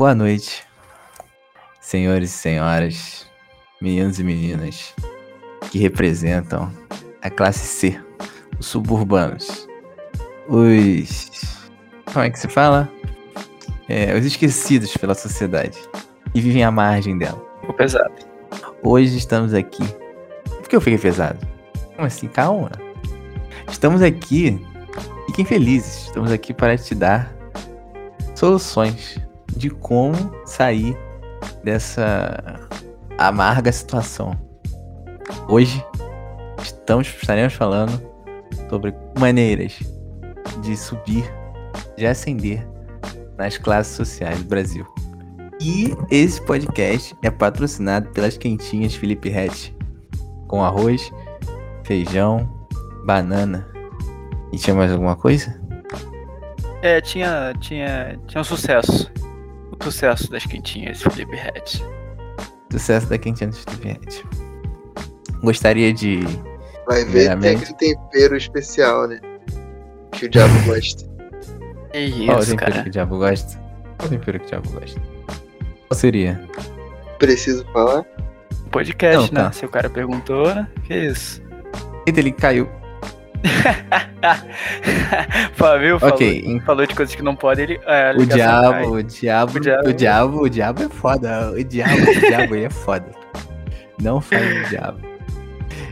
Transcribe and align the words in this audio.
Boa 0.00 0.14
noite, 0.14 0.64
senhores 1.78 2.30
e 2.30 2.32
senhoras, 2.32 3.26
meninos 3.82 4.18
e 4.18 4.24
meninas 4.24 4.94
que 5.70 5.78
representam 5.78 6.72
a 7.20 7.28
classe 7.28 7.66
C, 7.66 8.00
os 8.58 8.64
suburbanos, 8.64 9.68
os. 10.48 11.68
Como 12.10 12.24
é 12.24 12.30
que 12.30 12.38
se 12.38 12.48
fala? 12.48 12.90
É, 13.90 14.16
os 14.16 14.24
esquecidos 14.24 14.96
pela 14.96 15.14
sociedade 15.14 15.78
e 16.34 16.40
vivem 16.40 16.64
à 16.64 16.70
margem 16.70 17.18
dela. 17.18 17.44
Ficou 17.60 17.74
pesado. 17.74 18.14
Hoje 18.82 19.18
estamos 19.18 19.52
aqui. 19.52 19.84
Por 20.46 20.66
que 20.66 20.76
eu 20.76 20.80
fiquei 20.80 20.98
pesado? 20.98 21.46
Como 21.94 22.06
assim? 22.06 22.26
Calma. 22.26 22.70
Estamos 23.70 24.00
aqui, 24.00 24.66
fiquem 25.26 25.44
felizes, 25.44 26.06
estamos 26.06 26.32
aqui 26.32 26.54
para 26.54 26.78
te 26.78 26.94
dar 26.94 27.30
soluções 28.34 29.20
de 29.56 29.70
como 29.70 30.16
sair 30.44 30.96
dessa 31.62 32.68
amarga 33.18 33.70
situação. 33.70 34.34
Hoje 35.48 35.84
estamos 36.62 37.08
estaremos 37.08 37.54
falando 37.54 38.00
sobre 38.68 38.94
maneiras 39.18 39.78
de 40.62 40.76
subir, 40.76 41.24
de 41.96 42.06
ascender 42.06 42.66
nas 43.36 43.56
classes 43.58 43.94
sociais 43.94 44.38
do 44.38 44.48
Brasil. 44.48 44.86
E 45.60 45.94
esse 46.10 46.40
podcast 46.42 47.14
é 47.22 47.30
patrocinado 47.30 48.08
pelas 48.10 48.36
quentinhas 48.36 48.94
Felipe 48.94 49.28
Rett, 49.28 49.76
com 50.48 50.64
arroz, 50.64 51.10
feijão, 51.84 52.48
banana. 53.04 53.68
E 54.52 54.56
tinha 54.56 54.74
mais 54.74 54.90
alguma 54.90 55.16
coisa? 55.16 55.60
É, 56.82 57.00
tinha, 57.00 57.52
tinha, 57.60 58.18
tinha 58.26 58.40
um 58.40 58.44
sucesso. 58.44 59.12
Sucesso 59.82 60.30
das 60.30 60.44
quentinhas 60.44 61.02
Felipe 61.02 61.36
Red. 61.36 61.82
Sucesso 62.70 63.06
da 63.08 63.18
quentinha 63.18 63.50
Felipe 63.52 63.88
Red. 63.88 64.24
Gostaria 65.42 65.92
de. 65.92 66.20
Vai 66.86 67.04
ver, 67.04 67.28
tem 67.28 67.38
Primeiramente- 67.38 67.62
aquele 67.72 67.74
tempero 67.96 68.36
especial, 68.36 69.06
né? 69.08 69.20
Que 70.12 70.26
o 70.26 70.28
diabo 70.28 70.52
gosta. 70.66 71.08
É 71.92 72.08
Qual 72.26 72.38
o 72.38 72.40
isso, 72.40 72.50
tempero 72.50 72.70
cara. 72.72 72.82
que 72.82 72.88
o 72.88 72.92
diabo 72.92 73.18
gosta? 73.18 73.58
Qual 73.98 74.06
o 74.06 74.10
tempero 74.10 74.38
que 74.40 74.46
o 74.46 74.48
diabo 74.48 74.70
gosta? 74.70 75.00
Qual 75.88 75.98
seria? 75.98 76.40
Preciso 77.18 77.64
falar? 77.72 78.04
Podcast, 78.70 79.32
Não, 79.32 79.42
né? 79.42 79.48
tá. 79.48 79.52
Se 79.52 79.64
o 79.64 79.68
cara 79.68 79.90
perguntou, 79.90 80.54
né? 80.54 80.68
Que 80.84 80.94
isso? 80.94 81.42
Eita, 82.06 82.20
ele 82.20 82.30
caiu. 82.32 82.68
Fábio 85.54 85.98
falou, 85.98 86.14
Ok, 86.14 86.42
em- 86.44 86.60
falou 86.60 86.86
de 86.86 86.94
coisas 86.94 87.14
que 87.14 87.22
não 87.22 87.34
pode, 87.34 87.62
ele. 87.62 87.80
é, 87.86 88.12
O 88.16 88.26
diabo, 88.26 88.96
o 88.96 89.02
diabo, 89.02 89.56
O 89.56 89.60
diabo- 89.60 89.88
o 89.88 89.92
diabo, 89.94 90.42
o 90.42 90.50
diabo 90.50 90.82
é 90.82 90.88
foda. 90.88 91.50
O 91.52 91.64
diabo, 91.64 91.94
o 91.94 92.20
diabo 92.20 92.54
aí 92.54 92.64
é 92.64 92.70
foda. 92.70 93.10
Não 94.00 94.20
faz 94.20 94.66
o 94.66 94.68
diabo. 94.68 94.98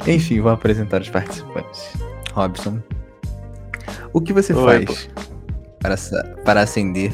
Enfim, 0.07 0.41
vou 0.41 0.53
apresentar 0.53 1.01
os 1.01 1.09
participantes. 1.11 1.93
Robson, 2.33 2.81
o 4.13 4.21
que 4.21 4.33
você 4.33 4.53
Oi, 4.55 4.87
faz 4.87 5.11
para, 5.81 5.97
para 6.45 6.61
ascender 6.63 7.13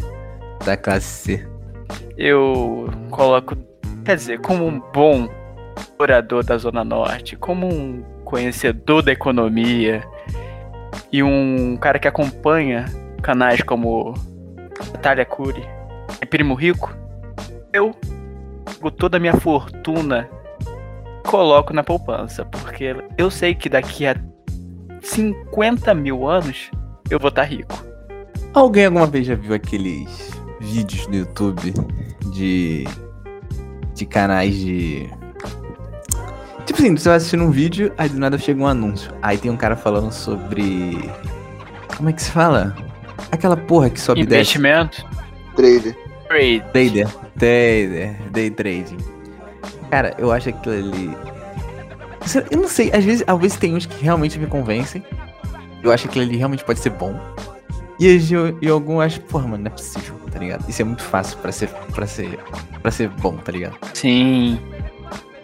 da 0.65 0.77
classe 0.77 1.07
C? 1.39 1.49
Eu 2.17 2.89
coloco. 3.11 3.57
Quer 4.05 4.17
dizer, 4.17 4.41
como 4.41 4.67
um 4.67 4.81
bom 4.93 5.29
orador 5.99 6.45
da 6.45 6.57
Zona 6.59 6.85
Norte, 6.85 7.37
como 7.37 7.67
um 7.67 8.05
conhecedor 8.35 9.01
da 9.01 9.13
economia 9.13 10.03
e 11.13 11.23
um 11.23 11.77
cara 11.77 12.01
que 12.01 12.09
acompanha 12.09 12.85
canais 13.23 13.63
como 13.63 14.13
Natália 14.93 15.25
Cury 15.25 15.65
e 16.21 16.27
Primo 16.27 16.55
Rico, 16.55 16.93
eu 17.73 17.95
pego 18.65 18.91
toda 18.91 19.19
a 19.19 19.21
minha 19.21 19.35
fortuna 19.35 20.29
coloco 21.25 21.73
na 21.73 21.85
poupança, 21.85 22.45
porque 22.45 22.97
eu 23.17 23.31
sei 23.31 23.55
que 23.55 23.69
daqui 23.69 24.05
a 24.05 24.17
50 25.01 25.95
mil 25.95 26.27
anos 26.27 26.73
eu 27.09 27.21
vou 27.21 27.29
estar 27.29 27.45
rico. 27.45 27.85
Alguém 28.53 28.87
alguma 28.87 29.07
vez 29.07 29.29
já 29.29 29.37
viu 29.37 29.55
aqueles 29.55 30.33
vídeos 30.59 31.07
no 31.07 31.15
YouTube 31.15 31.73
de. 32.33 32.83
de 33.95 34.05
canais 34.05 34.57
de. 34.57 35.09
Tipo 36.67 36.81
assim, 36.81 36.97
você 36.97 37.09
vai 37.09 37.17
assistindo 37.19 37.45
um 37.45 37.51
vídeo, 37.51 37.93
aí 37.99 38.09
do 38.09 38.19
nada 38.19 38.39
chega 38.39 38.61
um 38.61 38.67
anúncio. 38.67 39.11
Aí 39.21 39.37
tem 39.39 39.51
um 39.51 39.57
cara 39.57 39.77
falando 39.77 40.11
sobre. 40.13 41.11
Como 41.97 42.09
é 42.09 42.13
que 42.13 42.23
se 42.23 42.31
fala? 42.31 42.75
Aquela 43.31 43.57
porra 43.57 43.91
que 43.91 44.01
sobe 44.01 44.21
e 44.23 44.27
desce. 44.27 44.41
Investimento, 44.59 45.07
Trader. 45.55 45.97
trade. 46.29 46.65
Trader. 46.73 47.09
Trader. 47.39 48.17
Day 48.31 48.51
trading. 48.51 48.97
Cara, 49.91 50.15
eu 50.19 50.33
acho 50.33 50.49
aquilo 50.49 50.75
ali. 50.75 51.17
Eu 52.51 52.59
não 52.59 52.69
sei, 52.69 52.91
às 52.93 53.05
vezes, 53.05 53.23
às 53.27 53.39
vezes 53.39 53.57
tem 53.59 53.75
uns 53.75 53.85
que 53.87 54.03
realmente 54.03 54.39
me 54.39 54.47
convencem. 54.47 55.05
Eu 55.83 55.93
acho 55.93 56.05
que 56.05 56.09
aquilo 56.11 56.25
ali 56.25 56.37
realmente 56.39 56.65
pode 56.65 56.81
ser 56.81 56.91
bom. 56.91 57.15
E, 58.01 58.07
eu- 58.33 58.59
e 58.61 58.69
algum 58.69 59.01
acho, 59.01 59.21
porra, 59.21 59.47
mano, 59.47 59.65
não 59.65 59.67
é 59.71 59.71
possível, 59.71 60.17
tá 60.33 60.39
ligado? 60.39 60.69
Isso 60.69 60.81
é 60.83 60.85
muito 60.85 61.03
fácil 61.03 61.37
pra 61.39 61.53
ser, 61.53 61.69
pra 61.95 62.07
ser, 62.07 62.39
pra 62.83 62.91
ser 62.91 63.09
bom, 63.09 63.37
tá 63.37 63.53
ligado? 63.53 63.77
Sim. 63.93 64.59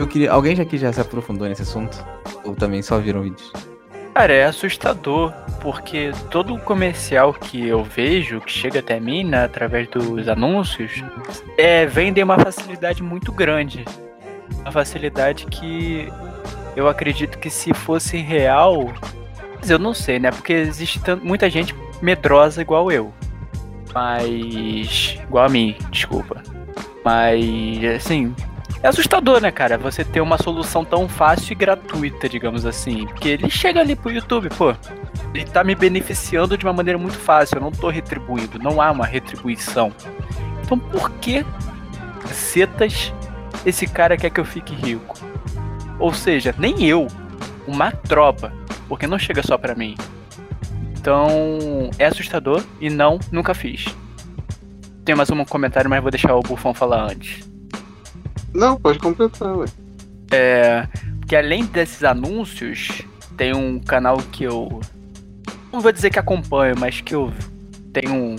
Eu 0.01 0.09
queria. 0.09 0.33
Alguém 0.33 0.57
já 0.57 0.63
aqui 0.63 0.79
já 0.79 0.91
se 0.91 0.99
aprofundou 0.99 1.47
nesse 1.47 1.61
assunto? 1.61 2.03
Ou 2.43 2.57
também 2.57 2.81
só 2.81 2.99
viram 2.99 3.21
vídeos? 3.21 3.53
Cara, 4.15 4.33
é 4.33 4.47
assustador, 4.47 5.31
porque 5.61 6.11
todo 6.31 6.57
comercial 6.59 7.35
que 7.35 7.69
eu 7.69 7.85
vejo, 7.85 8.41
que 8.41 8.51
chega 8.51 8.79
até 8.79 8.99
mim, 8.99 9.25
né, 9.25 9.45
através 9.45 9.87
dos 9.89 10.27
anúncios, 10.27 11.05
é, 11.59 11.85
vendem 11.85 12.25
uma 12.25 12.39
facilidade 12.39 13.03
muito 13.03 13.31
grande. 13.31 13.85
Uma 14.63 14.73
facilidade 14.73 15.45
que 15.45 16.11
eu 16.75 16.89
acredito 16.89 17.39
que 17.39 17.51
se 17.51 17.75
fosse 17.75 18.17
real, 18.17 18.91
mas 19.59 19.69
eu 19.69 19.79
não 19.79 19.93
sei, 19.93 20.19
né, 20.19 20.31
porque 20.31 20.55
existe 20.55 20.99
muita 21.23 21.51
gente 21.51 21.75
medrosa 22.01 22.63
igual 22.63 22.91
eu. 22.91 23.13
Mas. 23.93 25.19
igual 25.23 25.45
a 25.45 25.49
mim, 25.51 25.77
desculpa. 25.91 26.43
Mas, 27.05 27.85
assim, 27.97 28.35
é 28.83 28.89
assustador, 28.89 29.41
né, 29.41 29.51
cara? 29.51 29.77
Você 29.77 30.05
ter 30.05 30.21
uma 30.21 30.39
solução 30.39 30.85
tão 30.85 31.09
fácil 31.09 31.53
e 31.53 31.55
gratuita, 31.55 32.29
digamos 32.29 32.65
assim. 32.65 33.07
Porque 33.07 33.29
ele 33.29 33.51
chega 33.51 33.81
ali 33.81 33.95
pro 33.95 34.11
YouTube, 34.11 34.49
pô. 34.51 34.75
Ele 35.35 35.45
tá 35.45 35.63
me 35.63 35.75
beneficiando 35.75 36.57
de 36.57 36.65
uma 36.65 36.73
maneira 36.73 36.99
muito 36.99 37.19
fácil. 37.19 37.57
Eu 37.57 37.63
não 37.63 37.71
tô 37.71 37.91
retribuindo. 37.91 38.59
Não 38.59 38.81
há 38.81 38.91
uma 38.91 39.05
retribuição. 39.05 39.93
Então 40.65 40.79
por 40.79 41.11
que 41.13 41.45
setas 42.33 43.13
esse 43.67 43.87
cara 43.87 44.17
quer 44.17 44.31
que 44.31 44.41
eu 44.41 44.45
fique 44.45 44.75
rico? 44.75 45.19
Ou 45.99 46.15
seja, 46.15 46.55
nem 46.59 46.85
eu. 46.87 47.07
Uma 47.67 47.93
tropa. 47.93 48.53
Porque 48.89 49.07
não 49.07 49.19
chega 49.19 49.43
só 49.43 49.59
pra 49.59 49.75
mim. 49.75 49.95
Então 50.99 51.91
é 51.99 52.07
assustador 52.07 52.63
e 52.81 52.89
não, 52.89 53.19
nunca 53.31 53.53
fiz. 53.53 53.85
Tem 55.05 55.15
mais 55.15 55.31
um 55.31 55.45
comentário, 55.45 55.91
mas 55.91 56.01
vou 56.01 56.11
deixar 56.11 56.35
o 56.35 56.41
Bufão 56.41 56.73
falar 56.73 57.11
antes. 57.11 57.50
Não, 58.55 58.77
pode 58.77 58.99
completar, 58.99 59.57
ué. 59.57 59.67
É, 60.33 60.87
que 61.27 61.37
além 61.37 61.65
desses 61.65 62.05
anúncios, 62.05 63.03
tem 63.37 63.55
um 63.55 63.79
canal 63.81 64.19
que 64.19 64.45
eu 64.45 64.81
não 65.73 65.81
vou 65.81 65.93
dizer 65.93 66.11
que 66.11 66.19
acompanho, 66.19 66.75
mas 66.79 67.01
que 67.01 67.15
eu 67.15 67.33
tenho 67.93 68.13
um 68.13 68.37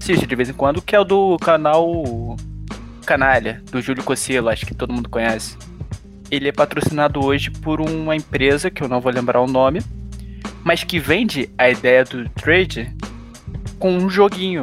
assisto 0.00 0.26
de 0.26 0.34
vez 0.34 0.48
em 0.48 0.54
quando, 0.54 0.80
que 0.80 0.96
é 0.96 1.00
o 1.00 1.04
do 1.04 1.36
canal 1.38 2.36
Canalha, 3.04 3.62
do 3.70 3.80
Júlio 3.80 4.02
Cossilo, 4.02 4.48
acho 4.48 4.64
que 4.64 4.74
todo 4.74 4.92
mundo 4.92 5.08
conhece. 5.08 5.56
Ele 6.30 6.48
é 6.48 6.52
patrocinado 6.52 7.24
hoje 7.24 7.50
por 7.50 7.80
uma 7.80 8.16
empresa 8.16 8.70
que 8.70 8.82
eu 8.82 8.88
não 8.88 9.00
vou 9.00 9.12
lembrar 9.12 9.40
o 9.40 9.46
nome, 9.46 9.80
mas 10.64 10.82
que 10.84 10.98
vende 10.98 11.50
a 11.58 11.68
ideia 11.68 12.04
do 12.04 12.28
trade 12.30 12.94
com 13.78 13.96
um 13.96 14.08
joguinho. 14.08 14.62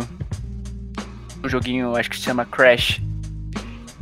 Um 1.44 1.50
joguinho, 1.50 1.96
acho 1.96 2.10
que 2.10 2.18
se 2.18 2.24
chama 2.24 2.46
Crash 2.46 3.02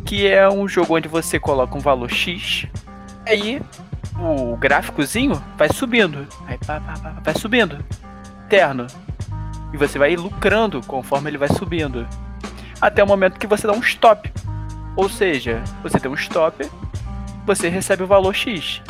que 0.05 0.27
é 0.27 0.49
um 0.49 0.67
jogo 0.67 0.95
onde 0.95 1.07
você 1.07 1.39
coloca 1.39 1.77
um 1.77 1.81
valor 1.81 2.09
X, 2.09 2.67
aí 3.27 3.61
o 4.19 4.55
gráficozinho 4.57 5.41
vai 5.57 5.69
subindo, 5.71 6.27
aí 6.45 6.57
pá, 6.57 6.79
pá, 6.79 6.93
pá, 7.01 7.15
vai 7.23 7.33
subindo, 7.35 7.83
eterno, 8.45 8.85
e 9.73 9.77
você 9.77 9.97
vai 9.97 10.15
lucrando 10.15 10.81
conforme 10.85 11.29
ele 11.29 11.37
vai 11.37 11.49
subindo, 11.49 12.07
até 12.79 13.03
o 13.03 13.07
momento 13.07 13.39
que 13.39 13.47
você 13.47 13.65
dá 13.65 13.73
um 13.73 13.79
stop, 13.79 14.31
ou 14.95 15.09
seja, 15.09 15.63
você 15.81 15.99
tem 15.99 16.11
um 16.11 16.15
stop, 16.15 16.69
você 17.45 17.69
recebe 17.69 18.03
o 18.03 18.07
valor 18.07 18.33
X 18.33 18.81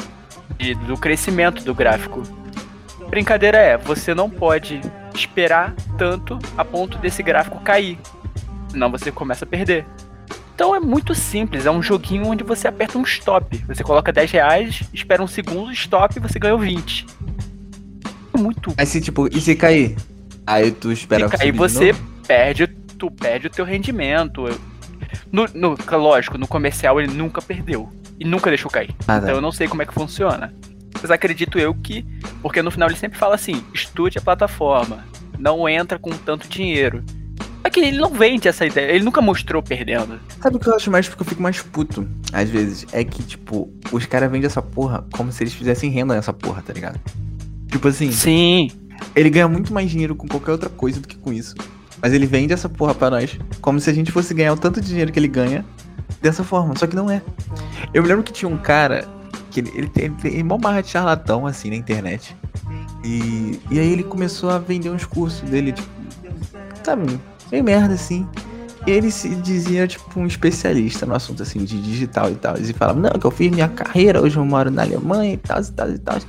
de- 0.57 0.75
do 0.75 0.97
crescimento 0.97 1.63
do 1.63 1.73
gráfico. 1.73 2.23
Brincadeira 3.09 3.57
é, 3.57 3.77
você 3.77 4.13
não 4.13 4.29
pode 4.29 4.81
esperar 5.13 5.73
tanto 5.97 6.37
a 6.57 6.65
ponto 6.65 6.97
desse 6.97 7.21
gráfico 7.23 7.59
cair, 7.61 7.99
senão 8.69 8.91
você 8.91 9.11
começa 9.11 9.45
a 9.45 9.47
perder. 9.47 9.85
Então 10.53 10.75
é 10.75 10.79
muito 10.79 11.15
simples, 11.15 11.65
é 11.65 11.71
um 11.71 11.81
joguinho 11.81 12.27
onde 12.27 12.43
você 12.43 12.67
aperta 12.67 12.97
um 12.97 13.03
stop. 13.03 13.57
Você 13.67 13.83
coloca 13.83 14.11
10 14.11 14.31
reais, 14.31 14.83
espera 14.93 15.23
um 15.23 15.27
segundo, 15.27 15.71
stop 15.71 16.15
e 16.15 16.19
você 16.19 16.37
ganhou 16.37 16.59
20. 16.59 17.05
É 18.33 18.37
muito. 18.37 18.73
Aí 18.77 18.85
se 18.85 19.01
tipo, 19.01 19.27
e 19.27 19.41
se 19.41 19.55
cair? 19.55 19.95
Aí 20.45 20.71
tu 20.71 20.91
espera 20.91 21.27
Se 21.27 21.37
cair, 21.37 21.51
você 21.51 21.95
perde 22.27 22.67
tu 23.03 23.11
perde 23.11 23.47
o 23.47 23.49
teu 23.49 23.65
rendimento. 23.65 24.45
No, 25.31 25.45
no, 25.53 25.75
lógico, 25.91 26.37
no 26.37 26.47
comercial 26.47 27.01
ele 27.01 27.11
nunca 27.11 27.41
perdeu. 27.41 27.89
E 28.19 28.23
nunca 28.23 28.49
deixou 28.49 28.71
cair. 28.71 28.95
Ah, 29.01 29.19
tá. 29.19 29.23
Então 29.23 29.35
eu 29.35 29.41
não 29.41 29.51
sei 29.51 29.67
como 29.67 29.81
é 29.81 29.85
que 29.85 29.93
funciona. 29.93 30.53
Mas 31.01 31.11
acredito 31.11 31.59
eu 31.59 31.73
que. 31.73 32.05
Porque 32.41 32.61
no 32.61 32.71
final 32.71 32.87
ele 32.87 32.97
sempre 32.97 33.17
fala 33.17 33.35
assim: 33.35 33.63
estude 33.73 34.17
a 34.17 34.21
plataforma. 34.21 35.03
Não 35.37 35.67
entra 35.67 35.99
com 35.99 36.11
tanto 36.11 36.47
dinheiro. 36.47 37.03
Só 37.63 37.69
que 37.69 37.79
ele 37.79 37.97
não 37.97 38.09
vende 38.09 38.47
essa 38.49 38.65
ideia. 38.65 38.91
Ele 38.91 39.05
nunca 39.05 39.21
mostrou 39.21 39.63
perdendo. 39.63 40.19
Sabe 40.41 40.57
o 40.57 40.59
que 40.59 40.67
eu 40.67 40.75
acho 40.75 40.91
mais 40.91 41.07
porque 41.07 41.21
eu 41.21 41.25
fico 41.25 41.41
mais 41.41 41.61
puto, 41.61 42.05
às 42.33 42.49
vezes? 42.49 42.85
É 42.91 43.05
que, 43.05 43.23
tipo, 43.23 43.71
os 43.89 44.05
caras 44.05 44.29
vendem 44.29 44.47
essa 44.47 44.61
porra 44.61 45.05
como 45.13 45.31
se 45.31 45.41
eles 45.41 45.53
fizessem 45.53 45.89
renda 45.89 46.13
nessa 46.13 46.33
porra, 46.33 46.61
tá 46.61 46.73
ligado? 46.73 46.99
Tipo 47.67 47.87
assim, 47.87 48.11
Sim. 48.11 48.69
ele 49.15 49.29
ganha 49.29 49.47
muito 49.47 49.73
mais 49.73 49.89
dinheiro 49.89 50.13
com 50.13 50.27
qualquer 50.27 50.51
outra 50.51 50.69
coisa 50.69 50.99
do 50.99 51.07
que 51.07 51.15
com 51.15 51.31
isso. 51.31 51.55
Mas 52.01 52.11
ele 52.11 52.25
vende 52.25 52.51
essa 52.51 52.67
porra 52.67 52.93
pra 52.93 53.09
nós 53.09 53.39
como 53.61 53.79
se 53.79 53.89
a 53.89 53.93
gente 53.93 54.11
fosse 54.11 54.33
ganhar 54.33 54.51
o 54.51 54.57
tanto 54.57 54.81
de 54.81 54.87
dinheiro 54.87 55.09
que 55.09 55.17
ele 55.17 55.29
ganha 55.29 55.63
dessa 56.21 56.43
forma. 56.43 56.75
Só 56.77 56.85
que 56.85 56.97
não 56.97 57.09
é. 57.09 57.21
Eu 57.93 58.03
me 58.03 58.09
lembro 58.09 58.23
que 58.23 58.33
tinha 58.33 58.49
um 58.49 58.57
cara 58.57 59.07
que 59.49 59.61
ele, 59.61 59.71
ele 59.73 59.87
tem, 59.87 60.05
ele 60.05 60.15
tem 60.15 60.43
mó 60.43 60.57
barra 60.57 60.81
de 60.81 60.89
charlatão, 60.89 61.47
assim, 61.47 61.69
na 61.69 61.77
internet. 61.77 62.35
E, 63.05 63.57
e 63.71 63.79
aí 63.79 63.93
ele 63.93 64.03
começou 64.03 64.49
a 64.49 64.57
vender 64.57 64.89
uns 64.89 65.05
cursos 65.05 65.49
dele, 65.49 65.71
tipo, 65.71 65.87
sabe, 66.83 67.19
meio 67.53 67.63
merda, 67.63 67.93
assim. 67.93 68.27
E 68.85 68.91
ele 68.91 69.11
se 69.11 69.29
dizia, 69.29 69.87
tipo, 69.87 70.19
um 70.19 70.25
especialista 70.25 71.05
no 71.05 71.13
assunto, 71.13 71.43
assim, 71.43 71.63
de 71.63 71.79
digital 71.79 72.31
e 72.31 72.35
tal. 72.35 72.57
E 72.57 72.73
falava, 72.73 72.99
não, 72.99 73.11
que 73.11 73.25
eu 73.25 73.31
fiz 73.31 73.49
minha 73.51 73.69
carreira, 73.69 74.21
hoje 74.21 74.35
eu 74.35 74.43
moro 74.43 74.69
na 74.71 74.81
Alemanha 74.81 75.35
e 75.35 75.37
tal, 75.37 75.61
e 75.61 75.71
tal, 75.71 75.89
e 75.89 75.99
tal. 75.99 76.19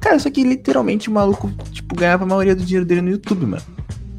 Cara, 0.00 0.18
só 0.18 0.28
que 0.28 0.42
literalmente 0.42 1.08
o 1.08 1.12
maluco, 1.12 1.50
tipo, 1.70 1.94
ganhava 1.94 2.24
a 2.24 2.26
maioria 2.26 2.54
do 2.54 2.64
dinheiro 2.64 2.84
dele 2.84 3.00
no 3.00 3.10
YouTube, 3.10 3.46
mano. 3.46 3.62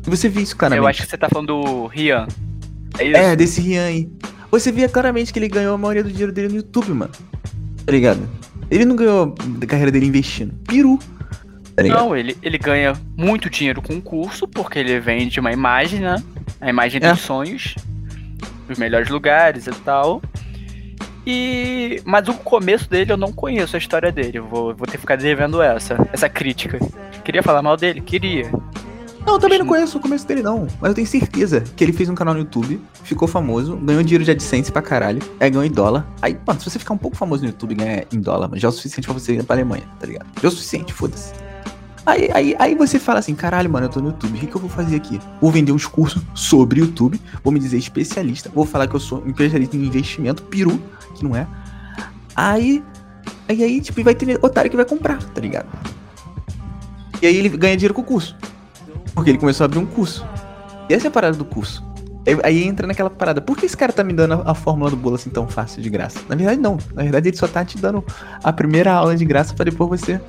E 0.07 0.09
você 0.09 0.27
vê 0.27 0.41
isso 0.41 0.55
claramente. 0.55 0.83
Eu 0.83 0.87
acho 0.87 1.03
que 1.03 1.09
você 1.09 1.17
tá 1.17 1.29
falando 1.29 1.47
do 1.47 1.85
Rian. 1.87 2.27
É 2.97 3.07
isso? 3.07 3.17
É, 3.17 3.35
desse 3.35 3.61
Rian 3.61 3.85
aí. 3.85 4.09
Você 4.49 4.71
via 4.71 4.89
claramente 4.89 5.31
que 5.31 5.39
ele 5.39 5.47
ganhou 5.47 5.75
a 5.75 5.77
maioria 5.77 6.03
do 6.03 6.09
dinheiro 6.09 6.31
dele 6.31 6.47
no 6.47 6.55
YouTube, 6.55 6.89
mano. 6.93 7.11
Tá 7.85 7.91
ligado? 7.91 8.27
Ele 8.71 8.85
não 8.85 8.95
ganhou 8.95 9.35
da 9.59 9.67
carreira 9.67 9.91
dele 9.91 10.07
investindo. 10.07 10.53
Peru. 10.65 10.97
Tá? 11.75 11.83
Não, 11.83 12.15
ele, 12.15 12.37
ele 12.41 12.57
ganha 12.57 12.93
muito 13.17 13.49
dinheiro 13.49 13.81
com 13.81 13.95
o 13.95 14.01
curso, 14.01 14.47
porque 14.47 14.77
ele 14.79 14.99
vende 14.99 15.39
uma 15.39 15.51
imagem, 15.51 15.99
né? 16.01 16.21
A 16.61 16.69
imagem 16.69 16.99
dos 17.01 17.09
É. 17.09 17.15
sonhos, 17.15 17.75
dos 18.67 18.77
melhores 18.77 19.09
lugares 19.09 19.65
e 19.67 19.71
tal. 19.71 20.21
E. 21.25 22.01
Mas 22.05 22.27
o 22.27 22.33
começo 22.33 22.89
dele 22.89 23.11
eu 23.11 23.17
não 23.17 23.31
conheço 23.31 23.75
a 23.75 23.79
história 23.79 24.11
dele. 24.11 24.37
Eu 24.39 24.45
vou, 24.45 24.75
vou 24.75 24.85
ter 24.85 24.93
que 24.93 24.97
ficar 24.99 25.15
devendo 25.15 25.61
essa, 25.61 25.97
essa 26.11 26.27
crítica. 26.29 26.77
Queria 27.23 27.41
falar 27.41 27.61
mal 27.61 27.77
dele? 27.77 28.01
Queria. 28.01 28.51
Não, 29.25 29.35
eu 29.35 29.39
também 29.39 29.57
não 29.57 29.65
conheço 29.65 29.97
o 29.97 30.01
começo 30.01 30.27
dele, 30.27 30.41
não. 30.43 30.67
Mas 30.81 30.89
eu 30.89 30.95
tenho 30.95 31.07
certeza 31.07 31.61
que 31.77 31.81
ele 31.81 31.93
fez 31.93 32.09
um 32.09 32.15
canal 32.15 32.33
no 32.33 32.41
YouTube, 32.41 32.77
ficou 33.05 33.25
famoso, 33.25 33.77
ganhou 33.77 34.03
dinheiro 34.03 34.25
de 34.25 34.31
AdSense 34.31 34.69
pra 34.69 34.81
caralho, 34.81 35.21
aí 35.39 35.49
ganhou 35.49 35.63
em 35.63 35.71
dólar. 35.71 36.05
Aí, 36.21 36.37
mano, 36.45 36.59
se 36.59 36.69
você 36.69 36.77
ficar 36.77 36.93
um 36.93 36.97
pouco 36.97 37.15
famoso 37.15 37.41
no 37.41 37.47
YouTube 37.47 37.71
e 37.71 37.75
ganhar 37.75 38.03
em 38.11 38.19
dólar, 38.19 38.49
já 38.55 38.67
é 38.67 38.69
o 38.69 38.71
suficiente 38.73 39.05
pra 39.05 39.13
você 39.13 39.35
ir 39.35 39.43
pra 39.45 39.55
Alemanha, 39.55 39.83
tá 39.97 40.05
ligado? 40.05 40.25
Já 40.41 40.43
é 40.43 40.47
o 40.47 40.51
suficiente, 40.51 40.91
foda-se. 40.91 41.33
Aí, 42.05 42.29
aí, 42.33 42.55
aí 42.59 42.75
você 42.75 42.99
fala 42.99 43.19
assim, 43.19 43.33
caralho, 43.33 43.69
mano, 43.69 43.85
eu 43.85 43.89
tô 43.89 44.01
no 44.01 44.09
YouTube, 44.09 44.35
o 44.35 44.39
que, 44.39 44.47
que 44.47 44.55
eu 44.55 44.59
vou 44.59 44.69
fazer 44.69 44.97
aqui? 44.97 45.21
Vou 45.39 45.49
vender 45.51 45.71
uns 45.71 45.85
cursos 45.85 46.21
sobre 46.33 46.81
YouTube, 46.81 47.19
vou 47.41 47.53
me 47.53 47.59
dizer 47.59 47.77
especialista, 47.77 48.49
vou 48.53 48.65
falar 48.65 48.87
que 48.87 48.95
eu 48.95 48.99
sou 48.99 49.23
um 49.23 49.29
especialista 49.29 49.77
em 49.77 49.85
investimento, 49.85 50.43
peru, 50.43 50.81
que 51.15 51.23
não 51.23 51.33
é. 51.33 51.47
Aí, 52.35 52.83
aí, 53.47 53.63
aí 53.63 53.81
tipo, 53.81 54.03
vai 54.03 54.13
ter 54.13 54.37
otário 54.43 54.69
que 54.69 54.75
vai 54.75 54.85
comprar, 54.85 55.23
tá 55.23 55.39
ligado? 55.39 55.67
E 57.21 57.27
aí 57.27 57.37
ele 57.37 57.47
ganha 57.49 57.77
dinheiro 57.77 57.93
com 57.93 58.01
o 58.01 58.05
curso. 58.05 58.35
Porque 59.15 59.29
ele 59.29 59.37
começou 59.37 59.63
a 59.63 59.65
abrir 59.65 59.79
um 59.79 59.85
curso. 59.85 60.27
E 60.89 60.93
essa 60.93 61.07
é 61.07 61.09
a 61.09 61.11
parada 61.11 61.37
do 61.37 61.45
curso. 61.45 61.81
Aí, 62.43 62.63
entra 62.63 62.87
naquela 62.87 63.09
parada. 63.09 63.41
Por 63.41 63.57
que 63.57 63.65
esse 63.65 63.75
cara 63.75 63.91
tá 63.91 64.03
me 64.03 64.13
dando 64.13 64.41
a, 64.45 64.55
fórmula 64.55 64.89
do 64.89 64.95
bolo 64.95 65.15
assim 65.15 65.29
tão 65.29 65.47
fácil 65.47 65.81
de 65.81 65.89
graça? 65.89 66.21
Na 66.29 66.35
verdade, 66.35 66.59
não. 66.59 66.77
Na 66.93 67.03
verdade, 67.03 67.29
ele 67.29 67.37
só 67.37 67.47
tá 67.47 67.65
te 67.65 67.77
dando 67.77 68.03
a 68.41 68.53
primeira 68.53 68.93
aula 68.93 69.15
de 69.15 69.25
graça 69.25 69.53
pra 69.53 69.65
depois 69.65 69.99
você 69.99 70.21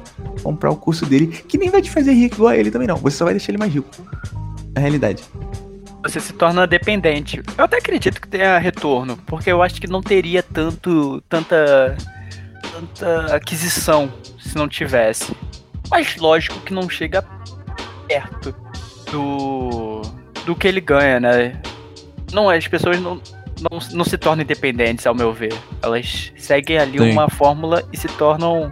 comprar 0.43 0.71
o 0.71 0.77
curso 0.77 1.07
dele. 1.07 1.29
Que 1.29 1.57
nem 1.57 1.71
vai 1.71 1.81
te 1.81 1.91
fazer 1.91 2.13
rico 2.13 2.37
igual 2.37 2.51
a 2.51 2.57
ele 2.57 2.71
também, 2.71 2.89
não. 2.89 2.97
Você 2.97 3.17
só 3.19 3.25
vai 3.25 3.35
deixar 3.35 3.53
ele 3.53 3.59
mais 3.59 3.73
rico. 3.73 3.89
Na 4.75 4.81
realidade. 4.81 5.23
Você 6.03 6.19
se 6.19 6.33
torna 6.33 6.67
dependente. 6.67 7.41
Eu 7.57 7.65
até 7.65 7.79
acredito 7.79 8.21
que 8.21 8.29
tenha 8.29 8.59
retorno, 8.59 9.17
porque 9.25 9.51
eu 9.51 9.63
acho 9.63 9.81
que 9.81 9.87
não 9.87 10.03
teria 10.03 10.43
tanto. 10.43 11.23
tanta. 11.29 11.97
tanta 12.73 13.37
aquisição 13.37 14.13
se 14.39 14.57
não 14.57 14.69
tivesse. 14.69 15.35
Mas 15.89 16.17
lógico 16.17 16.59
que 16.61 16.75
não 16.75 16.91
chega 16.91 17.25
perto 18.09 18.53
do. 19.13 20.03
do 20.45 20.57
que 20.57 20.67
ele 20.67 20.81
ganha, 20.81 21.21
né? 21.21 21.63
Não, 22.35 22.51
as 22.51 22.67
pessoas 22.67 23.01
não, 23.01 23.21
não, 23.71 23.79
não 23.93 24.05
se 24.05 24.19
tornam 24.19 24.43
independentes, 24.43 25.07
ao 25.07 25.15
meu 25.15 25.33
ver. 25.33 25.55
Elas 25.81 26.33
seguem 26.37 26.77
ali 26.79 26.99
Sim. 26.99 27.13
uma 27.13 27.29
fórmula 27.31 27.83
e 27.93 27.97
se 27.97 28.09
tornam 28.09 28.69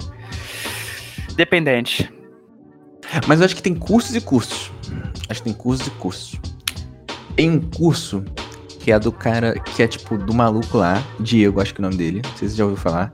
dependentes. 1.37 2.09
Mas 3.27 3.41
eu 3.41 3.47
acho 3.47 3.55
que 3.57 3.63
tem 3.63 3.75
cursos 3.75 4.15
e 4.15 4.21
cursos. 4.21 4.71
Acho 5.29 5.41
que 5.41 5.45
tem 5.45 5.53
cursos 5.55 5.87
e 5.87 5.91
cursos. 5.93 6.39
Tem 7.37 7.51
um 7.51 7.61
curso 7.61 8.25
que 8.81 8.91
é 8.91 8.99
do 8.99 9.13
cara, 9.13 9.55
que 9.59 9.83
é 9.83 9.87
tipo 9.87 10.19
do 10.19 10.35
maluco 10.35 10.77
lá, 10.79 11.03
Diego, 11.21 11.61
acho 11.61 11.73
que 11.75 11.81
é 11.81 11.83
o 11.83 11.89
nome 11.89 11.97
dele. 11.97 12.21
Não 12.25 12.37
sei 12.37 12.49
se 12.49 12.55
você 12.55 12.59
já 12.59 12.65
ouviu 12.65 12.77
falar. 12.79 13.13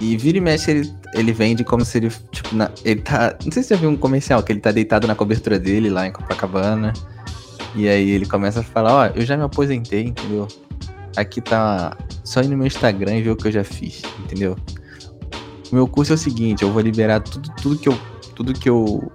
E 0.00 0.14
vira 0.16 0.36
e 0.36 0.40
mexe, 0.42 0.70
ele, 0.70 0.94
ele 1.14 1.32
vende 1.32 1.64
como 1.64 1.82
se 1.84 1.96
ele, 1.96 2.10
tipo, 2.30 2.54
na- 2.54 2.70
ele 2.84 3.00
tá. 3.00 3.34
Não 3.44 3.50
sei 3.50 3.62
se 3.62 3.68
você 3.68 3.74
já 3.76 3.80
viu 3.80 3.88
um 3.88 3.96
comercial, 3.96 4.42
que 4.42 4.52
ele 4.52 4.60
tá 4.60 4.70
deitado 4.70 5.06
na 5.06 5.14
cobertura 5.14 5.58
dele 5.58 5.88
lá 5.88 6.06
em 6.06 6.12
Copacabana. 6.12 6.92
E 7.76 7.86
aí 7.86 8.10
ele 8.10 8.24
começa 8.24 8.60
a 8.60 8.62
falar, 8.62 8.94
ó, 8.94 9.06
eu 9.14 9.24
já 9.24 9.36
me 9.36 9.42
aposentei, 9.42 10.04
entendeu? 10.04 10.48
Aqui 11.14 11.42
tá. 11.42 11.94
Só 12.24 12.40
ir 12.40 12.48
no 12.48 12.56
meu 12.56 12.66
Instagram 12.66 13.16
e 13.16 13.22
ver 13.22 13.30
o 13.30 13.36
que 13.36 13.48
eu 13.48 13.52
já 13.52 13.62
fiz, 13.62 14.02
entendeu? 14.18 14.56
O 15.70 15.74
meu 15.74 15.86
curso 15.86 16.12
é 16.12 16.14
o 16.14 16.18
seguinte, 16.18 16.62
eu 16.62 16.72
vou 16.72 16.80
liberar 16.80 17.20
tudo, 17.20 17.50
tudo 17.60 17.78
que 17.78 17.88
eu. 17.88 17.98
Tudo 18.34 18.54
que 18.54 18.68
eu. 18.68 19.12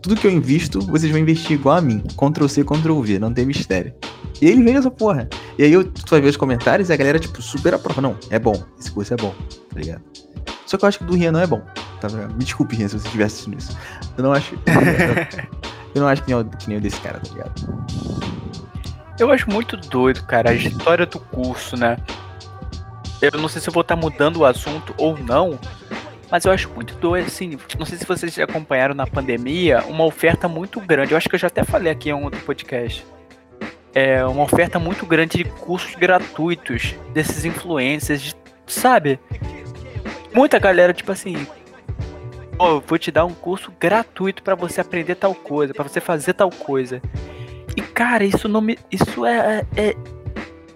Tudo 0.00 0.16
que 0.16 0.26
eu 0.26 0.30
invisto, 0.30 0.80
vocês 0.80 1.12
vão 1.12 1.20
investir 1.20 1.52
igual 1.52 1.76
a 1.76 1.80
mim. 1.80 2.02
Ctrl 2.16 2.46
C, 2.46 2.64
Ctrl 2.64 3.00
V, 3.00 3.18
não 3.18 3.32
tem 3.32 3.44
mistério. 3.44 3.94
E 4.40 4.46
ele 4.46 4.62
vende 4.62 4.78
essa 4.78 4.90
porra. 4.90 5.28
E 5.58 5.64
aí 5.64 5.72
eu, 5.72 5.84
tu 5.84 6.10
vai 6.10 6.20
ver 6.20 6.28
os 6.28 6.36
comentários 6.36 6.88
e 6.88 6.92
a 6.92 6.96
galera, 6.96 7.18
tipo, 7.18 7.40
super 7.40 7.74
aprova. 7.74 8.00
Não, 8.00 8.16
é 8.30 8.38
bom. 8.38 8.62
Esse 8.78 8.90
curso 8.90 9.14
é 9.14 9.16
bom, 9.16 9.34
tá 9.72 9.80
ligado? 9.80 10.02
Só 10.66 10.76
que 10.76 10.84
eu 10.84 10.88
acho 10.88 10.98
que 10.98 11.04
do 11.04 11.14
Rian 11.14 11.32
não 11.32 11.40
é 11.40 11.46
bom. 11.46 11.62
Tá 12.00 12.08
ligado? 12.08 12.34
Me 12.34 12.44
desculpe, 12.44 12.74
Rian, 12.76 12.88
se 12.88 12.98
você 12.98 13.06
estiver 13.06 13.24
assistindo 13.24 13.58
isso. 13.58 13.76
Eu 14.16 14.24
não 14.24 14.32
acho. 14.32 14.54
eu 15.94 16.00
não 16.00 16.08
acho 16.08 16.22
que 16.22 16.32
nem, 16.32 16.40
o, 16.40 16.44
que 16.44 16.68
nem 16.68 16.78
o 16.78 16.80
desse 16.80 17.00
cara, 17.00 17.20
tá 17.20 17.32
ligado? 17.32 17.52
Eu 19.18 19.30
acho 19.30 19.48
muito 19.50 19.76
doido, 19.76 20.22
cara, 20.24 20.50
a 20.50 20.54
história 20.54 21.06
do 21.06 21.20
curso, 21.20 21.76
né? 21.76 21.96
Eu 23.22 23.30
não 23.40 23.48
sei 23.48 23.60
se 23.60 23.68
eu 23.68 23.72
vou 23.72 23.82
estar 23.82 23.96
mudando 23.96 24.38
o 24.38 24.44
assunto 24.44 24.92
ou 24.98 25.16
não, 25.16 25.58
mas 26.30 26.44
eu 26.44 26.52
acho 26.52 26.68
muito 26.70 26.94
doido, 26.96 27.26
assim. 27.26 27.56
Não 27.78 27.86
sei 27.86 27.96
se 27.96 28.04
vocês 28.04 28.34
já 28.34 28.44
acompanharam 28.44 28.94
na 28.94 29.06
pandemia 29.06 29.82
uma 29.86 30.04
oferta 30.04 30.48
muito 30.48 30.80
grande. 30.80 31.12
Eu 31.12 31.16
acho 31.18 31.28
que 31.28 31.34
eu 31.36 31.38
já 31.38 31.46
até 31.46 31.62
falei 31.62 31.92
aqui 31.92 32.10
em 32.10 32.12
um 32.12 32.24
outro 32.24 32.40
podcast. 32.40 33.06
É 33.94 34.24
uma 34.26 34.42
oferta 34.42 34.78
muito 34.80 35.06
grande 35.06 35.38
de 35.38 35.44
cursos 35.44 35.94
gratuitos 35.94 36.94
desses 37.12 37.44
influencers, 37.44 38.20
de- 38.20 38.34
sabe? 38.66 39.20
Muita 40.34 40.58
galera, 40.58 40.92
tipo 40.92 41.12
assim. 41.12 41.46
Pô, 42.56 42.68
eu 42.68 42.80
vou 42.80 42.98
te 42.98 43.10
dar 43.10 43.24
um 43.24 43.34
curso 43.34 43.72
gratuito 43.80 44.42
pra 44.42 44.54
você 44.54 44.80
aprender 44.80 45.16
tal 45.16 45.34
coisa, 45.34 45.74
pra 45.74 45.82
você 45.82 46.00
fazer 46.00 46.34
tal 46.34 46.50
coisa. 46.50 47.02
E 47.76 47.82
cara, 47.82 48.24
isso 48.24 48.48
não 48.48 48.60
me. 48.60 48.78
Isso 48.90 49.26
é. 49.26 49.66
é 49.76 49.94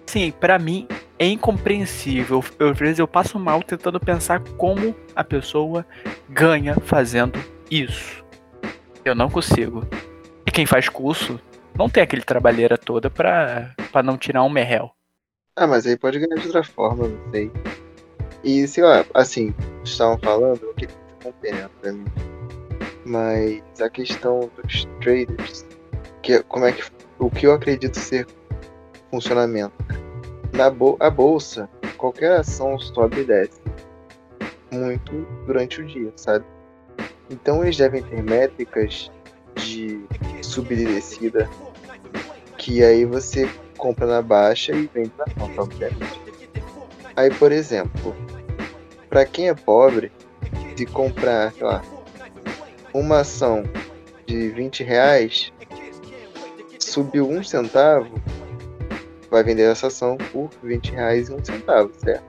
sim, 0.05 0.31
pra 0.31 0.59
mim 0.59 0.87
é 1.17 1.25
incompreensível. 1.27 2.43
Eu, 2.57 2.69
às 2.69 2.77
vezes 2.77 2.99
eu 2.99 3.07
passo 3.07 3.39
mal 3.39 3.63
tentando 3.63 3.99
pensar 3.99 4.41
como 4.57 4.95
a 5.15 5.23
pessoa 5.23 5.85
ganha 6.29 6.75
fazendo 6.75 7.39
isso. 7.71 8.23
Eu 9.05 9.15
não 9.15 9.29
consigo. 9.29 9.87
E 10.45 10.51
quem 10.51 10.65
faz 10.65 10.89
curso 10.89 11.39
não 11.77 11.89
tem 11.89 12.03
aquele 12.03 12.21
trabalheira 12.21 12.77
toda 12.77 13.09
pra, 13.09 13.73
pra 13.91 14.03
não 14.03 14.17
tirar 14.17 14.43
um 14.43 14.49
merrel. 14.49 14.93
Ah, 15.55 15.67
mas 15.67 15.85
aí 15.85 15.97
pode 15.97 16.19
ganhar 16.19 16.39
de 16.39 16.47
outra 16.47 16.63
forma, 16.63 17.07
não 17.07 17.31
sei. 17.31 17.51
E 18.43 18.67
sei 18.67 18.83
lá, 18.83 19.05
assim, 19.13 19.53
estavam 19.83 20.17
falando, 20.17 20.63
o 20.63 20.73
que 20.73 20.87
mim. 21.91 22.05
Mas 23.05 23.81
a 23.81 23.89
questão 23.89 24.49
dos 24.61 24.85
traders, 25.01 25.65
que 26.21 26.33
é- 26.33 26.43
como 26.43 26.65
é 26.65 26.71
que 26.71 26.83
o 27.17 27.29
que 27.29 27.47
eu 27.47 27.53
acredito 27.53 27.97
ser 27.97 28.25
funcionamento. 29.09 29.73
Na 30.53 30.69
bo 30.69 30.95
a 30.99 31.09
bolsa, 31.09 31.69
qualquer 31.97 32.39
ação 32.39 32.79
sobe 32.79 33.21
e 33.21 33.23
desce 33.25 33.61
muito 34.71 35.11
durante 35.45 35.81
o 35.81 35.85
dia, 35.85 36.11
sabe? 36.15 36.45
Então 37.29 37.63
eles 37.63 37.77
devem 37.77 38.03
ter 38.03 38.23
métricas 38.23 39.11
de 39.55 40.01
subida 40.41 40.81
e 40.81 40.93
descida 40.93 41.49
que 42.57 42.83
aí 42.83 43.05
você 43.05 43.49
compra 43.77 44.05
na 44.05 44.21
baixa 44.21 44.73
e 44.73 44.87
vende 44.87 45.11
na 45.17 45.25
alta, 45.43 45.61
obviamente. 45.61 46.21
Aí, 47.15 47.33
por 47.33 47.51
exemplo, 47.51 48.15
para 49.09 49.25
quem 49.25 49.49
é 49.49 49.53
pobre, 49.53 50.11
se 50.79 50.85
comprar, 50.85 51.51
sei 51.51 51.63
lá, 51.63 51.83
uma 52.93 53.19
ação 53.19 53.63
de 54.25 54.47
20 54.47 54.81
reais, 54.81 55.51
subiu 56.79 57.29
um 57.29 57.43
centavo, 57.43 58.09
vai 59.29 59.43
vender 59.43 59.63
essa 59.63 59.87
ação 59.87 60.15
por 60.31 60.49
20 60.63 60.93
reais 60.93 61.27
e 61.27 61.33
um 61.33 61.43
centavo, 61.43 61.91
certo? 61.97 62.23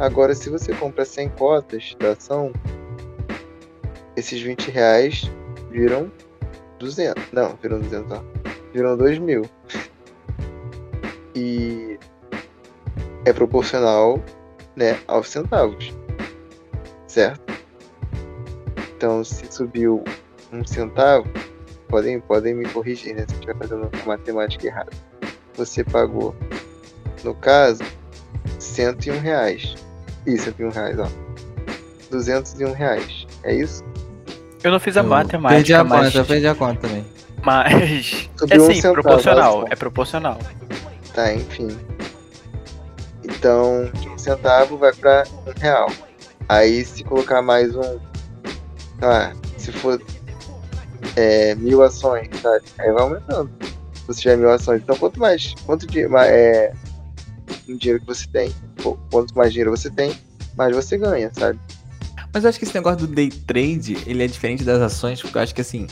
Agora, 0.00 0.34
se 0.34 0.48
você 0.48 0.72
compra 0.74 1.04
100 1.04 1.28
cotas 1.30 1.94
da 2.00 2.12
ação, 2.12 2.50
esses 4.16 4.40
20 4.40 4.70
reais 4.70 5.30
viram 5.70 6.10
200. 6.78 7.30
Não, 7.30 7.58
viram 7.60 7.78
200, 7.78 8.10
ó. 8.10 8.22
Viram 8.72 8.96
2 8.96 9.18
mil. 9.18 9.44
E 11.34 11.98
é 13.26 13.32
proporcional 13.34 14.18
né, 14.74 14.98
aos 15.06 15.28
centavos. 15.28 15.92
Certo? 17.14 17.40
Então, 18.96 19.22
se 19.22 19.46
subiu 19.48 20.02
um 20.52 20.66
centavo, 20.66 21.28
podem, 21.88 22.18
podem 22.18 22.54
me 22.54 22.68
corrigir, 22.68 23.14
né? 23.14 23.24
Se 23.28 23.34
eu 23.34 23.38
estiver 23.38 23.56
fazendo 23.56 23.88
matemática 24.04 24.66
errada. 24.66 24.90
Você 25.54 25.84
pagou, 25.84 26.34
no 27.22 27.32
caso, 27.32 27.84
101 28.58 29.20
reais. 29.20 29.76
Isso, 30.26 30.46
101 30.46 30.70
reais, 30.70 30.98
ó. 30.98 31.06
201 32.10 32.72
reais. 32.72 33.26
É 33.44 33.54
isso? 33.54 33.84
Eu 34.64 34.72
não 34.72 34.80
fiz 34.80 34.96
a 34.96 35.00
Eu 35.00 35.04
matemática, 35.04 35.54
Perdi 35.56 35.74
a 35.74 35.84
mas... 35.84 36.06
conta, 36.06 36.18
eu 36.18 36.24
perdi 36.24 36.46
a 36.48 36.54
conta 36.56 36.80
também. 36.80 37.06
Mas. 37.44 38.28
Subiu 38.36 38.58
É 38.58 38.60
um 38.60 38.66
sim, 38.66 38.74
centavo, 38.74 38.94
proporcional. 38.94 39.52
básico. 39.58 39.72
É 39.72 39.76
proporcional. 39.76 40.38
Tá, 41.14 41.32
enfim. 41.32 41.68
Então, 43.22 43.88
de 44.00 44.08
um 44.08 44.18
centavo 44.18 44.76
vai 44.76 44.92
pra 44.94 45.22
um 45.46 45.60
real. 45.60 45.88
Aí 46.48 46.84
se 46.84 47.02
colocar 47.04 47.42
mais 47.42 47.74
um. 47.74 47.98
Tá, 49.00 49.32
se 49.56 49.72
for 49.72 50.00
é, 51.16 51.54
mil 51.54 51.82
ações, 51.82 52.28
sabe? 52.40 52.64
Aí 52.78 52.92
vai 52.92 53.02
aumentando. 53.02 53.50
Se 53.94 54.06
você 54.06 54.20
tiver 54.22 54.36
mil 54.36 54.50
ações. 54.50 54.82
Então 54.82 54.96
quanto 54.96 55.18
mais. 55.18 55.54
Quanto 55.64 55.86
ma- 56.10 56.26
é, 56.26 56.72
um 57.68 57.76
dinheiro 57.76 58.00
que 58.00 58.06
você 58.06 58.26
tem, 58.28 58.52
qu- 58.82 58.98
quanto 59.10 59.34
mais 59.36 59.52
dinheiro 59.52 59.70
você 59.70 59.90
tem, 59.90 60.16
mais 60.56 60.74
você 60.74 60.98
ganha, 60.98 61.30
sabe? 61.32 61.58
Mas 62.32 62.42
eu 62.44 62.50
acho 62.50 62.58
que 62.58 62.64
esse 62.64 62.74
negócio 62.74 63.06
do 63.06 63.14
day 63.14 63.30
trade, 63.30 63.96
ele 64.06 64.22
é 64.22 64.26
diferente 64.26 64.64
das 64.64 64.80
ações, 64.80 65.20
porque 65.22 65.38
eu 65.38 65.42
acho 65.42 65.54
que 65.54 65.60
assim, 65.60 65.86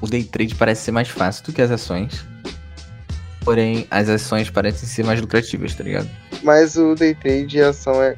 o 0.00 0.06
day 0.06 0.24
trade 0.24 0.54
parece 0.54 0.82
ser 0.82 0.92
mais 0.92 1.08
fácil 1.08 1.44
do 1.44 1.52
que 1.52 1.60
as 1.62 1.70
ações. 1.70 2.24
Porém, 3.44 3.86
as 3.90 4.08
ações 4.08 4.50
parecem 4.50 4.88
ser 4.88 5.04
mais 5.04 5.20
lucrativas, 5.20 5.74
tá 5.74 5.84
ligado? 5.84 6.08
Mas 6.42 6.76
o 6.76 6.94
day 6.94 7.14
trade 7.14 7.58
e 7.58 7.62
a 7.62 7.68
ação 7.70 8.02
é 8.02 8.16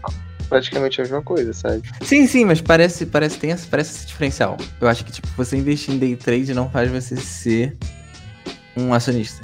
praticamente 0.50 1.00
a 1.00 1.04
mesma 1.04 1.22
coisa, 1.22 1.52
sabe? 1.54 1.82
Sim, 2.02 2.26
sim, 2.26 2.44
mas 2.44 2.60
parece, 2.60 3.06
parece, 3.06 3.38
tem 3.38 3.50
esse, 3.52 3.66
parece 3.68 3.96
esse 3.96 4.06
diferencial. 4.06 4.56
Eu 4.80 4.88
acho 4.88 5.04
que, 5.04 5.12
tipo, 5.12 5.28
você 5.36 5.56
investir 5.56 5.94
em 5.94 5.98
day 5.98 6.16
trade 6.16 6.52
não 6.52 6.68
faz 6.68 6.90
você 6.90 7.16
ser 7.16 7.76
um 8.76 8.92
acionista. 8.92 9.40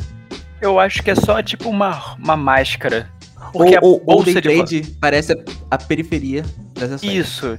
Eu 0.61 0.81
acho 0.81 1.03
que 1.03 1.11
é 1.11 1.15
só 1.15 1.41
tipo 1.43 1.69
uma, 1.69 2.17
uma 2.17 2.37
máscara. 2.37 3.09
Porque 3.53 3.75
ou, 3.75 3.79
a 3.79 3.81
ou, 3.83 3.93
ou 4.05 4.17
bolsa 4.17 4.41
day 4.41 4.65
de 4.65 4.81
trade 4.83 4.97
parece 5.01 5.33
a, 5.33 5.37
a 5.71 5.79
periferia 5.79 6.45
das 6.75 6.91
ações. 6.93 7.13
Isso. 7.13 7.59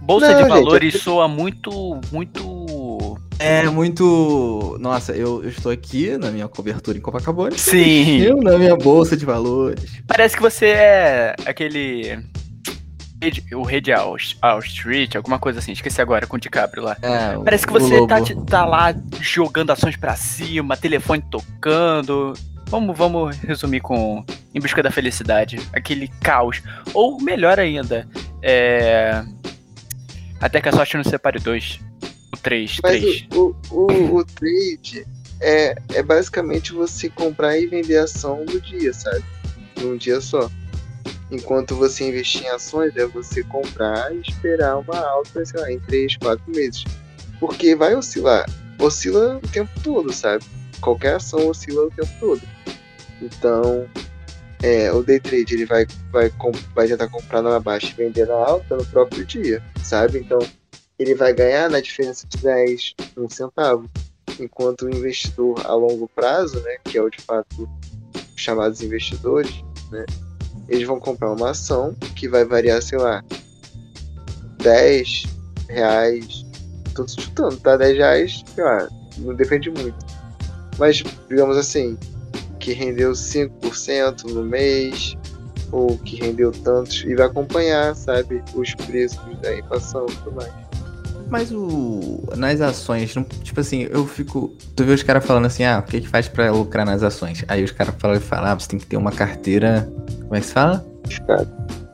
Bolsa 0.00 0.26
Não, 0.28 0.34
de 0.34 0.40
gente, 0.40 0.48
valores 0.48 0.94
é- 0.94 0.98
soa 0.98 1.28
muito. 1.28 2.00
muito. 2.12 3.18
É 3.38 3.64
muito. 3.68 4.76
Nossa, 4.80 5.12
eu, 5.12 5.42
eu 5.42 5.48
estou 5.50 5.70
aqui 5.70 6.16
na 6.16 6.30
minha 6.30 6.48
cobertura 6.48 6.96
em 6.96 7.00
Copacabana. 7.00 7.56
Sim. 7.58 8.18
Eu 8.20 8.38
na 8.38 8.56
minha 8.58 8.74
bolsa 8.76 9.16
de 9.16 9.24
valores. 9.24 10.00
Parece 10.06 10.34
que 10.36 10.42
você 10.42 10.66
é 10.66 11.34
aquele. 11.44 12.18
O 13.52 13.62
Rede 13.62 13.92
All, 13.92 14.16
All 14.40 14.60
Street, 14.60 15.16
alguma 15.16 15.38
coisa 15.38 15.58
assim, 15.58 15.72
esqueci 15.72 16.00
agora, 16.00 16.26
com 16.26 16.36
o 16.36 16.40
DiCaprio 16.40 16.84
lá. 16.84 16.96
É, 17.02 17.36
Parece 17.42 17.66
que 17.66 17.72
você 17.72 18.06
tá, 18.06 18.18
tá 18.46 18.64
lá 18.64 18.94
jogando 19.20 19.70
ações 19.70 19.96
pra 19.96 20.14
cima, 20.14 20.76
telefone 20.76 21.22
tocando. 21.28 22.34
Vamos, 22.66 22.96
vamos 22.96 23.36
resumir 23.38 23.80
com 23.80 24.24
Em 24.54 24.60
Busca 24.60 24.82
da 24.82 24.90
Felicidade. 24.90 25.58
Aquele 25.72 26.08
caos. 26.20 26.62
Ou 26.94 27.20
melhor 27.20 27.58
ainda, 27.58 28.06
é. 28.42 29.24
Até 30.40 30.60
que 30.60 30.68
a 30.68 30.72
sorte 30.72 30.96
não 30.96 31.04
separe 31.04 31.40
dois. 31.40 31.80
O 32.32 32.36
3, 32.36 32.78
Mas 32.82 33.00
3. 33.00 33.26
o, 33.32 33.56
o, 33.70 33.92
o, 33.92 34.16
o 34.16 34.24
trade 34.24 35.04
é, 35.40 35.74
é 35.94 36.02
basicamente 36.02 36.72
você 36.72 37.08
comprar 37.08 37.58
e 37.58 37.66
vender 37.66 37.96
ação 37.96 38.44
no 38.44 38.60
dia, 38.60 38.92
sabe? 38.92 39.24
Num 39.80 39.96
dia 39.96 40.20
só. 40.20 40.50
Enquanto 41.30 41.76
você 41.76 42.08
investir 42.08 42.44
em 42.44 42.48
ações, 42.48 42.96
é 42.96 43.06
você 43.06 43.42
comprar 43.44 44.14
e 44.14 44.20
esperar 44.20 44.78
uma 44.78 44.98
alta, 44.98 45.44
sei 45.44 45.60
lá, 45.60 45.72
em 45.72 45.80
3, 45.80 46.16
4 46.16 46.42
meses. 46.50 46.84
Porque 47.38 47.74
vai 47.74 47.94
oscilar. 47.94 48.46
Oscila 48.80 49.38
o 49.42 49.48
tempo 49.48 49.70
todo, 49.82 50.12
sabe? 50.12 50.44
Qualquer 50.80 51.16
ação 51.16 51.48
oscila 51.48 51.86
o 51.86 51.90
tempo 51.90 52.10
todo. 52.20 52.42
Então, 53.20 53.88
é, 54.62 54.92
o 54.92 55.02
day 55.02 55.20
trade 55.20 55.54
ele 55.54 55.66
vai, 55.66 55.86
vai, 56.10 56.32
vai 56.74 56.88
tentar 56.88 57.08
comprar 57.08 57.42
na 57.42 57.60
baixa 57.60 57.88
e 57.88 57.94
vender 57.94 58.26
na 58.26 58.34
alta 58.34 58.76
no 58.76 58.84
próprio 58.86 59.24
dia, 59.24 59.62
sabe? 59.82 60.18
Então, 60.18 60.38
ele 60.98 61.14
vai 61.14 61.32
ganhar 61.32 61.70
na 61.70 61.80
diferença 61.80 62.26
de 62.26 62.38
10, 62.38 62.94
um 63.16 63.28
centavo. 63.28 63.88
Enquanto 64.40 64.82
o 64.82 64.90
investidor 64.90 65.64
a 65.64 65.74
longo 65.74 66.08
prazo, 66.08 66.60
né, 66.60 66.76
que 66.84 66.98
é 66.98 67.02
o 67.02 67.10
de 67.10 67.20
fato 67.20 67.68
os 68.14 68.40
chamados 68.40 68.82
investidores, 68.82 69.64
né, 69.90 70.04
eles 70.68 70.86
vão 70.86 71.00
comprar 71.00 71.32
uma 71.32 71.50
ação 71.50 71.94
que 72.14 72.28
vai 72.28 72.44
variar, 72.44 72.82
sei 72.82 72.98
lá, 72.98 73.24
10 74.58 75.24
reais, 75.68 76.44
tô 76.94 77.06
chutando, 77.06 77.56
tá? 77.56 77.76
10 77.76 77.96
reais, 77.96 78.44
sei 78.54 78.64
lá, 78.64 78.88
não 79.18 79.34
depende 79.34 79.70
muito. 79.70 79.96
Mas, 80.78 81.02
digamos 81.28 81.56
assim, 81.56 81.96
que 82.60 82.72
rendeu 82.72 83.12
5% 83.12 84.24
no 84.24 84.44
mês, 84.44 85.16
ou 85.72 85.98
que 85.98 86.16
rendeu 86.16 86.52
tantos, 86.52 87.04
e 87.04 87.14
vai 87.14 87.26
acompanhar, 87.26 87.94
sabe, 87.94 88.42
os 88.54 88.74
preços 88.74 89.20
da 89.40 89.56
inflação 89.56 90.06
e 90.08 90.14
tudo 90.16 90.32
mais. 90.32 90.67
Mas 91.30 91.52
o. 91.52 92.22
Nas 92.36 92.60
ações, 92.60 93.14
não- 93.14 93.22
tipo 93.24 93.60
assim, 93.60 93.86
eu 93.90 94.06
fico. 94.06 94.52
Tu 94.74 94.84
vê 94.84 94.92
os 94.92 95.02
caras 95.02 95.24
falando 95.24 95.46
assim, 95.46 95.64
ah, 95.64 95.78
o 95.78 95.82
que 95.88 96.00
que 96.00 96.08
faz 96.08 96.26
pra 96.28 96.50
lucrar 96.50 96.86
nas 96.86 97.02
ações? 97.02 97.44
Aí 97.48 97.62
os 97.62 97.70
caras 97.70 97.94
falam, 97.98 98.20
falam, 98.20 98.46
ah, 98.52 98.54
você 98.54 98.68
tem 98.68 98.78
que 98.78 98.86
ter 98.86 98.96
uma 98.96 99.12
carteira. 99.12 99.88
Como 100.22 100.34
é 100.34 100.40
que 100.40 100.46
se 100.46 100.52
fala? 100.52 100.84
Diversificado. 101.04 101.48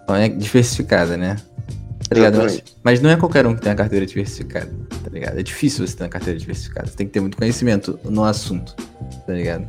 Não 0.09 0.15
é 0.17 0.29
diversificada, 0.29 1.17
né? 1.17 1.37
Tá 2.09 2.15
ligado? 2.17 2.39
Mas, 2.39 2.63
mas 2.83 3.01
não 3.01 3.11
é 3.11 3.17
qualquer 3.17 3.47
um 3.47 3.55
que 3.55 3.63
tem 3.63 3.73
uma 3.73 3.77
carteira 3.79 4.05
diversificada, 4.05 4.71
tá 5.03 5.11
ligado? 5.11 5.39
É 5.39 5.43
difícil 5.43 5.87
você 5.87 5.97
ter 5.97 6.05
uma 6.05 6.11
carteira 6.11 6.39
diversificada. 6.39 6.87
Você 6.87 6.97
tem 6.97 7.07
que 7.07 7.13
ter 7.13 7.21
muito 7.21 7.37
conhecimento 7.37 7.99
no 8.05 8.23
assunto, 8.25 8.75
tá 9.27 9.33
ligado? 9.33 9.67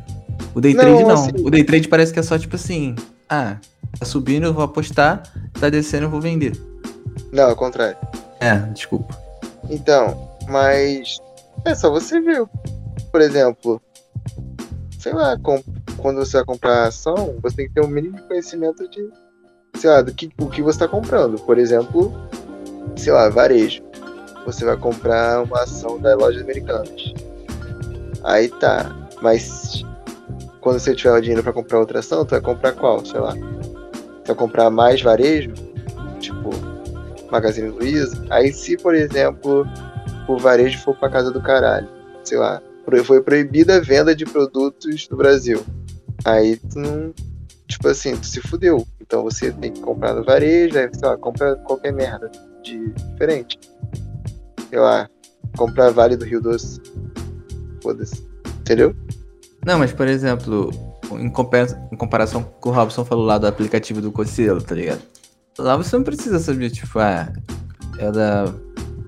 O 0.54 0.60
day 0.60 0.74
Não, 0.74 0.80
trade 0.82 1.02
não. 1.02 1.10
assim- 1.12 1.30
O 1.42 1.50
day 1.50 1.64
trade 1.64 1.88
parece 1.88 2.12
que 2.12 2.18
é 2.18 2.22
só 2.22 2.38
tipo 2.38 2.54
assim, 2.56 2.94
ah, 3.28 3.56
tá 3.98 4.04
subindo, 4.04 4.44
eu 4.44 4.52
vou 4.52 4.62
apostar, 4.62 5.22
tá 5.58 5.70
descendo, 5.70 6.04
eu 6.04 6.10
vou 6.10 6.20
vender. 6.20 6.52
Não, 7.32 7.44
ao 7.48 7.56
contrário. 7.56 7.96
É, 8.38 8.54
desculpa. 8.74 9.16
Então, 9.70 10.30
mas 10.48 11.18
é 11.64 11.74
só 11.74 11.90
você 11.90 12.20
ver. 12.20 12.44
Por 13.10 13.20
exemplo, 13.20 13.80
sei 14.98 15.12
lá, 15.12 15.38
com- 15.38 15.62
quando 15.96 16.18
você 16.18 16.36
vai 16.38 16.46
comprar 16.46 16.88
ação, 16.88 17.36
você 17.42 17.56
tem 17.56 17.68
que 17.68 17.74
ter 17.74 17.84
um 17.84 17.88
mínimo 17.88 18.16
de 18.16 18.22
conhecimento 18.22 18.88
de, 18.88 19.08
sei 19.76 19.90
lá, 19.90 20.02
do 20.02 20.12
que, 20.12 20.30
o 20.40 20.46
que 20.48 20.62
você 20.62 20.76
está 20.76 20.88
comprando. 20.88 21.38
Por 21.40 21.58
exemplo, 21.58 22.12
sei 22.96 23.12
lá, 23.12 23.28
varejo. 23.28 23.82
Você 24.44 24.64
vai 24.64 24.76
comprar 24.76 25.42
uma 25.42 25.62
ação 25.62 25.98
das 25.98 26.16
lojas 26.16 26.42
americanas. 26.42 27.12
Aí 28.22 28.48
tá, 28.48 28.94
mas 29.20 29.82
quando 30.60 30.78
você 30.78 30.94
tiver 30.94 31.12
o 31.12 31.20
dinheiro 31.20 31.42
para 31.42 31.52
comprar 31.52 31.78
outra 31.80 31.98
ação, 32.00 32.24
tu 32.24 32.30
vai 32.30 32.40
comprar 32.40 32.72
qual? 32.72 33.04
Sei 33.04 33.18
lá. 33.18 33.34
Tu 33.34 34.26
vai 34.28 34.36
comprar 34.36 34.70
mais 34.70 35.00
varejo? 35.02 35.52
Tipo, 36.20 36.50
Magazine 37.30 37.68
Luiza. 37.68 38.24
Aí 38.30 38.52
se, 38.52 38.76
por 38.76 38.94
exemplo, 38.94 39.66
o 40.28 40.38
varejo 40.38 40.78
for 40.78 40.96
pra 40.96 41.08
casa 41.10 41.30
do 41.30 41.40
caralho, 41.42 41.88
sei 42.24 42.38
lá, 42.38 42.60
foi 43.04 43.20
proibida 43.22 43.76
a 43.76 43.80
venda 43.80 44.14
de 44.14 44.24
produtos 44.24 45.08
no 45.10 45.16
Brasil. 45.16 45.64
Aí 46.24 46.56
tu 46.56 46.78
não. 46.78 47.12
Tipo 47.68 47.88
assim, 47.88 48.16
tu 48.16 48.26
se 48.26 48.40
fudeu. 48.40 48.86
Então 49.00 49.22
você 49.22 49.50
tem 49.52 49.72
que 49.72 49.80
comprar 49.80 50.14
no 50.14 50.24
varejo, 50.24 50.78
aí, 50.78 50.88
sei 50.92 51.08
lá, 51.08 51.16
compra 51.16 51.56
qualquer 51.56 51.92
merda 51.92 52.30
de 52.62 52.90
diferente. 52.90 53.58
Sei 54.68 54.78
lá, 54.78 55.08
compra 55.56 55.90
Vale 55.90 56.16
do 56.16 56.24
Rio 56.24 56.40
Doce. 56.40 56.80
Foda-se. 57.82 58.24
Entendeu? 58.60 58.94
Não, 59.64 59.78
mas 59.78 59.92
por 59.92 60.06
exemplo, 60.06 60.70
em, 61.12 61.28
compa- 61.30 61.88
em 61.92 61.96
comparação 61.96 62.42
com 62.60 62.70
o 62.70 62.72
Robson 62.72 63.04
falou 63.04 63.24
lá 63.24 63.38
do 63.38 63.46
aplicativo 63.46 64.00
do 64.00 64.12
Cocielo, 64.12 64.62
tá 64.62 64.74
ligado? 64.74 65.02
Lá 65.58 65.76
você 65.76 65.96
não 65.96 66.04
precisa 66.04 66.38
saber, 66.38 66.70
tipo, 66.70 66.98
ah, 66.98 67.32
é 67.98 68.10
da 68.12 68.52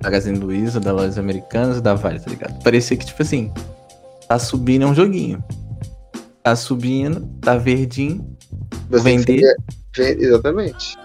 Magazine 0.02 0.38
Luiza, 0.38 0.80
da 0.80 0.92
Lojas 0.92 1.18
Americanas, 1.18 1.80
da 1.80 1.94
Vale, 1.94 2.20
tá 2.20 2.30
ligado? 2.30 2.62
Parecia 2.62 2.96
que, 2.96 3.04
tipo 3.04 3.22
assim, 3.22 3.52
tá 4.28 4.38
subindo 4.38 4.82
é 4.84 4.86
um 4.86 4.94
joguinho. 4.94 5.42
Tá 6.42 6.56
subindo, 6.56 7.26
tá 7.42 7.56
verdinho, 7.58 8.36
Você 8.88 9.02
Vender. 9.04 9.56
Vende- 9.94 10.24
exatamente. 10.24 10.96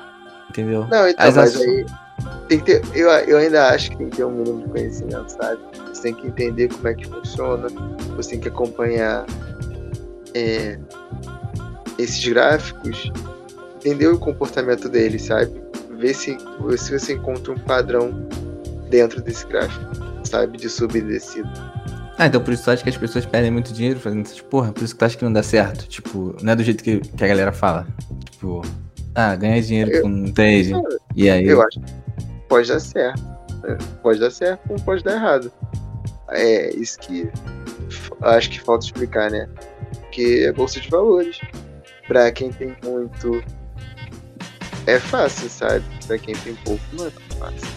entendeu? 0.49 0.87
Não, 0.87 1.07
então, 1.09 1.27
As 1.27 1.35
mas 1.35 1.55
aço- 1.55 1.63
aí 1.63 1.85
tem 2.47 2.59
que 2.59 2.65
ter. 2.65 2.81
Eu, 2.93 3.09
eu 3.09 3.37
ainda 3.37 3.67
acho 3.69 3.91
que 3.91 3.97
tem 3.97 4.09
que 4.09 4.17
ter 4.17 4.23
um 4.25 4.31
mínimo 4.31 4.61
de 4.61 4.69
conhecimento, 4.69 5.29
sabe? 5.29 5.59
Você 5.89 6.01
tem 6.03 6.13
que 6.13 6.27
entender 6.27 6.69
como 6.73 6.87
é 6.87 6.93
que 6.93 7.05
funciona, 7.07 7.67
você 8.15 8.29
tem 8.31 8.39
que 8.39 8.47
acompanhar 8.47 9.25
é, 10.33 10.79
esses 11.97 12.25
gráficos, 12.25 13.11
entender 13.83 14.07
o 14.07 14.17
comportamento 14.17 14.87
deles, 14.87 15.23
sabe? 15.23 15.51
Ver 15.97 16.13
se, 16.13 16.37
se 16.77 16.97
você 16.99 17.13
encontra 17.13 17.51
um 17.51 17.57
padrão 17.57 18.27
dentro 18.89 19.21
desse 19.21 19.45
gráfico, 19.47 19.85
sabe? 20.23 20.57
De 20.57 20.69
subida 20.69 21.07
e 21.09 21.13
descida. 21.13 21.49
Ah, 22.17 22.27
então 22.27 22.41
por 22.41 22.53
isso 22.53 22.63
tu 22.63 22.71
acha 22.71 22.83
que 22.83 22.89
as 22.89 22.97
pessoas 22.97 23.25
perdem 23.25 23.51
muito 23.51 23.73
dinheiro 23.73 23.99
fazendo 23.99 24.21
essas 24.21 24.39
porra? 24.41 24.71
Por 24.71 24.83
isso 24.83 24.93
que 24.93 24.99
tu 24.99 25.05
acha 25.05 25.17
que 25.17 25.23
não 25.25 25.33
dá 25.33 25.41
certo? 25.43 25.87
Tipo, 25.87 26.35
não 26.41 26.53
é 26.53 26.55
do 26.55 26.63
jeito 26.63 26.83
que, 26.83 26.99
que 26.99 27.23
a 27.23 27.27
galera 27.27 27.51
fala. 27.51 27.87
Tipo, 28.31 28.61
ah, 29.15 29.35
ganha 29.35 29.61
dinheiro 29.61 29.91
Eu- 29.91 30.01
com 30.03 30.31
trade. 30.31 30.71
E 31.15 31.29
aí. 31.29 31.45
Eu 31.47 31.61
acho 31.61 31.79
que 31.79 31.91
pode 32.47 32.67
dar 32.69 32.79
certo. 32.79 33.21
né? 33.63 33.77
Pode 34.01 34.19
dar 34.19 34.29
certo, 34.31 34.61
como 34.67 34.81
pode 34.81 35.03
dar 35.03 35.13
errado. 35.15 35.51
É 36.29 36.73
isso 36.75 36.99
que 36.99 37.29
acho 38.21 38.49
que 38.49 38.61
falta 38.61 38.85
explicar, 38.85 39.29
né? 39.31 39.47
Porque 40.01 40.45
é 40.47 40.51
bolsa 40.51 40.79
de 40.79 40.89
valores. 40.89 41.39
Pra 42.07 42.31
quem 42.31 42.51
tem 42.51 42.75
muito, 42.83 43.41
é 44.87 44.99
fácil, 44.99 45.49
sabe? 45.49 45.83
Pra 46.07 46.17
quem 46.17 46.35
tem 46.35 46.55
pouco, 46.65 46.81
não 46.93 47.07
é 47.07 47.09
tão 47.09 47.37
fácil. 47.39 47.67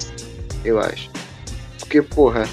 Eu 0.64 0.80
acho. 0.80 1.10
Porque, 1.78 2.02
porra, 2.02 2.48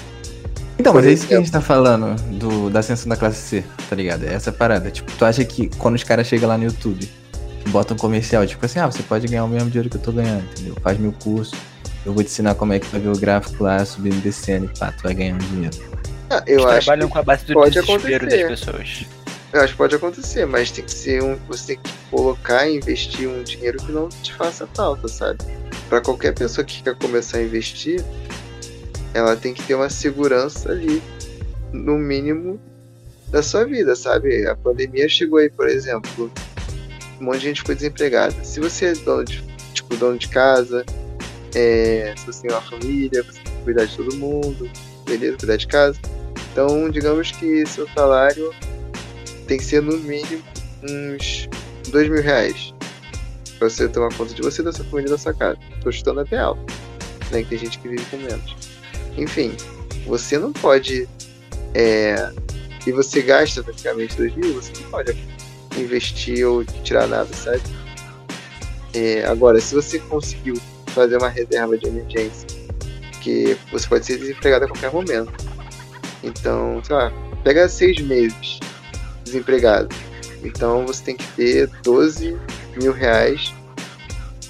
Então, 0.78 0.92
mas 0.94 1.06
é 1.06 1.12
isso 1.12 1.26
que 1.26 1.34
a 1.34 1.38
gente 1.38 1.50
tá 1.50 1.60
falando 1.60 2.14
do, 2.38 2.70
da 2.70 2.80
ascensão 2.80 3.08
da 3.08 3.16
classe 3.16 3.38
C, 3.40 3.64
tá 3.88 3.96
ligado? 3.96 4.24
É 4.24 4.34
essa 4.34 4.52
parada. 4.52 4.90
Tipo, 4.90 5.10
tu 5.12 5.24
acha 5.24 5.44
que 5.44 5.68
quando 5.78 5.94
os 5.96 6.04
caras 6.04 6.26
chegam 6.26 6.48
lá 6.48 6.56
no 6.58 6.64
YouTube, 6.64 7.08
botam 7.68 7.96
um 7.96 7.98
comercial, 7.98 8.46
tipo 8.46 8.64
assim, 8.64 8.78
ah, 8.78 8.86
você 8.86 9.02
pode 9.02 9.26
ganhar 9.26 9.44
o 9.44 9.48
mesmo 9.48 9.70
dinheiro 9.70 9.88
que 9.90 9.96
eu 9.96 10.00
tô 10.02 10.12
ganhando, 10.12 10.44
entendeu? 10.52 10.76
Faz 10.82 10.98
meu 10.98 11.12
curso, 11.12 11.56
eu 12.04 12.12
vou 12.12 12.22
te 12.22 12.28
ensinar 12.30 12.54
como 12.54 12.72
é 12.72 12.78
que 12.78 12.86
vai 12.88 13.00
ver 13.00 13.08
o 13.08 13.16
gráfico 13.18 13.64
lá, 13.64 13.84
subindo 13.84 14.16
e 14.16 14.20
descendo, 14.20 14.66
e 14.66 14.78
pá, 14.78 14.92
tu 14.92 15.02
vai 15.04 15.14
ganhando 15.14 15.42
dinheiro. 15.46 15.76
ah, 16.30 16.42
eu 16.46 16.60
Eles 16.60 16.64
acho 16.66 16.84
trabalham 16.84 17.08
que 17.08 17.12
com 17.14 17.18
a 17.18 17.22
base 17.22 17.44
do 17.46 17.54
pode 17.54 17.80
desespero 17.80 18.26
acontecer. 18.26 18.48
das 18.48 18.60
pessoas. 18.60 19.06
Eu 19.54 19.60
acho 19.60 19.74
que 19.74 19.78
pode 19.78 19.94
acontecer, 19.94 20.44
mas 20.46 20.72
tem 20.72 20.84
que 20.84 20.90
ser 20.90 21.22
um. 21.22 21.36
Você 21.46 21.76
tem 21.76 21.78
que 21.78 21.92
colocar 22.10 22.68
e 22.68 22.76
investir 22.76 23.28
um 23.28 23.40
dinheiro 23.44 23.78
que 23.78 23.92
não 23.92 24.08
te 24.08 24.34
faça 24.34 24.66
falta, 24.74 25.06
sabe? 25.06 25.38
Pra 25.88 26.00
qualquer 26.00 26.34
pessoa 26.34 26.64
que 26.64 26.82
quer 26.82 26.96
começar 26.96 27.38
a 27.38 27.42
investir, 27.44 28.04
ela 29.14 29.36
tem 29.36 29.54
que 29.54 29.62
ter 29.62 29.76
uma 29.76 29.88
segurança 29.88 30.72
ali, 30.72 31.00
no 31.72 31.96
mínimo, 31.96 32.60
da 33.28 33.44
sua 33.44 33.64
vida, 33.64 33.94
sabe? 33.94 34.44
A 34.44 34.56
pandemia 34.56 35.08
chegou 35.08 35.38
aí, 35.38 35.48
por 35.48 35.68
exemplo, 35.68 36.32
um 37.20 37.24
monte 37.24 37.38
de 37.38 37.44
gente 37.44 37.60
ficou 37.60 37.76
desempregada. 37.76 38.34
Se 38.42 38.58
você 38.58 38.86
é 38.86 38.92
dono 38.92 39.24
de, 39.24 39.40
tipo, 39.72 39.96
dono 39.96 40.18
de 40.18 40.30
casa, 40.30 40.84
é, 41.54 42.12
se 42.16 42.26
você 42.26 42.42
tem 42.42 42.50
uma 42.50 42.60
família, 42.60 43.22
você 43.22 43.38
tem 43.38 43.52
que 43.52 43.62
cuidar 43.62 43.84
de 43.84 43.96
todo 43.96 44.16
mundo, 44.16 44.68
beleza? 45.04 45.36
Cuidar 45.36 45.56
de 45.56 45.68
casa. 45.68 46.00
Então, 46.50 46.90
digamos 46.90 47.30
que 47.30 47.64
seu 47.66 47.88
salário 47.94 48.52
tem 49.46 49.58
que 49.58 49.64
ser 49.64 49.82
no 49.82 49.96
mínimo 49.98 50.42
uns 50.82 51.48
dois 51.90 52.08
mil 52.08 52.22
reais 52.22 52.74
pra 53.58 53.68
você 53.68 53.88
tomar 53.88 54.12
conta 54.14 54.34
de 54.34 54.42
você, 54.42 54.62
da 54.62 54.72
sua 54.72 54.84
família 54.84 55.08
e 55.08 55.10
da 55.10 55.18
sua 55.18 55.34
casa. 55.34 55.58
Tô 55.82 55.90
chutando 55.90 56.20
até 56.20 56.38
alto, 56.38 56.60
né? 57.30 57.42
Que 57.42 57.50
tem 57.50 57.58
gente 57.58 57.78
que 57.78 57.88
vive 57.88 58.04
com 58.06 58.16
menos. 58.18 58.56
Enfim, 59.16 59.54
você 60.06 60.38
não 60.38 60.52
pode. 60.52 61.08
É, 61.74 62.30
e 62.86 62.92
você 62.92 63.22
gasta 63.22 63.62
praticamente 63.62 64.16
dois 64.16 64.34
mil, 64.36 64.54
você 64.54 64.72
não 64.82 64.90
pode 64.90 65.16
investir 65.76 66.46
ou 66.46 66.64
tirar 66.64 67.06
nada, 67.06 67.32
sabe? 67.34 67.62
É, 68.92 69.24
agora, 69.26 69.60
se 69.60 69.74
você 69.74 69.98
conseguiu 69.98 70.54
fazer 70.88 71.16
uma 71.16 71.28
reserva 71.28 71.76
de 71.76 71.86
emergência, 71.86 72.46
que 73.20 73.56
você 73.72 73.88
pode 73.88 74.06
ser 74.06 74.18
desempregado 74.18 74.66
a 74.66 74.68
qualquer 74.68 74.92
momento. 74.92 75.32
Então, 76.22 76.80
sei 76.84 76.94
lá, 76.94 77.12
pega 77.42 77.68
seis 77.68 77.98
meses 78.00 78.60
desempregado. 79.24 79.94
Então 80.42 80.86
você 80.86 81.02
tem 81.02 81.16
que 81.16 81.26
ter 81.32 81.68
12 81.82 82.38
mil 82.76 82.92
reais 82.92 83.54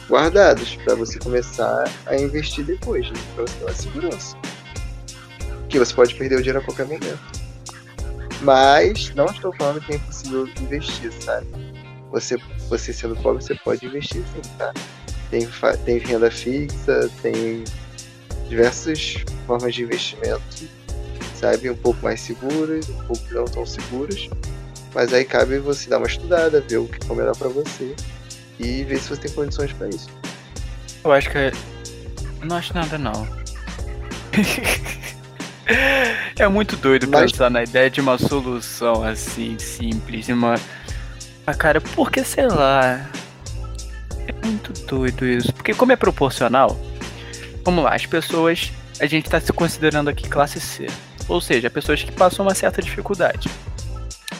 guardados 0.08 0.76
para 0.76 0.94
você 0.94 1.18
começar 1.18 1.90
a 2.06 2.16
investir 2.16 2.64
depois, 2.64 3.10
né? 3.10 3.18
para 3.34 3.44
você 3.44 3.54
ter 3.54 3.64
uma 3.64 3.74
segurança. 3.74 4.36
Que 5.68 5.78
você 5.78 5.94
pode 5.94 6.14
perder 6.14 6.36
o 6.36 6.38
dinheiro 6.38 6.58
a 6.58 6.62
qualquer 6.62 6.86
momento. 6.86 7.44
Mas 8.42 9.14
não 9.14 9.26
estou 9.26 9.54
falando 9.54 9.80
que 9.80 9.92
é 9.92 9.96
impossível 9.96 10.48
investir, 10.60 11.10
sabe? 11.12 11.46
Você, 12.10 12.36
você 12.68 12.92
sendo 12.92 13.16
pobre, 13.16 13.42
você 13.42 13.54
pode 13.54 13.86
investir 13.86 14.22
sim, 14.34 14.50
tá? 14.58 14.72
Tem, 15.30 15.48
tem 15.84 15.98
renda 15.98 16.30
fixa, 16.30 17.10
tem 17.22 17.64
diversas 18.48 19.16
formas 19.46 19.74
de 19.74 19.82
investimento, 19.82 20.68
sabe? 21.34 21.70
Um 21.70 21.76
pouco 21.76 22.02
mais 22.02 22.20
seguras, 22.20 22.88
um 22.88 23.02
pouco 23.04 23.22
não 23.32 23.44
tão 23.46 23.64
seguras. 23.64 24.28
Mas 24.94 25.12
aí 25.12 25.24
cabe 25.24 25.58
você 25.58 25.90
dar 25.90 25.98
uma 25.98 26.06
estudada, 26.06 26.60
ver 26.60 26.76
o 26.78 26.86
que 26.86 27.10
é 27.10 27.14
melhor 27.14 27.36
pra 27.36 27.48
você 27.48 27.94
e 28.60 28.84
ver 28.84 28.98
se 28.98 29.08
você 29.08 29.22
tem 29.22 29.32
condições 29.32 29.72
pra 29.72 29.88
isso. 29.88 30.08
Eu 31.02 31.12
acho 31.12 31.28
que. 31.30 31.52
Não 32.44 32.56
acho 32.56 32.72
nada, 32.74 32.96
não. 32.96 33.26
é 36.38 36.48
muito 36.48 36.76
doido 36.76 37.08
Mas- 37.08 37.32
pensar 37.32 37.50
na 37.50 37.62
ideia 37.62 37.90
de 37.90 38.00
uma 38.00 38.18
solução 38.18 39.02
assim, 39.02 39.58
simples. 39.58 40.28
Uma... 40.28 40.54
Ah, 41.46 41.54
cara, 41.54 41.80
porque 41.80 42.22
sei 42.22 42.46
lá. 42.46 43.08
É 44.26 44.46
muito 44.46 44.72
doido 44.86 45.26
isso. 45.26 45.52
Porque, 45.52 45.74
como 45.74 45.92
é 45.92 45.96
proporcional, 45.96 46.78
vamos 47.64 47.84
lá, 47.84 47.94
as 47.94 48.06
pessoas. 48.06 48.72
A 49.00 49.06
gente 49.06 49.28
tá 49.28 49.40
se 49.40 49.52
considerando 49.52 50.08
aqui 50.08 50.28
classe 50.28 50.60
C. 50.60 50.86
Ou 51.26 51.40
seja, 51.40 51.68
pessoas 51.68 52.02
que 52.02 52.12
passam 52.12 52.46
uma 52.46 52.54
certa 52.54 52.80
dificuldade. 52.80 53.50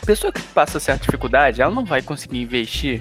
A 0.05 0.07
pessoa 0.07 0.31
que 0.31 0.43
passa 0.43 0.79
certa 0.79 1.07
dificuldade, 1.07 1.63
ela 1.63 1.73
não 1.75 1.83
vai 1.83 2.03
conseguir 2.03 2.39
investir 2.43 3.01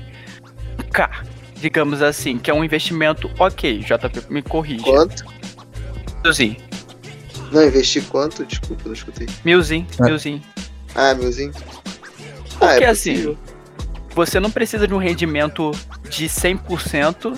um 0.79 0.89
K, 0.89 1.11
digamos 1.57 2.01
assim, 2.01 2.37
que 2.37 2.49
é 2.49 2.53
um 2.53 2.63
investimento 2.63 3.29
ok. 3.37 3.79
JP 3.79 4.31
me 4.33 4.41
corrige. 4.41 4.85
Quanto? 4.85 5.25
Milzinho, 6.23 6.55
Não, 7.51 7.61
investir 7.61 8.03
quanto? 8.05 8.45
Desculpa, 8.45 8.83
não 8.85 8.93
escutei. 8.93 9.27
milzinho, 9.43 9.85
Ah. 9.99 10.05
milzinho. 10.05 10.41
Ah, 10.95 11.13
milzinho? 11.13 11.51
Porque 12.57 12.85
é 12.85 12.87
assim, 12.87 13.37
você 14.15 14.39
não 14.39 14.49
precisa 14.49 14.87
de 14.87 14.93
um 14.93 14.97
rendimento 14.97 15.71
de 16.09 16.29
100%, 16.29 17.37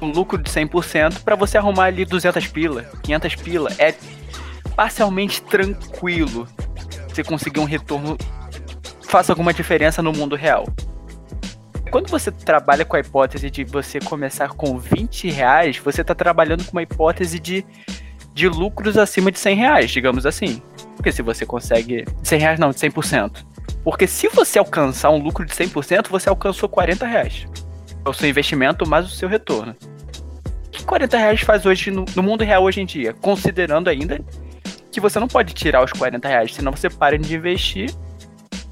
um 0.00 0.12
lucro 0.12 0.38
de 0.40 0.48
100% 0.48 1.24
pra 1.24 1.34
você 1.34 1.58
arrumar 1.58 1.86
ali 1.86 2.04
200 2.04 2.46
pila, 2.46 2.84
500 3.02 3.34
pila. 3.34 3.72
É 3.80 3.92
parcialmente 4.76 5.42
tranquilo 5.42 6.46
você 7.08 7.24
conseguir 7.24 7.58
um 7.58 7.64
retorno 7.64 8.16
faça 9.14 9.30
alguma 9.30 9.54
diferença 9.54 10.02
no 10.02 10.12
mundo 10.12 10.34
real. 10.34 10.66
Quando 11.88 12.08
você 12.08 12.32
trabalha 12.32 12.84
com 12.84 12.96
a 12.96 12.98
hipótese 12.98 13.48
de 13.48 13.62
você 13.62 14.00
começar 14.00 14.48
com 14.48 14.76
20 14.76 15.30
reais, 15.30 15.78
você 15.78 16.00
está 16.00 16.16
trabalhando 16.16 16.64
com 16.64 16.72
uma 16.72 16.82
hipótese 16.82 17.38
de, 17.38 17.64
de 18.32 18.48
lucros 18.48 18.98
acima 18.98 19.30
de 19.30 19.38
100 19.38 19.56
reais, 19.56 19.90
digamos 19.92 20.26
assim. 20.26 20.60
Porque 20.96 21.12
se 21.12 21.22
você 21.22 21.46
consegue. 21.46 22.04
100 22.24 22.38
reais 22.40 22.58
não, 22.58 22.70
de 22.70 22.76
100%. 22.78 23.46
Porque 23.84 24.08
se 24.08 24.26
você 24.26 24.58
alcançar 24.58 25.10
um 25.10 25.18
lucro 25.18 25.44
de 25.44 25.52
100%, 25.52 26.08
você 26.08 26.28
alcançou 26.28 26.68
40 26.68 27.06
reais. 27.06 27.46
É 28.04 28.08
o 28.08 28.12
seu 28.12 28.28
investimento 28.28 28.84
mais 28.84 29.06
o 29.06 29.10
seu 29.10 29.28
retorno. 29.28 29.76
O 30.66 30.70
que 30.70 30.82
40 30.82 31.16
reais 31.16 31.40
faz 31.40 31.64
hoje 31.64 31.92
no, 31.92 32.04
no 32.16 32.22
mundo 32.24 32.42
real 32.42 32.64
hoje 32.64 32.80
em 32.80 32.84
dia? 32.84 33.12
Considerando 33.12 33.86
ainda 33.86 34.20
que 34.90 35.00
você 35.00 35.20
não 35.20 35.28
pode 35.28 35.54
tirar 35.54 35.84
os 35.84 35.92
40 35.92 36.26
reais, 36.26 36.52
senão 36.52 36.72
você 36.72 36.90
para 36.90 37.16
de 37.16 37.32
investir, 37.32 37.94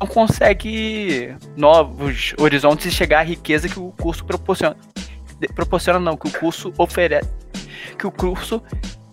não 0.01 0.07
consegue 0.07 1.35
novos 1.57 2.35
horizontes 2.39 2.87
e 2.87 2.91
chegar 2.91 3.21
à 3.21 3.23
riqueza 3.23 3.69
que 3.69 3.79
o 3.79 3.93
curso 3.93 4.25
proporciona. 4.25 4.77
Proporciona 5.55 5.99
não, 5.99 6.17
que 6.17 6.29
o 6.29 6.33
curso 6.39 6.73
oferece. 6.79 7.29
Que 7.99 8.07
o 8.07 8.11
curso 8.11 8.63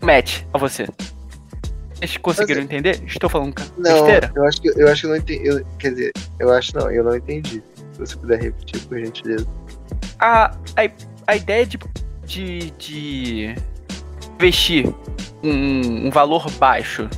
mete 0.02 0.48
a 0.54 0.58
você. 0.58 0.88
Vocês 1.96 2.18
conseguiram 2.18 2.62
entender? 2.62 3.02
Estou 3.06 3.30
falando 3.30 3.54
Não, 3.78 3.92
besteira? 4.06 4.32
eu 4.36 4.46
acho 4.48 4.62
que 4.62 4.70
eu 4.70 4.88
acho 4.88 5.02
que 5.02 5.08
não 5.08 5.16
entendi. 5.18 5.48
eu- 5.48 5.66
quer 5.78 5.90
dizer, 5.92 6.12
eu 6.40 6.52
acho 6.52 6.76
não, 6.78 6.90
eu 6.90 7.04
não 7.04 7.16
entendi. 7.16 7.62
Se 7.94 8.00
você 8.00 8.16
puder 8.16 8.42
repetir, 8.42 8.82
por 8.88 8.98
gentileza. 8.98 9.46
a, 10.20 10.46
a, 10.78 10.90
a 11.28 11.36
ideia 11.36 11.66
de, 11.66 11.78
de, 12.26 12.72
de 12.72 13.56
investir 14.36 14.88
um, 15.44 16.08
um 16.08 16.10
valor 16.10 16.50
baixo, 16.54 17.10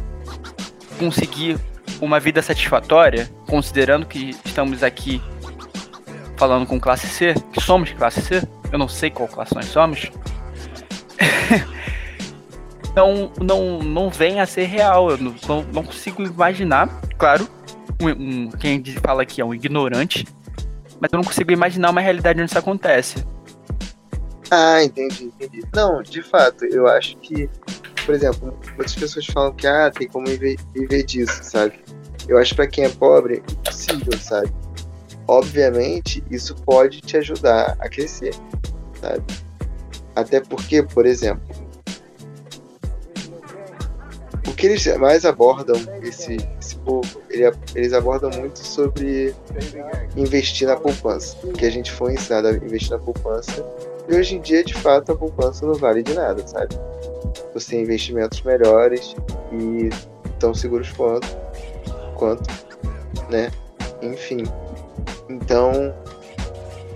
conseguir 0.98 1.60
uma 2.02 2.20
vida 2.20 2.42
satisfatória, 2.42 3.30
considerando 3.48 4.06
que 4.06 4.32
estamos 4.44 4.84
aqui 4.84 5.22
falando 6.36 6.66
com 6.66 6.80
classe 6.80 7.08
C, 7.08 7.36
que 7.54 7.62
somos 7.62 7.92
classe 7.94 8.22
C, 8.22 8.42
eu 8.72 8.80
não 8.80 8.88
sei 8.88 9.10
qual 9.12 9.30
classe 9.30 9.54
nós 9.54 9.66
somos, 9.66 10.10
não, 12.96 13.32
não, 13.40 13.80
não 13.80 14.10
vem 14.10 14.40
a 14.40 14.46
ser 14.46 14.66
real. 14.66 15.12
Eu 15.12 15.18
não, 15.18 15.36
não, 15.72 15.84
consigo 15.84 16.24
imaginar, 16.24 16.90
claro, 17.18 17.48
um, 18.02 18.10
um- 18.10 18.50
quem 18.52 18.84
fala 19.06 19.22
aqui 19.22 19.42
é 19.42 19.46
um 19.46 19.54
ignorante, 19.54 20.26
mas 21.00 21.12
eu 21.12 21.18
não 21.18 21.24
consigo 21.24 21.52
imaginar 21.52 21.90
uma 21.92 22.02
realidade 22.02 22.42
onde 22.42 22.50
isso 22.50 22.60
acontece. 22.60 23.24
Ah, 24.50 24.84
entendi, 24.84 25.26
entendi. 25.26 25.64
Não, 25.74 26.02
de 26.04 26.22
fato, 26.22 26.66
eu 26.66 26.88
acho 26.88 27.16
que, 27.18 27.50
por 28.12 28.16
exemplo, 28.16 28.54
muitas 28.76 28.94
pessoas 28.94 29.26
falam 29.26 29.54
que 29.54 29.66
ah, 29.66 29.90
tem 29.90 30.06
como 30.06 30.28
viver, 30.28 30.58
disso, 31.06 31.40
sabe? 31.44 31.80
Eu 32.28 32.38
acho 32.38 32.54
que 32.54 32.68
quem 32.68 32.84
é 32.84 32.90
pobre 32.90 33.36
é 33.36 33.38
impossível, 33.38 34.18
sabe? 34.20 34.52
Obviamente, 35.30 36.22
isso 36.30 36.54
pode 36.56 37.00
te 37.00 37.16
ajudar 37.16 37.78
a 37.80 37.88
crescer, 37.88 38.36
sabe? 39.00 39.24
Até 40.14 40.42
porque, 40.42 40.84
por 40.84 41.06
exemplo, 41.06 41.42
o 44.46 44.52
que 44.52 44.68
eles 44.68 44.86
mais 44.98 45.24
abordam, 45.24 45.78
esse, 46.04 46.36
esse 46.60 46.76
povo, 46.80 47.22
ele- 47.30 47.50
eles 47.74 47.94
abordam 47.94 48.30
muito 48.32 48.60
sobre 48.60 49.34
investir 50.18 50.68
na 50.68 50.76
poupança. 50.76 51.38
Que 51.58 51.66
a 51.66 51.70
gente 51.72 51.90
foi 51.94 52.16
ensinado 52.16 52.50
a 52.50 52.52
investir 52.52 52.92
na 52.92 53.00
poupança. 53.00 53.66
E 54.12 54.14
hoje 54.14 54.36
em 54.36 54.42
dia, 54.42 54.62
de 54.62 54.74
fato, 54.74 55.14
a 55.14 55.16
poupança 55.16 55.66
não 55.66 55.76
vale 55.76 56.04
de 56.04 56.14
nada, 56.14 56.46
sabe? 56.46 56.76
Você 57.54 57.72
tem 57.72 57.84
investimentos 57.84 58.42
melhores 58.42 59.16
e 59.54 59.90
tão 60.38 60.54
seguros 60.54 60.92
quanto, 60.92 61.26
quanto, 62.16 62.44
né? 63.30 63.50
Enfim. 64.02 64.44
Então, 65.30 65.96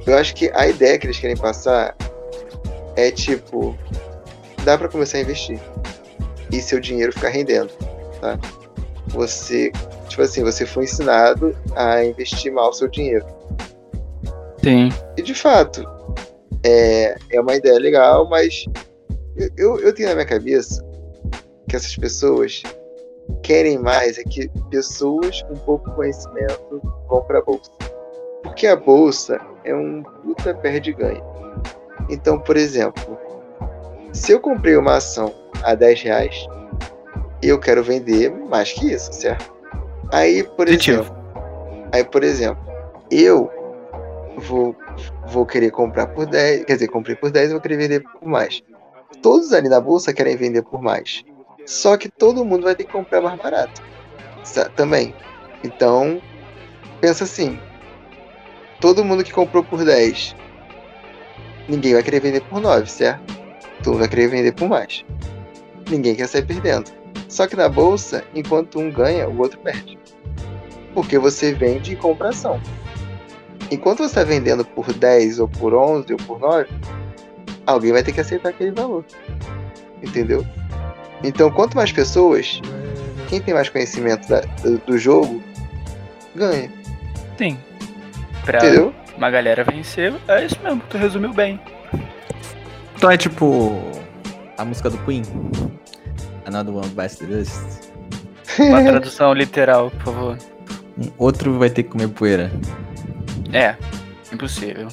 eu 0.05 0.17
acho 0.17 0.35
que 0.35 0.51
a 0.53 0.67
ideia 0.67 0.99
que 0.99 1.07
eles 1.07 1.17
querem 1.17 1.37
passar 1.37 1.95
é 2.97 3.09
tipo, 3.09 3.77
dá 4.65 4.77
pra 4.77 4.89
começar 4.89 5.17
a 5.17 5.21
investir 5.21 5.57
e 6.51 6.59
seu 6.59 6.81
dinheiro 6.81 7.13
ficar 7.13 7.29
rendendo, 7.29 7.71
tá? 8.19 8.37
Você, 9.07 9.71
tipo 10.09 10.21
assim, 10.21 10.43
você 10.43 10.65
foi 10.65 10.83
ensinado 10.83 11.55
a 11.77 12.03
investir 12.03 12.51
mal 12.51 12.73
seu 12.73 12.89
dinheiro. 12.89 13.25
Sim. 14.61 14.89
E 15.15 15.21
de 15.21 15.33
fato, 15.33 15.94
é, 16.65 17.15
é 17.31 17.39
uma 17.39 17.55
ideia 17.55 17.77
legal, 17.77 18.27
mas 18.27 18.65
eu, 19.35 19.49
eu, 19.55 19.79
eu 19.79 19.93
tenho 19.93 20.09
na 20.09 20.15
minha 20.15 20.27
cabeça 20.27 20.83
que 21.69 21.75
essas 21.75 21.95
pessoas 21.95 22.63
querem 23.43 23.77
mais 23.77 24.17
é 24.17 24.23
que 24.23 24.49
pessoas 24.69 25.43
com 25.43 25.55
pouco 25.59 25.91
conhecimento 25.91 26.81
vão 27.07 27.21
para 27.21 27.39
a 27.39 27.41
bolsa. 27.41 27.71
Porque 28.41 28.65
a 28.65 28.75
bolsa 28.75 29.39
é 29.63 29.75
um 29.75 30.03
puta 30.23 30.53
perde-ganho. 30.53 31.23
Então, 32.09 32.39
por 32.39 32.57
exemplo, 32.57 33.17
se 34.11 34.31
eu 34.31 34.39
comprei 34.39 34.75
uma 34.75 34.95
ação 34.95 35.33
a 35.63 35.75
10 35.75 36.01
reais 36.01 36.47
eu 37.41 37.59
quero 37.59 37.83
vender 37.83 38.31
mais 38.31 38.71
que 38.73 38.91
isso, 38.91 39.13
certo? 39.13 39.53
Aí, 40.11 40.43
por 40.43 40.65
Positivo. 40.65 41.01
exemplo, 41.01 41.15
aí, 41.91 42.03
por 42.03 42.23
exemplo, 42.23 42.63
eu 43.11 43.51
vou, 44.37 44.75
vou 45.27 45.45
querer 45.45 45.71
comprar 45.71 46.07
por 46.07 46.25
10, 46.25 46.65
quer 46.65 46.73
dizer, 46.73 46.87
comprei 46.87 47.15
por 47.15 47.31
10 47.31 47.49
e 47.49 47.53
vou 47.53 47.61
querer 47.61 47.77
vender 47.77 47.99
por 48.01 48.27
mais. 48.27 48.61
Todos 49.21 49.53
ali 49.53 49.69
na 49.69 49.79
bolsa 49.79 50.13
querem 50.13 50.35
vender 50.35 50.63
por 50.63 50.81
mais. 50.81 51.23
Só 51.65 51.97
que 51.97 52.09
todo 52.09 52.45
mundo 52.45 52.63
vai 52.63 52.75
ter 52.75 52.83
que 52.83 52.91
comprar 52.91 53.21
mais 53.21 53.39
barato. 53.39 53.81
Também. 54.75 55.15
Então, 55.63 56.21
pensa 57.01 57.23
assim. 57.23 57.59
Todo 58.79 59.03
mundo 59.03 59.23
que 59.23 59.33
comprou 59.33 59.63
por 59.63 59.83
10, 59.83 60.35
ninguém 61.67 61.93
vai 61.93 62.03
querer 62.03 62.19
vender 62.19 62.41
por 62.41 62.61
9, 62.61 62.87
certo? 62.87 63.33
Todo 63.77 63.93
mundo 63.93 63.99
vai 63.99 64.09
querer 64.09 64.27
vender 64.27 64.51
por 64.51 64.67
mais. 64.67 65.03
Ninguém 65.89 66.15
quer 66.15 66.27
sair 66.27 66.45
perdendo. 66.45 66.91
Só 67.27 67.47
que 67.47 67.55
na 67.55 67.67
bolsa, 67.67 68.23
enquanto 68.35 68.79
um 68.79 68.91
ganha, 68.91 69.27
o 69.27 69.39
outro 69.39 69.59
perde. 69.59 69.97
Porque 70.93 71.17
você 71.17 71.53
vende 71.53 71.93
e 71.93 71.95
compra 71.95 72.29
ação. 72.29 72.61
Enquanto 73.71 73.99
você 73.99 74.05
está 74.05 74.23
vendendo 74.23 74.63
por 74.63 74.91
10 74.93 75.39
ou 75.39 75.47
por 75.47 75.73
11 75.73 76.13
ou 76.13 76.17
por 76.19 76.39
9, 76.39 76.67
alguém 77.65 77.91
vai 77.91 78.03
ter 78.03 78.11
que 78.11 78.21
aceitar 78.21 78.49
aquele 78.49 78.71
valor. 78.71 79.03
Entendeu? 80.03 80.45
Então, 81.23 81.49
quanto 81.49 81.75
mais 81.75 81.91
pessoas, 81.91 82.61
quem 83.27 83.41
tem 83.41 83.53
mais 83.53 83.69
conhecimento 83.69 84.27
da- 84.27 84.41
do, 84.61 84.77
do 84.79 84.97
jogo, 84.97 85.41
ganha. 86.35 86.69
Sim. 87.37 87.57
Pra 88.43 88.59
Entendeu? 88.59 88.93
uma 89.17 89.29
galera 89.31 89.63
vencer, 89.63 90.13
é 90.27 90.45
isso 90.45 90.57
mesmo, 90.63 90.81
tu 90.89 90.97
resumiu 90.97 91.33
bem. 91.33 91.59
Então 92.95 93.09
é 93.09 93.17
tipo 93.17 93.81
a 94.57 94.63
música 94.63 94.89
do 94.89 94.97
Queen. 94.99 95.23
Another 96.45 96.73
one 96.75 96.87
bites 96.89 97.15
the 97.17 97.25
dust. 97.25 97.89
Uma 98.59 98.83
tradução 98.83 99.33
literal, 99.33 99.89
por 99.89 100.13
favor. 100.13 100.37
Um 100.97 101.09
outro 101.17 101.57
vai 101.57 101.69
ter 101.69 101.83
que 101.83 101.89
comer 101.89 102.07
poeira. 102.09 102.51
É, 103.53 103.75
impossível. 104.33 104.87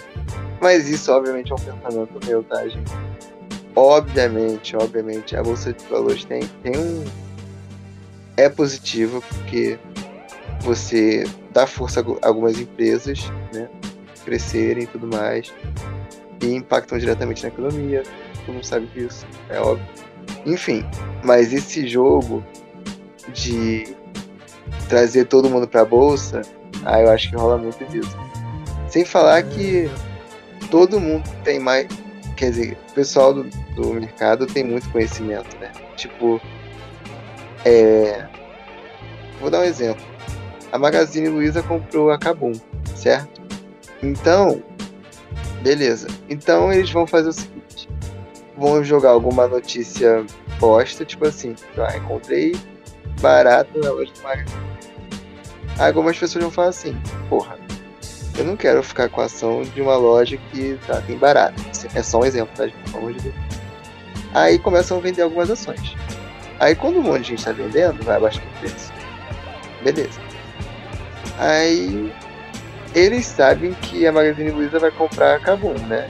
Mas 0.61 0.88
isso, 0.88 1.11
obviamente, 1.12 1.51
é 1.51 1.55
um 1.55 1.59
pensamento 1.59 2.27
meu, 2.27 2.43
tá, 2.45 2.67
gente? 2.69 2.93
Obviamente, 3.75 4.77
obviamente, 4.77 5.35
a 5.37 5.43
Bolsa 5.43 5.73
de 5.73 5.85
Valores 5.87 6.25
tem, 6.25 6.43
tem 6.62 6.77
um. 6.77 7.05
É 8.37 8.49
positiva 8.49 9.21
porque 9.21 9.79
você 10.61 11.25
dá 11.53 11.67
força 11.67 12.01
a 12.01 12.03
algu- 12.03 12.19
algumas 12.23 12.59
empresas, 12.61 13.21
né? 13.53 13.69
Crescerem 14.25 14.85
e 14.85 14.87
tudo 14.87 15.07
mais. 15.07 15.53
E 16.43 16.55
impactam 16.55 16.99
diretamente 16.99 17.43
na 17.43 17.49
economia. 17.49 18.03
Todo 18.45 18.55
mundo 18.55 18.65
sabe 18.65 18.87
disso, 18.88 19.27
é 19.49 19.59
óbvio. 19.61 19.87
Enfim, 20.45 20.85
mas 21.25 21.53
esse 21.53 21.87
jogo 21.88 22.45
de 23.33 23.97
trazer 24.88 25.25
todo 25.27 25.49
mundo 25.49 25.67
pra 25.69 25.85
bolsa, 25.85 26.43
ah, 26.85 27.01
eu 27.01 27.11
acho 27.11 27.31
que 27.31 27.37
rola 27.37 27.57
muito 27.59 27.85
disso. 27.87 28.17
Sem 28.93 29.07
falar 29.07 29.43
que 29.45 29.91
todo 30.71 31.01
mundo 31.01 31.27
tem 31.43 31.59
mais. 31.59 31.89
Quer 32.37 32.51
dizer, 32.51 32.79
o 32.91 32.93
pessoal 32.93 33.33
do, 33.33 33.45
do 33.75 33.95
mercado 33.95 34.47
tem 34.47 34.63
muito 34.63 34.87
conhecimento, 34.91 35.57
né? 35.57 35.73
Tipo. 35.97 36.39
É. 37.65 38.29
Vou 39.41 39.49
dar 39.49 39.61
um 39.61 39.65
exemplo. 39.65 40.05
A 40.71 40.79
Magazine 40.79 41.29
Luiza 41.31 41.63
comprou 41.63 42.11
a 42.11 42.19
Kabum, 42.19 42.53
certo? 42.95 43.41
Então. 44.03 44.63
Beleza. 45.63 46.09
Então 46.29 46.71
eles 46.71 46.91
vão 46.91 47.07
fazer 47.07 47.31
o 47.31 47.33
seguinte: 47.33 47.89
vão 48.59 48.85
jogar 48.85 49.13
alguma 49.13 49.49
notícia 49.49 50.23
bosta, 50.61 51.03
tipo 51.03 51.27
assim, 51.27 51.55
ah, 51.79 51.97
encontrei 51.97 52.55
barato 53.23 53.79
na 53.79 53.91
loja 53.91 54.13
do 54.13 54.23
Magazine. 54.23 54.63
Algumas 55.79 56.19
pessoas 56.19 56.45
vão 56.45 56.53
falar 56.53 56.69
assim, 56.69 56.95
porra, 57.31 57.62
eu 58.37 58.45
não 58.45 58.57
quero 58.57 58.83
ficar 58.83 59.09
com 59.09 59.21
a 59.21 59.25
ação 59.25 59.62
de 59.62 59.81
uma 59.81 59.97
loja 59.97 60.38
que 60.51 60.79
tá, 60.87 61.01
tem 61.03 61.16
barato. 61.16 61.62
É 61.95 62.03
só 62.03 62.21
um 62.21 62.25
exemplo, 62.25 62.55
tá, 62.57 62.66
gente? 62.66 62.83
Pelo 62.85 62.99
amor 62.99 63.12
de 63.14 63.21
Deus. 63.21 63.35
Aí 64.35 64.59
começam 64.59 64.97
a 64.97 65.01
vender 65.01 65.23
algumas 65.23 65.51
ações. 65.51 65.95
Aí 66.59 66.75
quando 66.75 66.99
um 66.99 67.03
monte 67.03 67.23
de 67.23 67.29
gente 67.31 67.45
tá 67.45 67.53
vendendo, 67.53 68.03
vai 68.05 68.16
abaixar 68.16 68.42
o 68.45 68.61
preço. 68.61 68.92
Beleza. 69.83 70.21
Aí 71.38 72.12
eles 72.95 73.27
sabem 73.27 73.75
que 73.75 74.07
a 74.07 74.12
Magazine 74.12 74.51
Luiza 74.51 74.79
vai 74.79 74.90
comprar 74.90 75.37
a 75.37 75.40
Kabum, 75.40 75.75
né? 75.87 76.07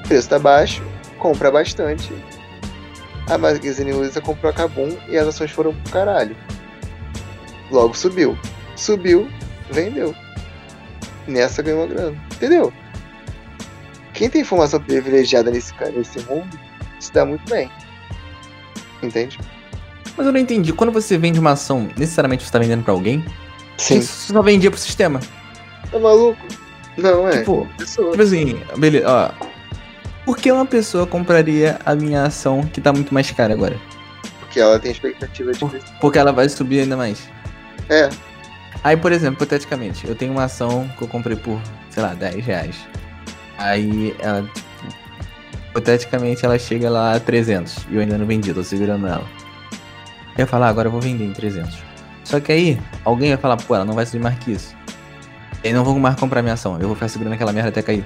O 0.00 0.08
preço 0.08 0.28
tá 0.28 0.38
baixo, 0.38 0.82
compra 1.18 1.50
bastante. 1.50 2.12
A 3.30 3.38
Magazine 3.38 3.92
Luiza 3.92 4.20
comprou 4.20 4.50
a 4.50 4.54
Kabum 4.54 4.96
e 5.08 5.16
as 5.16 5.28
ações 5.28 5.50
foram 5.50 5.72
pro 5.74 5.92
caralho. 5.92 6.36
Logo 7.70 7.94
subiu. 7.94 8.36
Subiu, 8.76 9.30
vendeu. 9.70 10.14
Nessa 11.26 11.62
ganhou 11.62 11.80
uma 11.80 11.86
grana. 11.86 12.16
Entendeu? 12.34 12.72
Quem 14.12 14.28
tem 14.28 14.42
informação 14.42 14.80
privilegiada 14.80 15.50
nesse, 15.50 15.72
nesse 15.96 16.20
mundo 16.28 16.58
se 17.00 17.12
dá 17.12 17.24
muito 17.24 17.48
bem. 17.50 17.70
Entende? 19.02 19.38
Mas 20.16 20.26
eu 20.26 20.32
não 20.32 20.40
entendi. 20.40 20.72
Quando 20.72 20.92
você 20.92 21.16
vende 21.16 21.40
uma 21.40 21.52
ação, 21.52 21.88
necessariamente 21.96 22.44
você 22.44 22.52
tá 22.52 22.58
vendendo 22.58 22.84
pra 22.84 22.92
alguém? 22.92 23.24
Sim. 23.78 23.98
Isso 23.98 24.32
só 24.32 24.42
vendia 24.42 24.70
pro 24.70 24.78
sistema. 24.78 25.20
Tá 25.90 25.98
maluco? 25.98 26.40
Não, 26.96 27.26
é. 27.28 27.38
Tipo, 27.38 27.66
Pessoa. 27.78 28.10
tipo 28.10 28.22
assim, 28.22 28.60
beleza, 28.76 29.06
ó. 29.08 29.30
Por 30.24 30.36
que 30.36 30.52
uma 30.52 30.66
pessoa 30.66 31.06
compraria 31.06 31.78
a 31.84 31.94
minha 31.94 32.24
ação 32.24 32.62
que 32.62 32.80
tá 32.80 32.92
muito 32.92 33.12
mais 33.12 33.30
cara 33.30 33.52
agora? 33.54 33.76
Porque 34.38 34.60
ela 34.60 34.78
tem 34.78 34.92
expectativa 34.92 35.52
de 35.52 35.58
Por-. 35.58 35.80
Porque 36.00 36.18
ela 36.18 36.32
vai 36.32 36.48
subir 36.48 36.80
ainda 36.80 36.96
mais. 36.96 37.28
É. 37.88 38.08
Aí, 38.84 38.96
por 38.96 39.12
exemplo, 39.12 39.34
hipoteticamente, 39.34 40.06
eu 40.08 40.14
tenho 40.14 40.32
uma 40.32 40.44
ação 40.44 40.88
que 40.98 41.02
eu 41.02 41.08
comprei 41.08 41.36
por, 41.36 41.60
sei 41.90 42.02
lá, 42.02 42.14
10 42.14 42.44
reais. 42.44 42.76
Aí 43.58 44.14
ela, 44.18 44.42
tipo, 44.42 44.60
hipoteticamente 45.70 46.44
ela 46.44 46.58
chega 46.58 46.90
lá 46.90 47.14
a 47.14 47.20
300 47.20 47.86
e 47.90 47.94
eu 47.94 48.00
ainda 48.00 48.18
não 48.18 48.26
vendi, 48.26 48.52
tô 48.52 48.64
segurando 48.64 49.06
ela. 49.06 49.24
Eu 50.36 50.40
ia 50.40 50.46
falar, 50.46 50.66
"Ah, 50.66 50.70
agora 50.70 50.88
eu 50.88 50.92
vou 50.92 51.00
vender 51.00 51.24
em 51.24 51.32
300. 51.32 51.78
Só 52.24 52.40
que 52.40 52.50
aí, 52.50 52.80
alguém 53.04 53.28
vai 53.30 53.38
falar, 53.38 53.56
pô, 53.56 53.74
ela 53.74 53.84
não 53.84 53.94
vai 53.94 54.06
subir 54.06 54.22
mais 54.22 54.38
que 54.38 54.52
isso. 54.52 54.74
E 55.62 55.68
aí 55.68 55.74
não 55.74 55.84
vou 55.84 55.96
mais 55.98 56.16
comprar 56.16 56.42
minha 56.42 56.54
ação, 56.54 56.78
eu 56.80 56.86
vou 56.88 56.94
ficar 56.96 57.08
segurando 57.08 57.34
aquela 57.34 57.52
merda 57.52 57.68
até 57.68 57.82
cair. 57.82 58.04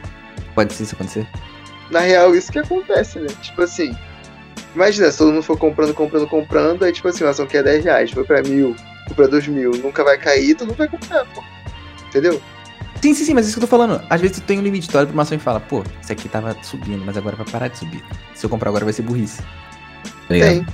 Pode 0.55 0.73
ser 0.75 0.83
isso 0.83 0.95
acontecer? 0.95 1.27
Na 1.91 2.01
real, 2.01 2.35
isso 2.35 2.51
que 2.51 2.59
acontece, 2.59 3.19
né? 3.19 3.29
Tipo 3.41 3.63
assim. 3.63 3.97
Imagina, 4.75 5.11
se 5.11 5.19
todo 5.19 5.33
mundo 5.33 5.43
for 5.43 5.57
comprando, 5.57 5.95
comprando, 5.95 6.27
comprando, 6.27 6.85
aí 6.85 6.93
tipo 6.93 7.09
assim, 7.09 7.25
uma 7.25 7.31
ação 7.31 7.47
que 7.47 7.57
é 7.57 7.63
10 7.63 7.85
reais, 7.85 8.11
foi 8.11 8.25
pra 8.25 8.43
mil, 8.43 8.77
foi 9.07 9.15
pra 9.15 9.27
dois 9.27 9.47
mil, 9.47 9.71
nunca 9.73 10.03
vai 10.05 10.19
cair, 10.19 10.55
todo 10.55 10.69
mundo 10.69 10.79
vai 10.79 10.89
comprar, 10.89 11.25
pô. 11.27 11.43
Entendeu? 12.09 12.41
Sim, 13.03 13.15
sim, 13.15 13.25
sim, 13.25 13.35
mas 13.35 13.47
isso 13.47 13.57
que 13.59 13.65
eu 13.65 13.69
tô 13.69 13.71
falando. 13.77 14.03
Às 14.09 14.21
vezes 14.21 14.39
tu 14.39 14.43
tem 14.43 14.59
um 14.59 14.63
limite, 14.63 14.89
tu 14.89 14.97
olha 14.97 15.07
pra 15.07 15.13
uma 15.13 15.23
ação 15.23 15.37
e 15.37 15.41
fala, 15.41 15.61
pô, 15.61 15.85
isso 16.01 16.11
aqui 16.11 16.29
tava 16.29 16.57
subindo, 16.63 17.05
mas 17.05 17.17
agora 17.17 17.37
vai 17.37 17.47
parar 17.47 17.69
de 17.69 17.79
subir. 17.79 18.03
Se 18.35 18.45
eu 18.45 18.51
comprar 18.51 18.71
agora 18.71 18.85
vai 18.85 18.93
ser 18.93 19.03
burrice. 19.03 19.43
Tá? 19.43 20.09
Tem. 20.29 20.67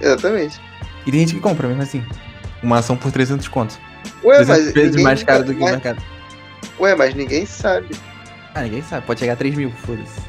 Exatamente. 0.00 0.60
E 1.06 1.10
tem 1.10 1.20
gente 1.20 1.34
que 1.34 1.40
compra 1.40 1.66
mesmo 1.66 1.82
assim. 1.82 2.04
Uma 2.62 2.78
ação 2.78 2.96
por 2.96 3.10
300 3.10 3.48
conto. 3.48 3.78
Ué, 4.22 4.36
300 4.44 4.64
mas. 4.64 4.74
vezes 4.74 5.02
mais 5.02 5.22
caro 5.22 5.44
do 5.44 5.52
que 5.54 5.58
o 5.58 5.62
mas- 5.62 5.70
mercado. 5.72 6.02
Ué, 6.78 6.94
mas 6.94 7.14
ninguém 7.14 7.46
sabe. 7.46 7.88
Ah, 8.54 8.62
ninguém 8.62 8.82
sabe. 8.82 9.06
Pode 9.06 9.20
chegar 9.20 9.32
a 9.32 9.36
3 9.36 9.54
mil, 9.54 9.70
foda-se. 9.70 10.20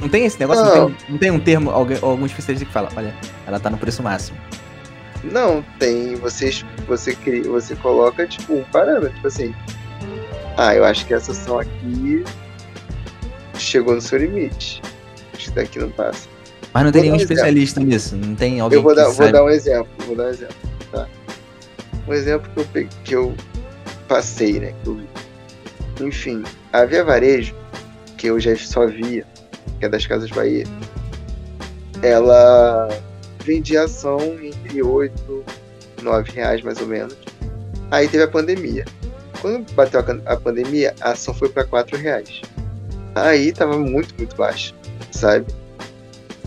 Não 0.00 0.08
tem 0.08 0.26
esse 0.26 0.38
negócio? 0.38 0.64
Não. 0.64 0.88
Não, 0.88 0.90
tem, 0.92 1.06
não 1.08 1.18
tem 1.18 1.30
um 1.30 1.40
termo, 1.40 1.70
alguém, 1.70 1.98
algum 2.02 2.26
especialista 2.26 2.66
que 2.66 2.72
fala, 2.72 2.88
olha, 2.96 3.14
ela 3.46 3.58
tá 3.58 3.70
no 3.70 3.78
preço 3.78 4.02
máximo. 4.02 4.36
Não, 5.30 5.62
tem. 5.78 6.14
Vocês, 6.16 6.64
você, 6.86 7.14
cria, 7.14 7.42
você 7.44 7.74
coloca, 7.76 8.26
tipo, 8.26 8.54
um 8.54 8.64
parâmetro, 8.64 9.14
tipo 9.14 9.26
assim. 9.26 9.54
Ah, 10.56 10.74
eu 10.74 10.84
acho 10.84 11.06
que 11.06 11.14
essa 11.14 11.32
ação 11.32 11.58
aqui 11.58 12.24
chegou 13.58 13.94
no 13.94 14.00
seu 14.00 14.18
limite. 14.18 14.80
Acho 15.34 15.50
que 15.50 15.54
daqui 15.54 15.78
não 15.78 15.90
passa. 15.90 16.28
Mas 16.72 16.84
não 16.84 16.92
tem 16.92 17.02
Vou 17.02 17.10
nenhum 17.10 17.14
um 17.14 17.22
especialista 17.22 17.80
nisso. 17.80 18.16
Não 18.16 18.34
tem 18.34 18.60
alguém 18.60 18.78
Eu 18.78 18.82
vou 18.82 18.94
que 18.94 19.00
dar, 19.00 19.08
vou 19.08 19.32
dar 19.32 19.44
um 19.44 19.48
exemplo, 19.48 19.88
vou 20.06 20.16
dar 20.16 20.24
um 20.24 20.28
exemplo, 20.28 20.56
tá? 20.92 21.08
Um 22.06 22.12
exemplo 22.12 22.50
que 22.52 22.60
eu, 22.60 22.64
peguei, 22.66 22.88
que 23.04 23.14
eu 23.14 23.34
passei, 24.08 24.60
né? 24.60 24.74
Que 24.82 24.88
eu 24.88 24.94
vi. 24.94 25.08
Enfim, 26.00 26.42
a 26.72 26.84
Via 26.84 27.04
Varejo, 27.04 27.54
que 28.16 28.26
eu 28.26 28.38
já 28.38 28.54
só 28.56 28.86
via, 28.86 29.26
que 29.78 29.86
é 29.86 29.88
das 29.88 30.06
Casas 30.06 30.30
Bahia, 30.30 30.64
ela 32.02 32.88
vendia 33.44 33.84
ação 33.84 34.18
entre 34.66 34.82
8 34.82 35.44
e 35.98 36.02
9 36.02 36.30
reais 36.32 36.62
mais 36.62 36.80
ou 36.80 36.86
menos. 36.86 37.16
Aí 37.90 38.08
teve 38.08 38.24
a 38.24 38.28
pandemia. 38.28 38.84
Quando 39.40 39.70
bateu 39.72 40.00
a, 40.26 40.36
pandemia, 40.36 40.94
a 41.00 41.10
ação 41.12 41.32
foi 41.32 41.48
para 41.48 41.64
4 41.64 41.96
reais. 41.96 42.40
Aí 43.14 43.52
tava 43.52 43.78
muito, 43.78 44.14
muito 44.16 44.34
baixa, 44.36 44.74
sabe? 45.10 45.46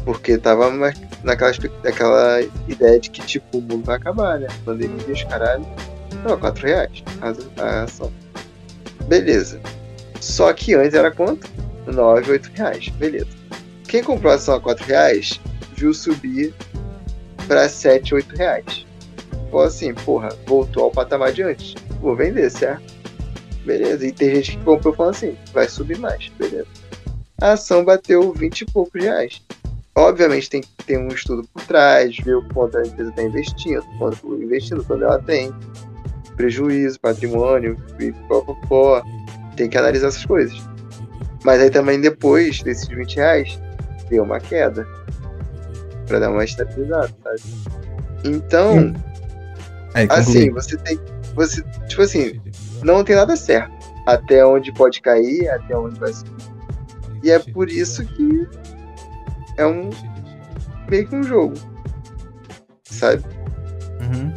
Porque 0.03 0.37
tava 0.37 0.69
na- 0.71 0.93
naquela, 1.23 1.51
naquela 1.83 2.41
ideia 2.67 2.99
de 2.99 3.09
que, 3.09 3.21
tipo, 3.21 3.57
o 3.57 3.61
mundo 3.61 3.83
vai 3.85 3.95
acabar, 3.97 4.39
né? 4.39 4.47
Pandemia, 4.65 4.97
os 5.07 5.23
caralho. 5.23 5.65
Tava 6.23 6.37
4 6.37 6.67
reais 6.67 7.03
a, 7.21 7.63
a 7.63 7.83
ação. 7.83 8.11
Beleza. 9.05 9.59
Só 10.19 10.51
que 10.53 10.73
antes 10.73 10.93
era 10.93 11.11
quanto? 11.11 11.47
9, 11.87 12.31
8 12.31 12.51
reais. 12.53 12.89
Beleza. 12.89 13.27
Quem 13.87 14.03
comprou 14.03 14.31
a 14.31 14.35
ação 14.35 14.55
a 14.55 14.61
4 14.61 14.85
reais, 14.85 15.39
viu 15.75 15.93
subir 15.93 16.53
para 17.49 17.67
7, 17.67 18.13
8 18.13 18.35
reais. 18.35 18.85
Falou 19.49 19.65
assim, 19.65 19.91
porra, 19.93 20.29
voltou 20.45 20.83
ao 20.83 20.91
patamar 20.91 21.33
de 21.33 21.41
antes. 21.41 21.73
Vou 21.99 22.15
vender, 22.15 22.47
certo? 22.51 22.93
Beleza. 23.65 24.05
E 24.05 24.11
tem 24.11 24.35
gente 24.35 24.55
que 24.55 24.63
comprou 24.63 24.93
falando 24.93 25.15
assim, 25.15 25.35
vai 25.51 25.67
subir 25.67 25.97
mais. 25.97 26.29
Beleza. 26.37 26.67
A 27.41 27.53
ação 27.53 27.83
bateu 27.83 28.31
20 28.33 28.61
e 28.61 28.65
poucos 28.67 29.01
reais. 29.01 29.41
Obviamente 29.95 30.49
tem 30.49 30.61
que 30.61 30.69
ter 30.85 30.99
um 30.99 31.07
estudo 31.07 31.43
por 31.51 31.63
trás, 31.63 32.15
ver 32.17 32.35
o 32.35 32.47
quanto 32.49 32.77
a 32.77 32.83
empresa 32.83 33.09
está 33.09 33.23
investindo, 33.23 33.83
quanto 33.97 34.35
investindo, 34.35 34.83
quando 34.83 35.03
ela 35.03 35.19
tem 35.19 35.51
prejuízo, 36.35 36.99
patrimônio, 36.99 37.75
e 37.99 38.11
pó, 38.27 38.41
pó, 38.41 38.53
pó. 38.67 39.03
Tem 39.55 39.67
que 39.67 39.77
analisar 39.77 40.09
essas 40.09 40.25
coisas. 40.25 40.55
Mas 41.43 41.59
aí 41.59 41.71
também 41.71 41.99
depois 41.99 42.61
desses 42.61 42.87
20 42.87 43.15
reais, 43.15 43.59
deu 44.07 44.23
uma 44.23 44.39
queda. 44.39 44.87
Pra 46.09 46.17
dar 46.17 46.31
uma 46.31 46.43
estabilizada, 46.43 47.13
sabe? 47.23 47.41
Então. 48.25 48.93
Aí, 49.93 50.07
assim, 50.09 50.49
você 50.49 50.75
tem. 50.77 50.99
Você, 51.35 51.61
tipo 51.87 52.01
assim, 52.01 52.41
não 52.83 53.03
tem 53.03 53.15
nada 53.15 53.35
certo. 53.35 53.71
Até 54.07 54.43
onde 54.43 54.73
pode 54.73 55.01
cair, 55.01 55.47
até 55.49 55.77
onde 55.77 55.99
vai 55.99 56.11
subir. 56.11 56.33
E 57.23 57.29
é 57.29 57.37
por 57.37 57.69
isso 57.69 58.03
que 58.03 58.47
é 59.55 59.67
um. 59.67 59.91
meio 60.89 61.07
que 61.07 61.15
um 61.15 61.21
jogo. 61.21 61.53
Sabe? 62.85 63.23
Uhum. 64.01 64.33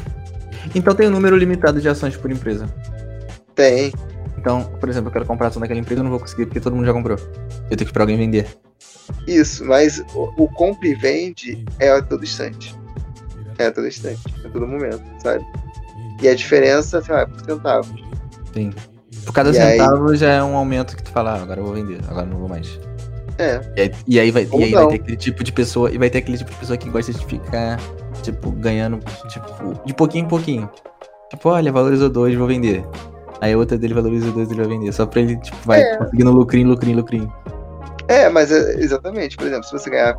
Então 0.75 0.95
tem 0.95 1.09
um 1.09 1.11
número 1.11 1.37
limitado 1.37 1.81
de 1.81 1.89
ações 1.89 2.17
por 2.19 2.31
empresa. 2.31 2.67
Tem. 3.55 3.93
Então, 4.37 4.65
por 4.79 4.91
exemplo, 4.91 5.09
eu 5.09 5.13
quero 5.13 5.25
comprar 5.25 5.49
ação 5.49 5.61
daquela 5.61 5.81
empresa, 5.81 6.01
eu 6.01 6.05
não 6.05 6.11
vou 6.11 6.21
conseguir 6.21 6.45
porque 6.45 6.61
todo 6.61 6.77
mundo 6.77 6.85
já 6.85 6.93
comprou. 6.93 7.17
Eu 7.71 7.77
tenho 7.77 7.79
que 7.79 7.85
ir 7.85 7.93
pra 7.93 8.03
alguém 8.03 8.19
vender. 8.19 8.47
Isso, 9.27 9.65
mas 9.65 10.03
o, 10.15 10.33
o 10.37 10.49
compra 10.49 10.89
e 10.89 10.95
vende 10.95 11.65
é 11.79 11.91
a 11.91 12.03
todo 12.03 12.23
instante. 12.25 12.75
É 13.59 13.67
a 13.67 13.73
todo 13.73 13.87
instante, 13.87 14.21
a 14.45 14.49
todo 14.49 14.67
momento, 14.67 15.03
sabe? 15.23 15.45
E 16.21 16.29
a 16.29 16.35
diferença, 16.35 17.01
sei 17.03 17.15
lá, 17.15 17.21
é 17.23 17.27
por 17.27 17.41
centavos. 17.45 18.03
Sim. 18.53 18.71
Por 19.25 19.33
cada 19.33 19.51
E 19.51 19.59
aí- 19.59 19.79
centavo 19.79 20.15
já 20.17 20.31
é 20.33 20.43
um 20.43 20.57
aumento 20.57 20.97
que 20.97 21.03
tu 21.03 21.11
fala, 21.11 21.33
ah, 21.35 21.43
agora 21.43 21.61
eu 21.61 21.65
vou 21.65 21.75
vender, 21.75 22.01
agora 22.09 22.27
eu 22.27 22.31
não 22.31 22.39
vou 22.39 22.49
mais. 22.49 22.79
É, 23.39 23.61
E 23.77 23.81
aí, 23.81 23.93
e 24.07 24.21
aí 24.21 24.31
vai, 24.31 24.49
e 24.53 24.65
aí 24.65 24.73
vai 24.73 24.87
ter 24.89 24.95
aquele 24.97 25.17
tipo 25.17 25.43
de 25.45 25.53
pessoa, 25.53 25.91
e 25.91 25.99
vai 25.99 26.11
ter 26.11 26.19
aquele 26.19 26.39
tipo 26.39 26.51
de 26.51 26.57
pessoa 26.57 26.77
que 26.77 26.89
gosta 26.91 27.13
de 27.13 27.25
ficar, 27.25 27.81
tipo, 28.23 28.51
ganhando, 28.53 28.99
tipo, 29.29 29.85
de 29.87 29.95
pouquinho 29.95 30.25
em 30.25 30.29
pouquinho. 30.29 30.71
Tipo, 31.31 31.49
olha, 31.49 31.73
valorizou 31.73 32.09
dois, 32.11 32.35
vou 32.37 32.47
vender. 32.47 32.85
Aí 33.41 33.53
a 33.55 33.59
outra 33.59 33.77
dele 33.79 33.95
valorizou 33.95 34.33
dois, 34.33 34.51
ele 34.51 34.61
vai 34.61 34.69
vender. 34.79 34.93
Só 34.93 35.07
pra 35.07 35.21
ele, 35.23 35.37
tipo, 35.39 35.57
vai 35.65 35.81
É. 35.81 35.97
conseguindo 35.97 36.31
lucrinho, 36.31 36.69
lucrinho, 36.69 36.97
lucrinho. 36.99 37.33
É, 38.09 38.29
mas 38.29 38.51
é, 38.53 38.75
exatamente, 38.81 39.37
por 39.37 39.47
exemplo, 39.47 39.65
se 39.65 39.73
você 39.73 39.91
ganhar, 39.91 40.17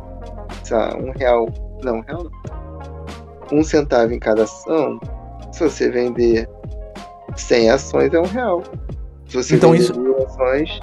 sei 0.62 0.76
lá, 0.76 0.96
um 0.96 1.10
real. 1.12 1.48
Não, 1.82 1.96
um 1.98 2.00
real 2.00 2.24
não. 2.24 3.58
Um 3.58 3.62
centavo 3.62 4.12
em 4.12 4.18
cada 4.18 4.44
ação, 4.44 4.98
se 5.52 5.60
você 5.62 5.90
vender 5.90 6.48
100 7.36 7.70
ações, 7.70 8.12
é 8.14 8.18
um 8.18 8.24
real. 8.26 8.62
Se 9.28 9.36
você 9.36 9.56
Então 9.56 9.70
vender 9.72 9.82
isso- 9.84 10.00
mil 10.00 10.16
ações, 10.24 10.80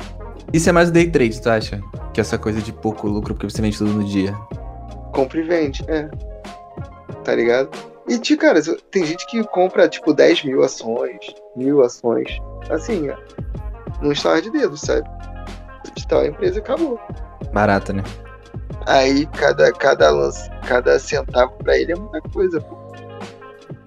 Isso 0.54 0.70
é 0.70 0.72
mais 0.74 0.90
o 0.90 0.92
day 0.92 1.10
trade, 1.10 1.42
tu 1.42 1.50
acha? 1.50 1.82
Que 2.14 2.20
essa 2.20 2.38
coisa 2.38 2.60
de 2.62 2.74
pouco 2.74 3.08
lucro 3.08 3.34
porque 3.34 3.50
você 3.50 3.62
vende 3.62 3.78
tudo 3.78 3.94
no 3.94 4.04
dia. 4.04 4.34
compra 5.14 5.40
e 5.40 5.44
vende, 5.44 5.84
é. 5.90 6.10
Tá 7.24 7.34
ligado? 7.36 7.70
E, 8.08 8.18
ti- 8.18 8.36
cara, 8.38 8.60
tem 8.90 9.06
gente 9.06 9.26
que 9.28 9.44
compra, 9.46 9.88
tipo, 9.88 10.14
10 10.14 10.44
mil 10.44 10.62
ações, 10.64 11.20
mil 11.56 11.82
ações, 11.82 12.28
assim, 12.70 13.10
ó, 13.10 13.16
num 14.02 14.12
estalar 14.12 14.42
de 14.42 14.50
dedos, 14.52 14.82
sabe? 14.82 15.08
Tal 16.08 16.26
empresa 16.26 16.60
acabou. 16.60 17.00
Barata, 17.54 17.94
né? 17.94 18.04
Aí, 18.88 19.26
cada, 19.28 19.72
cada 19.72 20.10
lance, 20.10 20.50
cada 20.68 20.98
centavo 21.00 21.52
pra 21.64 21.78
ele 21.78 21.92
é 21.94 21.96
muita 21.96 22.22
coisa, 22.30 22.60
pô. 22.60 22.76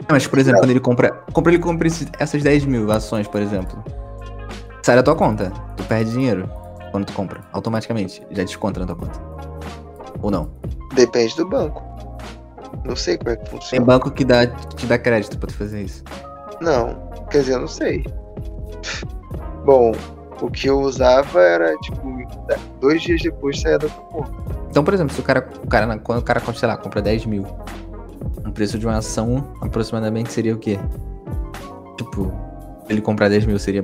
Ah, 0.06 0.12
Mas, 0.12 0.26
por 0.26 0.38
exemplo, 0.38 0.60
quando 0.60 0.70
ele 0.70 0.80
compra. 0.80 1.10
Compra, 1.32 1.52
ele 1.52 1.62
compra 1.62 1.88
essas 2.18 2.42
10 2.42 2.64
mil 2.66 2.90
ações, 2.92 3.26
por 3.26 3.40
exemplo. 3.40 3.82
Sai 4.82 4.96
da 4.96 5.02
tua 5.02 5.14
conta. 5.16 5.50
Tu 5.76 5.82
perde 5.84 6.10
dinheiro 6.12 6.48
quando 6.90 7.06
tu 7.06 7.12
compra. 7.12 7.40
Automaticamente. 7.52 8.22
Já 8.30 8.44
desconta 8.44 8.80
na 8.80 8.86
tua 8.86 8.96
conta. 8.96 9.18
Ou 10.22 10.30
não? 10.30 10.50
Depende 10.94 11.34
do 11.36 11.48
banco. 11.48 11.82
Não 12.84 12.94
sei 12.94 13.16
como 13.16 13.30
é 13.30 13.36
que 13.36 13.44
Tem 13.50 13.50
funciona. 13.60 13.84
banco 13.84 14.10
que 14.10 14.24
dá, 14.24 14.46
que 14.46 14.76
te 14.76 14.86
dá 14.86 14.98
crédito 14.98 15.38
pra 15.38 15.48
tu 15.48 15.54
fazer 15.54 15.82
isso. 15.82 16.04
Não, 16.60 17.08
quer 17.30 17.38
dizer, 17.40 17.54
eu 17.54 17.60
não 17.60 17.66
sei. 17.68 18.04
Bom, 19.64 19.92
o 20.46 20.50
que 20.50 20.66
eu 20.68 20.80
usava 20.80 21.40
era, 21.40 21.74
tipo, 21.78 22.00
dois 22.80 23.02
dias 23.02 23.22
depois 23.22 23.60
saía 23.60 23.78
da 23.78 23.88
conta. 23.88 24.30
Então, 24.70 24.82
por 24.84 24.92
exemplo, 24.94 25.14
se 25.14 25.20
o 25.20 25.24
cara, 25.24 25.48
o 25.62 25.66
cara, 25.68 25.98
quando 25.98 26.18
o 26.18 26.22
cara, 26.22 26.40
sei 26.54 26.68
lá, 26.68 26.76
compra 26.76 27.00
10 27.00 27.26
mil, 27.26 27.46
o 28.46 28.50
preço 28.52 28.78
de 28.78 28.86
uma 28.86 28.96
ação 28.98 29.52
aproximadamente 29.60 30.32
seria 30.32 30.54
o 30.54 30.58
quê? 30.58 30.78
Tipo, 31.96 32.32
ele 32.88 33.00
comprar 33.00 33.28
10 33.28 33.46
mil 33.46 33.58
seria 33.58 33.82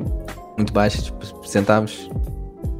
muito 0.57 0.73
baixo, 0.73 1.03
tipo, 1.03 1.47
centavos. 1.49 2.11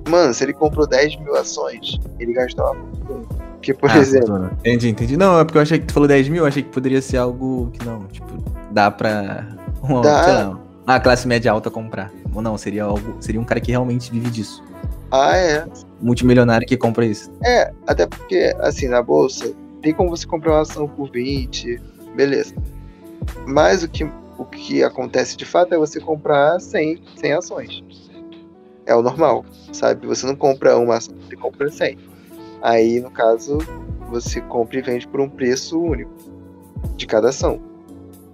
Mano, 0.09 0.35
se 0.35 0.43
ele 0.45 0.53
comprou 0.53 0.87
10 0.87 1.17
mil 1.21 1.35
ações, 1.37 1.99
ele 2.19 2.33
gastou 2.33 2.65
uma 2.67 2.75
fortuna. 2.75 3.27
Porque, 3.55 3.75
por 3.75 3.91
Ah, 3.91 3.99
exemplo, 3.99 4.27
fortuna. 4.29 4.53
Entendi, 4.61 4.89
entendi. 4.89 5.17
Não, 5.17 5.39
é 5.39 5.45
porque 5.45 5.59
eu 5.59 5.63
achei 5.63 5.79
que 5.79 5.87
tu 5.87 5.95
falou 5.95 6.09
10 6.09 6.29
mil, 6.29 6.43
eu 6.43 6.47
achei 6.49 6.63
que 6.63 6.71
poderia 6.71 7.01
ser 7.01 7.19
algo 7.19 7.71
que 7.73 7.85
não, 7.87 8.07
tipo, 8.07 8.27
dá 8.73 8.91
pra 8.91 9.47
uma, 9.83 10.01
Dá. 10.03 10.25
sei 10.25 10.33
lá, 10.33 10.59
uma 10.93 11.01
classe 11.01 11.27
média 11.27 11.53
alta 11.53 11.71
comprar. 11.71 12.13
Ou 12.35 12.43
não, 12.43 12.57
seria 12.57 12.85
algo, 12.85 13.17
seria 13.21 13.41
um 13.41 13.45
cara 13.45 13.61
que 13.61 13.71
realmente 13.71 14.11
vive 14.11 14.31
disso. 14.31 14.63
ah, 15.11 15.37
é. 15.37 15.67
Multimilionário 16.01 16.67
que 16.67 16.77
compra 16.77 17.05
isso. 17.05 17.31
É, 17.45 17.73
até 17.87 18.07
porque, 18.07 18.55
assim, 18.61 18.89
na 18.89 19.03
bolsa, 19.03 19.53
tem 19.83 19.93
como 19.93 20.11
você 20.11 20.27
comprar 20.27 20.53
uma 20.53 20.63
ação 20.63 20.89
por 20.89 21.11
20, 21.11 21.81
beleza. 22.15 22.55
Mas 23.47 23.83
o 23.83 23.89
que, 23.89 24.05
o 24.39 24.45
que 24.45 24.83
acontece 24.83 25.37
de 25.37 25.45
fato 25.45 25.75
é 25.75 25.79
você 25.79 26.01
comprar 26.01 26.59
100, 26.61 27.03
100 27.17 27.33
ações. 27.33 27.85
É 28.87 28.95
o 28.95 29.03
normal, 29.03 29.45
sabe? 29.73 30.07
Você 30.07 30.27
não 30.27 30.35
compra 30.35 30.79
uma 30.79 30.97
ação, 30.97 31.15
você 31.21 31.37
compra 31.37 31.71
100. 31.71 31.99
Aí, 32.63 33.01
no 33.01 33.11
caso, 33.11 33.59
você 34.09 34.41
compra 34.41 34.79
e 34.79 34.83
vende 34.83 35.07
por 35.07 35.21
um 35.21 35.29
preço 35.29 35.81
único 35.81 36.11
de 36.97 37.07
cada 37.07 37.29
ação. 37.29 37.61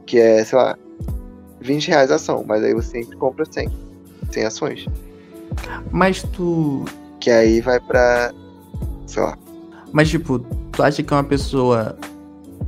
Que 0.06 0.18
é, 0.18 0.44
sei 0.44 0.58
lá, 0.58 0.78
20 1.66 1.88
reais 1.88 2.11
a 2.11 2.14
ação, 2.14 2.44
mas 2.46 2.62
aí 2.62 2.72
você 2.74 3.02
sempre 3.02 3.16
compra 3.16 3.44
100. 3.44 3.68
100 4.31 4.44
ações. 4.44 4.87
Mas 5.90 6.22
tu. 6.22 6.85
Que 7.20 7.31
aí 7.31 7.61
vai 7.61 7.81
pra, 7.81 8.33
sei 9.07 9.22
lá, 9.22 9.37
Mas, 9.92 10.09
tipo, 10.09 10.38
tu 10.72 10.83
acha 10.83 11.02
que 11.02 11.12
uma 11.12 11.24
pessoa 11.24 11.96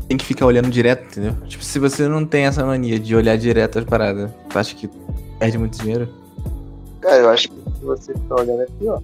tem 0.09 0.17
que 0.17 0.25
ficar 0.25 0.47
olhando 0.47 0.71
direto, 0.71 1.05
entendeu? 1.07 1.35
Tipo, 1.47 1.63
se 1.63 1.79
você 1.79 2.09
não 2.09 2.25
tem 2.25 2.47
essa 2.47 2.65
mania 2.65 2.99
de 2.99 3.15
olhar 3.15 3.37
direto 3.37 3.79
as 3.79 3.85
paradas, 3.85 4.31
tu 4.49 4.59
acha 4.59 4.75
que 4.75 4.89
perde 5.39 5.59
muito 5.59 5.79
dinheiro? 5.79 6.09
Cara, 7.01 7.17
eu 7.19 7.29
acho 7.29 7.49
que 7.51 7.55
se 7.79 7.85
você 7.85 8.13
ficar 8.15 8.37
olhando 8.41 8.63
é 8.63 8.67
pior. 8.79 9.01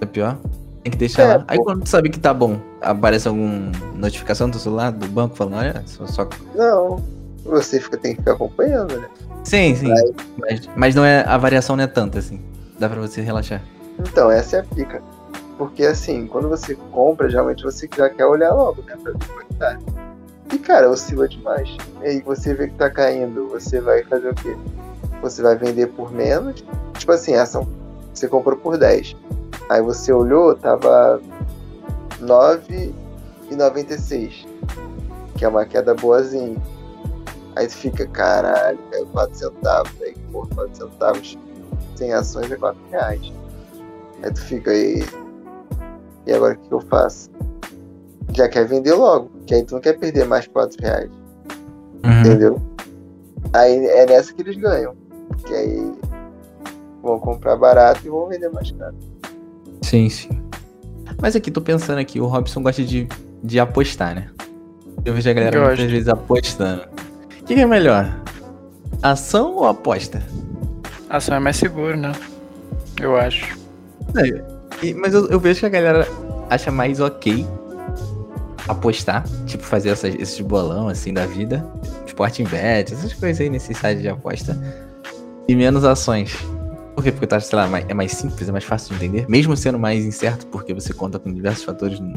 É 0.00 0.06
pior? 0.06 0.38
Tem 0.84 0.92
que 0.92 0.98
deixar 0.98 1.22
É, 1.22 1.36
lá. 1.38 1.44
Aí 1.48 1.58
quando 1.58 1.82
tu 1.82 1.88
sabe 1.88 2.08
que 2.10 2.20
tá 2.20 2.32
bom, 2.32 2.60
aparece 2.80 3.26
alguma 3.26 3.72
notificação 3.96 4.46
no 4.46 4.52
teu 4.52 4.60
celular 4.60 4.92
do 4.92 5.08
banco 5.08 5.34
falando, 5.34 5.56
olha, 5.56 5.82
só. 5.86 6.06
só- 6.06 6.28
Não, 6.54 7.02
você 7.44 7.80
fica, 7.80 7.96
tem 7.96 8.12
que 8.12 8.20
ficar 8.20 8.32
acompanhando, 8.32 9.00
né? 9.00 9.08
Sim, 9.44 9.74
sim. 9.74 9.92
Mas, 10.38 10.68
mas 10.76 10.94
não 10.94 11.04
é, 11.04 11.24
a 11.26 11.36
variação 11.36 11.76
não 11.76 11.84
é 11.84 11.86
tanta 11.86 12.18
assim. 12.18 12.40
Dá 12.78 12.88
pra 12.88 13.00
você 13.00 13.20
relaxar. 13.20 13.62
Então, 13.98 14.30
essa 14.30 14.56
é 14.56 14.60
a 14.60 14.64
pica. 14.64 15.02
Porque 15.56 15.84
assim, 15.84 16.26
quando 16.26 16.48
você 16.48 16.74
compra, 16.92 17.28
geralmente 17.28 17.64
você 17.64 17.88
já 17.96 18.08
quer 18.08 18.26
olhar 18.26 18.52
logo, 18.52 18.82
né? 18.82 18.96
Pra 19.02 19.12
ver 19.12 19.18
como 19.26 19.40
é 19.40 19.44
que 19.44 19.54
tá. 19.54 19.78
E 20.52 20.58
cara, 20.58 20.88
oscila 20.88 21.28
demais. 21.28 21.76
E 22.02 22.06
aí 22.06 22.22
você 22.22 22.54
vê 22.54 22.68
que 22.68 22.74
tá 22.74 22.88
caindo, 22.88 23.48
você 23.48 23.80
vai 23.80 24.04
fazer 24.04 24.30
o 24.30 24.34
quê? 24.34 24.56
Você 25.20 25.42
vai 25.42 25.56
vender 25.56 25.88
por 25.88 26.12
menos. 26.12 26.64
Tipo 26.96 27.12
assim, 27.12 27.34
essa 27.34 27.60
você 28.14 28.28
comprou 28.28 28.56
por 28.56 28.78
10. 28.78 29.16
Aí 29.68 29.82
você 29.82 30.12
olhou, 30.12 30.54
tava 30.54 31.20
9,96. 32.20 34.46
Que 35.36 35.44
é 35.44 35.48
uma 35.48 35.64
queda 35.64 35.92
boazinha. 35.94 36.56
Aí 37.58 37.66
tu 37.66 37.74
fica, 37.74 38.06
caralho, 38.06 38.78
caiu 38.92 39.06
4 39.06 39.36
centavos. 39.36 39.92
Aí, 40.00 40.14
pô, 40.30 40.46
4 40.54 40.76
centavos 40.76 41.38
sem 41.96 42.12
ações 42.12 42.50
é 42.52 42.56
4 42.56 42.80
reais. 42.92 43.32
Aí 44.22 44.32
tu 44.32 44.40
fica 44.42 44.70
aí. 44.70 45.04
E 46.24 46.32
agora 46.32 46.54
o 46.54 46.56
que 46.56 46.72
eu 46.72 46.80
faço? 46.82 47.28
Já 48.32 48.48
quer 48.48 48.64
vender 48.66 48.92
logo, 48.94 49.28
que 49.44 49.54
aí 49.56 49.64
tu 49.64 49.74
não 49.74 49.80
quer 49.80 49.98
perder 49.98 50.24
mais 50.24 50.46
4 50.46 50.80
reais, 50.80 51.10
Uhum. 52.04 52.20
entendeu? 52.20 52.62
Aí 53.52 53.86
é 53.86 54.06
nessa 54.06 54.32
que 54.32 54.42
eles 54.42 54.56
ganham. 54.56 54.94
Porque 55.28 55.52
aí 55.52 55.92
vão 57.02 57.18
comprar 57.18 57.56
barato 57.56 58.06
e 58.06 58.08
vão 58.08 58.28
vender 58.28 58.50
mais 58.50 58.70
caro. 58.70 58.94
Sim, 59.82 60.08
sim. 60.08 60.28
Mas 61.20 61.34
aqui, 61.34 61.50
tô 61.50 61.60
pensando 61.60 61.98
aqui, 61.98 62.20
o 62.20 62.26
Robson 62.26 62.62
gosta 62.62 62.84
de, 62.84 63.08
de 63.42 63.58
apostar, 63.58 64.14
né? 64.14 64.30
Eu 65.04 65.14
vejo 65.14 65.28
a 65.28 65.32
galera 65.32 65.58
Gosto. 65.58 65.68
muitas 65.70 65.90
vezes 65.90 66.08
apostando. 66.08 66.82
O 67.48 67.50
que, 67.50 67.54
que 67.54 67.60
é 67.62 67.66
melhor? 67.66 68.12
Ação 69.02 69.54
ou 69.56 69.66
aposta? 69.66 70.22
Ação 71.08 71.36
é 71.36 71.38
mais 71.38 71.56
seguro, 71.56 71.96
né? 71.96 72.12
Eu 73.00 73.16
acho. 73.16 73.56
E- 74.82 74.92
mas 74.92 75.14
eu, 75.14 75.26
eu 75.28 75.40
vejo 75.40 75.60
que 75.60 75.66
a 75.66 75.70
galera 75.70 76.06
acha 76.50 76.70
mais 76.70 77.00
ok 77.00 77.46
apostar, 78.68 79.24
tipo 79.46 79.62
fazer 79.64 79.90
essas, 79.90 80.14
esses 80.16 80.38
bolão 80.40 80.88
assim 80.88 81.12
da 81.14 81.24
vida, 81.24 81.64
Sporting 82.06 82.44
Bet, 82.44 82.92
essas 82.92 83.14
coisas 83.14 83.40
aí 83.40 83.48
nesse 83.48 83.72
site 83.72 84.00
de 84.02 84.08
aposta, 84.08 84.54
e 85.48 85.56
menos 85.56 85.84
ações. 85.84 86.36
Por 86.94 87.02
quê? 87.02 87.10
Porque 87.12 87.26
tu 87.26 87.34
acha, 87.34 87.46
sei 87.46 87.56
lá, 87.58 87.66
mais- 87.66 87.86
é 87.88 87.94
mais 87.94 88.12
simples, 88.12 88.46
é 88.46 88.52
mais 88.52 88.64
fácil 88.64 88.94
de 88.94 89.04
entender, 89.06 89.24
mesmo 89.28 89.56
sendo 89.56 89.78
mais 89.78 90.04
incerto, 90.04 90.46
porque 90.48 90.74
você 90.74 90.92
conta 90.92 91.18
com 91.18 91.32
diversos 91.32 91.64
fatores 91.64 91.98
no, 91.98 92.08
no 92.08 92.14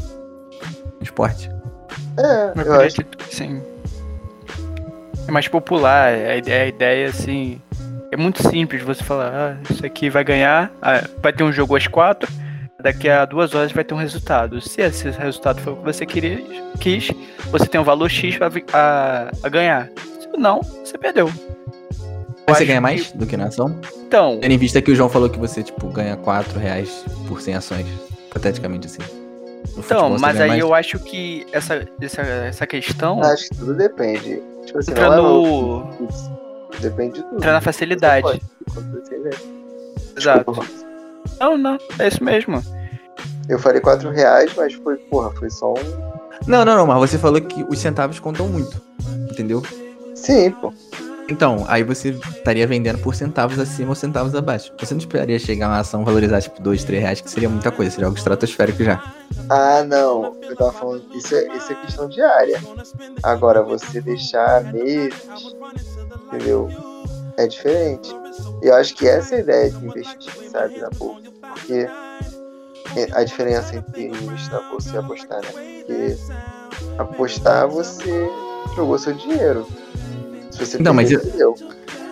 esporte. 1.01 1.49
É, 2.17 2.49
eu 2.49 2.53
por 2.65 2.81
acho. 2.81 3.01
aí, 3.01 3.07
sim. 3.29 3.61
É 5.31 5.33
mais 5.33 5.47
popular, 5.47 6.13
a 6.13 6.35
ideia, 6.35 6.63
a 6.63 6.67
ideia 6.67 7.07
assim. 7.07 7.61
É 8.11 8.17
muito 8.17 8.45
simples 8.49 8.83
você 8.83 9.01
falar, 9.01 9.31
ah, 9.33 9.57
isso 9.71 9.85
aqui 9.85 10.09
vai 10.09 10.25
ganhar, 10.25 10.69
ah, 10.81 11.07
vai 11.23 11.31
ter 11.31 11.45
um 11.45 11.53
jogo 11.53 11.73
às 11.73 11.87
quatro, 11.87 12.29
daqui 12.83 13.07
a 13.07 13.23
duas 13.23 13.55
horas 13.55 13.71
vai 13.71 13.85
ter 13.85 13.93
um 13.93 13.97
resultado. 13.97 14.59
Se 14.59 14.81
esse 14.81 15.09
resultado 15.09 15.61
for 15.61 15.71
o 15.71 15.75
que 15.77 15.83
você 15.85 16.05
queria, 16.05 16.43
quis, 16.81 17.11
você 17.49 17.65
tem 17.65 17.79
um 17.79 17.83
valor 17.85 18.09
X 18.09 18.37
pra 18.37 18.51
a, 18.73 19.31
a 19.41 19.47
ganhar. 19.47 19.89
Se 20.19 20.27
não, 20.37 20.61
você 20.61 20.97
perdeu. 20.97 21.31
Eu 22.45 22.53
você 22.53 22.65
ganha 22.65 22.79
que- 22.79 22.81
mais 22.81 23.13
do 23.13 23.25
que 23.25 23.37
na 23.37 23.45
ação? 23.45 23.79
Então, 24.05 24.37
Tendo 24.41 24.51
em 24.51 24.57
vista 24.57 24.81
que 24.81 24.91
o 24.91 24.95
João 24.95 25.07
falou 25.07 25.29
que 25.29 25.39
você, 25.39 25.63
tipo, 25.63 25.87
ganha 25.87 26.17
4 26.17 26.59
reais 26.59 27.05
por 27.25 27.39
100 27.39 27.55
ações, 27.55 27.87
hipoteticamente 28.27 28.87
assim. 28.87 28.99
No 28.99 29.79
então 29.79 29.81
futebol, 29.81 30.19
mas 30.19 30.41
aí 30.41 30.49
mais? 30.49 30.59
eu 30.59 30.73
acho 30.73 30.99
que 30.99 31.45
essa, 31.53 31.87
essa, 32.01 32.21
essa 32.21 32.67
questão 32.67 33.21
Acho 33.23 33.47
que 33.47 33.55
tudo 33.55 33.73
depende. 33.75 34.41
Tipo 34.65 34.79
assim, 34.79 34.91
entra 34.91 35.07
não 35.09 35.13
é 35.13 35.17
no. 35.21 35.77
uma- 35.77 36.41
Depende 36.79 37.13
de 37.15 37.23
tudo. 37.23 37.35
entra 37.35 37.53
na 37.53 37.61
facilidade. 37.61 38.41
Quando 38.73 38.91
você 39.01 39.19
vê. 39.19 39.29
Exato. 40.17 40.53
Não, 41.39 41.57
não, 41.57 41.77
é 41.99 42.07
isso 42.07 42.23
mesmo. 42.23 42.61
Eu 43.49 43.59
falei 43.59 43.81
4 43.81 44.09
reais, 44.09 44.51
mas 44.55 44.73
foi, 44.73 44.95
porra, 44.97 45.31
foi 45.31 45.49
só 45.49 45.73
um. 45.73 46.11
Não, 46.47 46.63
não, 46.65 46.75
não, 46.75 46.87
mas 46.87 47.09
você 47.11 47.17
falou 47.17 47.39
que 47.41 47.63
os 47.69 47.77
centavos 47.79 48.19
contam 48.19 48.47
muito, 48.47 48.81
entendeu? 49.29 49.61
Sim, 50.15 50.51
pô. 50.51 50.73
Então, 51.31 51.63
aí 51.69 51.81
você 51.81 52.09
estaria 52.09 52.67
vendendo 52.67 52.99
por 52.99 53.15
centavos 53.15 53.57
acima 53.57 53.89
ou 53.91 53.95
centavos 53.95 54.35
abaixo. 54.35 54.73
Você 54.77 54.93
não 54.93 54.99
esperaria 54.99 55.39
chegar 55.39 55.69
uma 55.69 55.79
ação 55.79 56.03
valorizar 56.03 56.41
tipo 56.41 56.61
2, 56.61 56.83
3 56.83 57.01
reais, 57.01 57.21
que 57.21 57.31
seria 57.31 57.47
muita 57.47 57.71
coisa, 57.71 57.89
seria 57.89 58.07
algo 58.07 58.17
estratosférico 58.17 58.83
já. 58.83 59.01
Ah, 59.49 59.81
não. 59.83 60.35
Eu 60.41 60.55
tava 60.57 60.73
falando. 60.73 61.03
Isso 61.15 61.33
é, 61.33 61.47
isso 61.55 61.71
é 61.71 61.75
questão 61.75 62.09
diária. 62.09 62.61
Agora, 63.23 63.63
você 63.63 64.01
deixar 64.01 64.61
meses, 64.73 65.15
entendeu? 66.27 66.69
É 67.37 67.47
diferente. 67.47 68.13
Eu 68.61 68.75
acho 68.75 68.93
que 68.93 69.07
essa 69.07 69.35
é 69.35 69.37
a 69.37 69.41
ideia 69.41 69.71
de 69.71 69.85
investir, 69.85 70.49
sabe, 70.51 70.79
na 70.79 70.89
bolsa. 70.89 71.31
Porque 71.41 71.87
a 73.13 73.23
diferença 73.23 73.77
entre 73.77 74.07
investir 74.07 74.51
na 74.51 74.59
bolsa 74.69 74.93
e 74.93 74.97
apostar, 74.97 75.41
né? 75.41 75.49
Porque 75.53 76.17
apostar, 76.97 77.69
você 77.69 78.29
jogou 78.75 78.99
seu 78.99 79.13
dinheiro. 79.13 79.65
Você 80.51 80.77
Não, 80.81 80.93
mas 80.93 81.09
perdeu. 81.09 81.55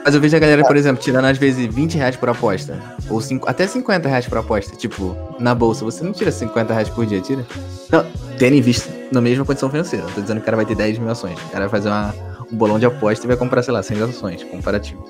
Mas 0.04 0.16
eu 0.16 0.22
vejo 0.22 0.36
a 0.36 0.40
galera, 0.40 0.64
por 0.64 0.76
exemplo, 0.78 1.02
tirando 1.04 1.26
às 1.26 1.38
vezes 1.38 1.66
20 1.74 1.96
reais 1.96 2.16
por 2.16 2.30
aposta. 2.30 2.82
Ou 3.10 3.20
cinco, 3.22 3.48
até 3.50 3.68
50 3.68 4.08
reais 4.08 4.26
por 4.28 4.38
aposta. 4.38 4.76
Tipo, 4.76 5.16
na 5.40 5.54
bolsa, 5.54 5.84
você 5.84 6.04
não 6.04 6.14
tira 6.14 6.32
50 6.32 6.74
reais 6.74 6.90
por 6.90 7.06
dia, 7.06 7.20
tira? 7.22 7.46
Não, 7.92 8.06
tendo 8.38 8.56
em 8.56 8.62
vista 8.62 8.90
na 9.12 9.20
mesma 9.22 9.44
condição 9.46 9.70
financeira. 9.70 10.06
Não 10.06 10.14
tô 10.14 10.22
dizendo 10.22 10.38
que 10.38 10.44
o 10.44 10.46
cara 10.46 10.58
vai 10.58 10.66
ter 10.66 10.76
10 10.76 10.98
mil 10.98 11.10
ações. 11.12 11.38
O 11.38 11.50
cara 11.50 11.68
vai 11.68 11.70
fazer 11.70 11.90
uma- 11.90 12.16
um 12.52 12.56
bolão 12.56 12.80
de 12.80 12.86
aposta 12.86 13.26
e 13.26 13.28
vai 13.28 13.36
comprar, 13.38 13.62
sei 13.62 13.74
lá, 13.74 13.84
100 13.84 14.02
ações, 14.02 14.44
comparativo. 14.46 15.06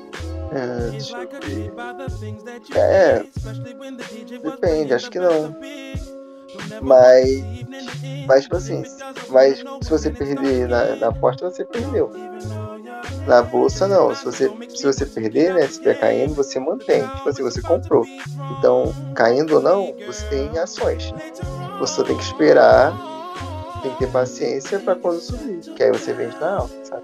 É, 0.52 0.98
eu. 0.98 2.76
É, 2.76 3.24
depende, 4.42 4.94
acho 4.94 5.10
que 5.12 5.20
não. 5.20 5.56
Mas, 6.82 7.44
mas 8.28 8.44
tipo 8.44 8.56
assim, 8.56 8.84
mas 9.30 9.60
se 9.82 9.90
você 9.90 10.10
perder 10.10 10.68
na, 10.68 10.96
na 10.96 11.08
aposta, 11.10 11.50
você 11.50 11.64
perdeu. 11.64 12.12
Na 13.28 13.42
bolsa, 13.44 13.88
não. 13.88 14.14
Se 14.16 14.26
você, 14.26 14.52
se 14.76 14.84
você 14.86 15.06
perder, 15.06 15.54
né, 15.54 15.62
se 15.62 15.72
estiver 15.74 16.00
caindo, 16.00 16.34
você 16.34 16.60
mantém. 16.60 17.02
Tipo 17.18 17.30
assim, 17.30 17.44
você 17.44 17.62
comprou. 17.62 18.04
Então, 18.58 18.94
caindo 19.16 19.56
ou 19.56 19.62
não, 19.62 19.94
você 20.06 20.26
tem 20.28 20.58
ações. 20.58 21.14
Você 21.80 21.94
só 21.96 22.04
tem 22.04 22.16
que 22.18 22.24
esperar, 22.24 22.92
tem 23.82 23.92
que 23.94 24.00
ter 24.00 24.08
paciência 24.12 24.80
para 24.80 24.96
quando 24.96 25.20
subir. 25.20 25.60
Que 25.76 25.84
aí 25.84 25.92
você 25.92 26.12
vende 26.14 26.36
na 26.40 26.58
alta, 26.58 26.74
sabe? 26.84 27.04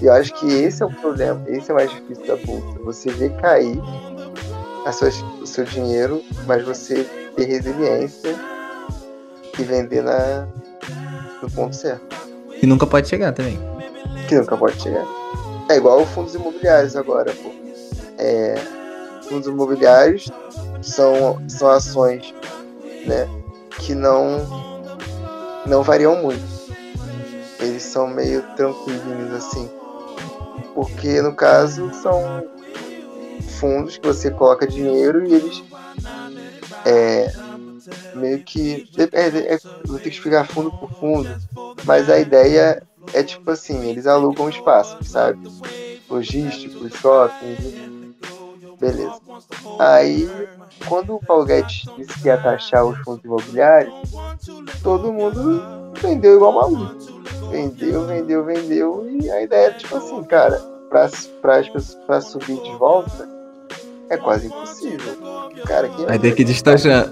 E 0.00 0.06
eu 0.06 0.12
acho 0.12 0.32
que 0.34 0.46
esse 0.46 0.82
é 0.82 0.86
o 0.86 0.90
problema, 0.90 1.42
esse 1.48 1.70
é 1.70 1.74
o 1.74 1.76
mais 1.76 1.90
difícil 1.90 2.26
da 2.26 2.36
bolsa. 2.36 2.78
Você 2.84 3.10
vê 3.10 3.28
cair 3.30 3.78
as 4.86 4.96
suas- 4.96 5.22
o 5.42 5.46
seu 5.46 5.64
dinheiro, 5.64 6.22
mas 6.46 6.64
você 6.64 7.04
ter 7.36 7.44
resiliência 7.46 8.34
e 9.58 9.62
vender 9.62 10.02
na, 10.02 10.46
no 11.42 11.50
ponto 11.50 11.74
certo. 11.74 12.16
E 12.62 12.66
nunca 12.66 12.86
pode 12.86 13.08
chegar 13.08 13.32
também. 13.32 13.58
Que 14.28 14.34
nunca 14.34 14.56
pode 14.56 14.80
chegar. 14.80 15.06
É 15.70 15.76
igual 15.76 16.04
fundos 16.06 16.34
imobiliários 16.34 16.94
agora, 16.94 17.32
pô. 17.32 17.50
É, 18.18 18.54
fundos 19.28 19.48
imobiliários 19.48 20.30
são, 20.82 21.42
são 21.48 21.70
ações 21.70 22.34
né, 23.06 23.26
que 23.78 23.94
não, 23.94 24.46
não 25.66 25.82
variam 25.82 26.16
muito. 26.22 26.42
Eles 27.58 27.82
são 27.82 28.06
meio 28.06 28.42
tranquilinhos 28.54 29.32
assim. 29.32 29.68
Porque 30.74 31.22
no 31.22 31.34
caso 31.34 31.90
são 31.94 32.44
fundos 33.58 33.96
que 33.96 34.06
você 34.06 34.30
coloca 34.30 34.66
dinheiro 34.66 35.26
e 35.26 35.34
eles 35.34 35.64
é, 36.84 37.32
meio 38.14 38.42
que. 38.44 38.88
É, 39.12 39.54
é, 39.54 39.58
vou 39.86 39.98
ter 39.98 40.10
que 40.10 40.16
explicar 40.16 40.46
fundo 40.46 40.70
por 40.70 40.90
fundo. 40.92 41.28
Mas 41.84 42.08
a 42.10 42.18
ideia 42.18 42.82
é 43.14 43.22
tipo 43.22 43.50
assim, 43.50 43.88
eles 43.88 44.06
alugam 44.06 44.48
espaço, 44.48 44.96
sabe? 45.02 45.38
Logístico, 46.08 46.88
shopping, 46.96 48.14
beleza. 48.80 49.18
Aí, 49.78 50.28
quando 50.88 51.14
o 51.16 51.20
Paulo 51.20 51.44
Guedes 51.44 51.84
disse 51.96 52.20
que 52.20 52.28
ia 52.28 52.38
taxar 52.38 52.84
os 52.86 52.98
fundos 53.00 53.24
imobiliários, 53.24 53.94
todo 54.82 55.12
mundo 55.12 55.62
vendeu 56.00 56.36
igual 56.36 56.52
maluco. 56.52 56.94
Vendeu, 57.50 58.06
vendeu, 58.06 58.44
vendeu. 58.44 59.06
E 59.10 59.30
a 59.30 59.42
ideia 59.42 59.68
é 59.68 59.72
tipo 59.72 59.96
assim, 59.96 60.22
cara, 60.24 60.58
pra, 60.88 61.08
pra, 61.42 61.56
as 61.58 61.68
pessoas- 61.68 61.98
pra 62.06 62.20
subir 62.20 62.60
de 62.62 62.74
volta 62.76 63.28
é 64.10 64.16
quase 64.16 64.46
impossível. 64.46 65.16
Cara, 65.66 65.88
quem 65.88 66.06
Vai 66.06 66.18
ter 66.18 66.34
que 66.34 66.44
destacar. 66.44 67.08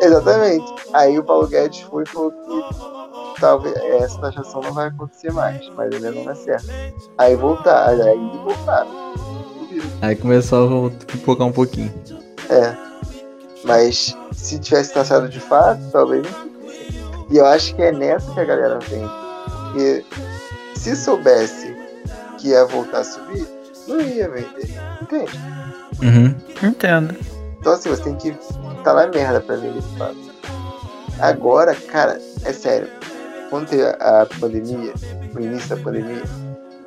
Exatamente. 0.00 0.72
Aí 0.92 1.18
o 1.18 1.24
Paulo 1.24 1.46
Guedes 1.48 1.80
foi 1.80 2.04
e 2.04 2.06
falou 2.08 2.30
que 2.30 2.97
talvez 3.40 3.74
essa 3.76 4.18
taxação 4.20 4.60
não 4.62 4.72
vai 4.72 4.88
acontecer 4.88 5.32
mais, 5.32 5.68
mas 5.76 5.92
ainda 5.94 6.10
não 6.12 6.30
é 6.30 6.34
certo. 6.34 6.66
Aí 7.18 7.34
voltar, 7.36 7.88
aí 7.88 8.30
voltaram. 8.44 8.88
Aí 10.02 10.16
começou 10.16 10.64
a 10.64 10.66
voltar- 10.68 11.06
pipocar 11.06 11.46
um 11.46 11.52
pouquinho. 11.52 11.92
É. 12.50 12.74
Mas 13.64 14.16
se 14.32 14.58
tivesse 14.58 14.94
taxado 14.94 15.28
de 15.28 15.40
fato, 15.40 15.80
talvez 15.92 16.22
não. 16.24 16.48
E 17.30 17.36
eu 17.36 17.44
acho 17.46 17.74
que 17.74 17.82
é 17.82 17.92
nessa 17.92 18.32
que 18.32 18.40
a 18.40 18.44
galera 18.44 18.78
vem. 18.88 19.06
Porque 19.64 20.04
se 20.76 20.96
soubesse 20.96 21.76
que 22.38 22.48
ia 22.48 22.64
voltar 22.64 23.00
a 23.00 23.04
subir, 23.04 23.46
não 23.86 24.00
ia 24.00 24.28
vender. 24.30 24.70
Entende? 25.02 25.32
Uhum. 26.02 26.34
Entendo. 26.68 27.14
Então 27.60 27.72
assim, 27.72 27.90
você 27.90 28.02
tem 28.04 28.14
que 28.16 28.28
estar 28.28 28.94
na 28.94 29.06
merda 29.08 29.40
pra 29.40 29.56
vender 29.56 29.82
de 29.82 29.98
fato. 29.98 30.16
Agora, 31.20 31.74
cara, 31.74 32.20
é 32.44 32.52
sério. 32.52 32.88
Quando 33.50 33.68
teve 33.68 33.82
a 33.84 34.26
pandemia, 34.40 34.92
no 35.32 35.40
início 35.40 35.74
da 35.76 35.82
pandemia, 35.82 36.22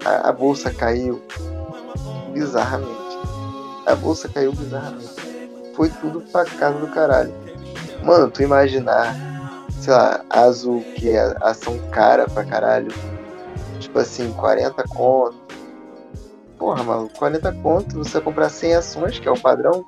a, 0.05 0.29
a 0.29 0.31
bolsa 0.31 0.71
caiu 0.71 1.21
bizarramente. 2.33 2.91
A 3.85 3.95
bolsa 3.95 4.29
caiu 4.29 4.53
bizarramente. 4.53 5.09
Foi 5.75 5.89
tudo 5.89 6.21
pra 6.31 6.45
casa 6.45 6.77
do 6.77 6.87
caralho. 6.87 7.33
Mano, 8.03 8.29
tu 8.29 8.43
imaginar, 8.43 9.15
sei 9.79 9.93
lá, 9.93 10.21
a 10.29 10.41
Azul, 10.41 10.83
que 10.95 11.09
é 11.09 11.35
ação 11.41 11.77
cara 11.91 12.27
pra 12.27 12.43
caralho, 12.43 12.91
tipo 13.79 13.97
assim, 13.99 14.31
40 14.33 14.83
conto. 14.89 15.37
Porra, 16.57 16.83
maluco, 16.83 17.17
40 17.17 17.51
conto, 17.63 17.97
você 17.97 18.13
vai 18.13 18.21
comprar 18.21 18.49
100 18.49 18.75
ações, 18.75 19.19
que 19.19 19.27
é 19.27 19.31
o 19.31 19.39
padrão. 19.39 19.83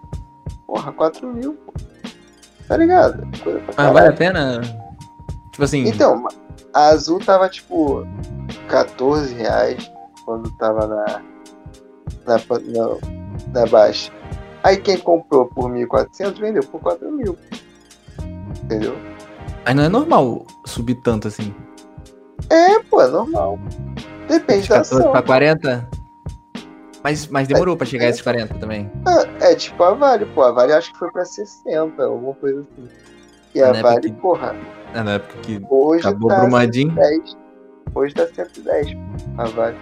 Porra, 0.66 0.92
4 0.92 1.28
mil, 1.28 1.54
pô. 1.54 1.74
Tá 2.68 2.78
ligado? 2.78 3.22
Coisa 3.44 3.60
pra 3.60 3.68
Mas 3.68 3.76
caralho. 3.76 3.94
vale 3.94 4.08
a 4.08 4.14
pena? 4.14 4.62
Tipo 5.52 5.64
assim. 5.64 5.88
Então, 5.88 6.26
a 6.74 6.88
Azul 6.90 7.20
tava 7.20 7.50
tipo 7.50 8.06
14 8.68 9.34
reais 9.36 9.92
quando 10.26 10.50
tava 10.58 10.88
na, 10.88 11.06
na, 12.26 12.38
na, 12.38 13.60
na 13.62 13.66
baixa. 13.68 14.12
Aí 14.64 14.78
quem 14.78 14.98
comprou 14.98 15.46
por 15.48 15.70
1.400 15.70 16.40
vendeu 16.40 16.64
por 16.64 16.80
4 16.82 17.12
mil. 17.12 17.38
Entendeu? 18.64 18.96
Mas 19.66 19.76
não 19.76 19.84
é 19.84 19.90
normal 19.90 20.46
subir 20.66 20.96
tanto 20.96 21.28
assim. 21.28 21.54
É, 22.50 22.80
pô, 22.84 23.02
é 23.02 23.08
normal. 23.08 23.60
Depende 24.28 24.64
De 24.64 24.70
da 24.70 24.76
14 24.78 24.96
ação. 25.02 25.12
pra 25.12 25.22
40? 25.22 25.90
Mas, 27.04 27.28
mas 27.28 27.48
demorou 27.50 27.76
pra 27.76 27.86
chegar 27.86 28.06
a 28.06 28.10
esses 28.10 28.22
40 28.22 28.54
também. 28.56 28.90
Ah, 29.06 29.26
É 29.46 29.56
tipo 29.56 29.84
a 29.84 29.94
Vale, 29.94 30.26
pô. 30.28 30.42
A 30.44 30.52
Vale 30.52 30.72
acho 30.72 30.94
que 30.94 31.00
foi 31.00 31.12
pra 31.12 31.26
60, 31.26 32.02
alguma 32.02 32.34
coisa 32.36 32.62
assim. 32.62 32.88
E 33.56 33.62
a 33.62 33.72
Na 33.72 33.78
época 33.80 33.94
Vale, 33.94 34.02
que- 34.12 34.22
porra, 34.22 34.56
É, 34.94 35.04
na 35.04 35.12
época 35.14 35.40
que 35.42 35.62
hoje 35.70 36.00
acabou 36.08 36.30
tá 36.30 36.40
Brumadinho. 36.40 36.94
110. 36.94 37.38
Hoje 37.96 38.14
tá 38.16 38.28
110, 38.28 38.88
a 39.38 39.46
Vale. 39.46 39.78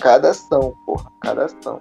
Cada 0.00 0.30
ação, 0.30 0.74
porra, 0.84 1.10
cada 1.20 1.44
ação. 1.44 1.80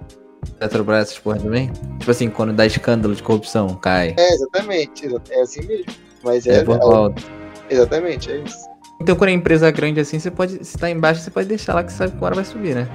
Petrobras, 0.60 1.04
essas 1.10 1.20
porra 1.20 1.39
também. 1.39 1.72
Tipo 2.00 2.12
assim, 2.12 2.30
quando 2.30 2.54
dá 2.54 2.66
escândalo 2.66 3.16
de 3.16 3.24
corrupção, 3.24 3.76
cai. 3.76 4.14
É, 4.18 4.34
exatamente. 4.34 5.06
exa- 5.06 5.22
É 5.32 5.41
assim 5.41 5.66
mesmo. 5.66 5.86
Mas 6.24 6.46
É, 6.46 6.58
é, 6.60 6.64
por 6.64 6.76
é- 6.78 7.74
exatamente, 7.74 8.32
é 8.32 8.38
isso. 8.38 8.70
Então 9.02 9.16
quando 9.16 9.30
é 9.32 9.34
empresa 9.34 9.70
grande 9.72 10.00
assim, 10.00 10.20
você 10.20 10.30
pode. 10.32 10.64
Se 10.64 10.78
tá 10.78 10.89
embaixo, 10.89 11.22
você 11.22 11.32
pode 11.32 11.48
deixar 11.48 11.74
lá 11.74 11.84
que 11.84 11.91
sabe 11.91 12.12
que 12.12 12.18
uma 12.18 12.26
hora 12.28 12.36
vai 12.36 12.46
subir, 12.46 12.76
né? 12.76 12.88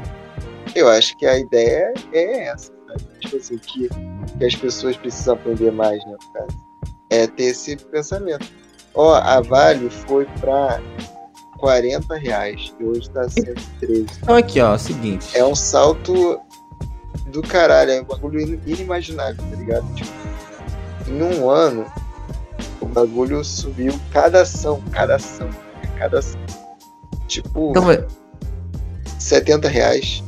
Eu 0.75 0.89
acho 0.89 1.17
que 1.19 1.27
a 1.27 1.39
ideia 1.39 1.93
é 2.13 2.45
essa, 2.49 2.73
sabe? 2.87 3.03
Tipo 3.21 3.37
assim, 3.37 3.59
que, 3.59 3.89
que 4.39 4.45
as 4.45 4.55
pessoas 4.55 4.97
precisam 4.97 5.35
aprender 5.35 5.73
mais, 5.73 5.99
né, 6.07 6.13
no 6.13 6.33
caso. 6.33 6.68
É 7.11 7.27
ter 7.27 7.45
esse 7.45 7.77
pensamento. 7.77 8.47
Ó, 8.95 9.15
a 9.15 9.41
Vale 9.41 9.89
foi 9.91 10.25
pra 10.41 10.81
40 11.59 12.17
reais 12.17 12.75
e 12.79 12.85
hoje 12.85 13.09
tá 13.11 13.29
113. 13.29 14.07
Então 14.23 14.35
aqui, 14.37 14.61
ó, 14.61 14.73
é 14.73 14.75
o 14.75 14.79
seguinte. 14.79 15.37
É 15.37 15.45
um 15.45 15.55
salto 15.55 16.41
do 17.29 17.43
caralho, 17.43 17.91
é 17.93 18.01
um 18.01 18.05
bagulho 18.05 18.41
in- 18.41 18.61
inimaginável, 18.67 19.43
tá 19.51 19.57
ligado? 19.57 19.95
Tipo, 19.95 20.11
em 21.09 21.23
um 21.23 21.49
ano, 21.49 21.87
o 22.81 22.87
bagulho 22.87 23.43
subiu 23.45 23.99
cada 24.13 24.43
ação, 24.43 24.83
cada 24.93 25.17
ação, 25.17 25.49
cada 25.99 26.19
ação. 26.19 26.41
Tipo, 27.27 27.71
Então, 27.71 27.83
vai- 27.85 28.07
70 29.19 29.69
reais. 29.69 30.23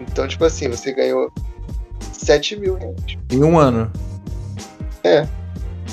Então, 0.00 0.26
tipo 0.28 0.44
assim, 0.44 0.68
você 0.68 0.92
ganhou 0.92 1.30
7 2.12 2.56
mil 2.56 2.74
reais. 2.76 2.96
em 3.30 3.42
um 3.42 3.58
ano. 3.58 3.90
É. 5.04 5.26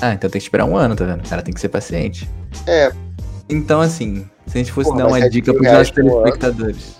Ah, 0.00 0.12
então 0.14 0.28
tem 0.30 0.38
que 0.40 0.44
esperar 0.46 0.64
um 0.64 0.76
ano, 0.76 0.94
tá 0.96 1.04
vendo? 1.04 1.24
O 1.24 1.28
cara 1.28 1.42
tem 1.42 1.52
que 1.54 1.60
ser 1.60 1.68
paciente. 1.68 2.28
É, 2.66 2.90
Então, 3.48 3.80
assim, 3.80 4.28
se 4.46 4.56
a 4.56 4.58
gente 4.58 4.72
fosse 4.72 4.88
Porra, 4.90 5.02
dar 5.02 5.08
uma 5.08 5.18
sete 5.20 5.32
dica 5.32 5.52
pros 5.54 5.66
nossos 5.72 5.96
ano. 5.98 6.10
telespectadores. 6.10 6.96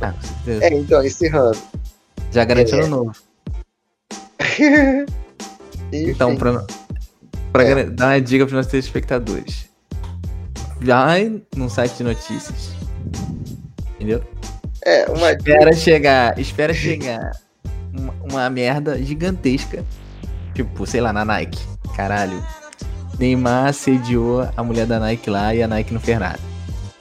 Ah, 0.00 0.12
com 0.12 0.20
certeza. 0.26 0.64
é, 0.64 0.74
então, 0.78 1.04
encerrando. 1.04 1.58
Já 2.32 2.44
garante 2.44 2.74
é. 2.74 2.78
ano 2.80 2.88
novo. 2.88 3.12
Então, 5.92 6.36
pra, 6.36 6.66
pra 7.52 7.62
É. 7.62 7.84
dar 7.84 8.06
uma 8.08 8.20
dica 8.20 8.44
pros 8.44 8.54
nossos 8.56 8.70
telespectadores. 8.70 9.68
Vai 10.80 11.40
num 11.56 11.68
site 11.68 11.96
de 11.98 12.04
notícias. 12.04 12.70
Entendeu? 13.96 14.22
é, 14.84 15.06
uma 15.06 15.34
dica. 15.34 15.50
Espera 15.50 15.72
chegar, 15.72 16.38
espera 16.38 16.74
chegar 16.74 17.30
uma, 17.92 18.14
uma 18.30 18.50
merda 18.50 19.00
gigantesca. 19.02 19.84
Tipo, 20.54 20.86
sei 20.86 21.00
lá, 21.00 21.12
na 21.12 21.24
Nike. 21.24 21.58
Caralho. 21.98 22.40
Neymar 23.18 23.70
assediou 23.70 24.48
a 24.56 24.62
mulher 24.62 24.86
da 24.86 25.00
Nike 25.00 25.28
lá 25.28 25.52
e 25.52 25.60
a 25.60 25.66
Nike 25.66 25.92
não 25.92 26.00
fez 26.00 26.16
nada. 26.16 26.38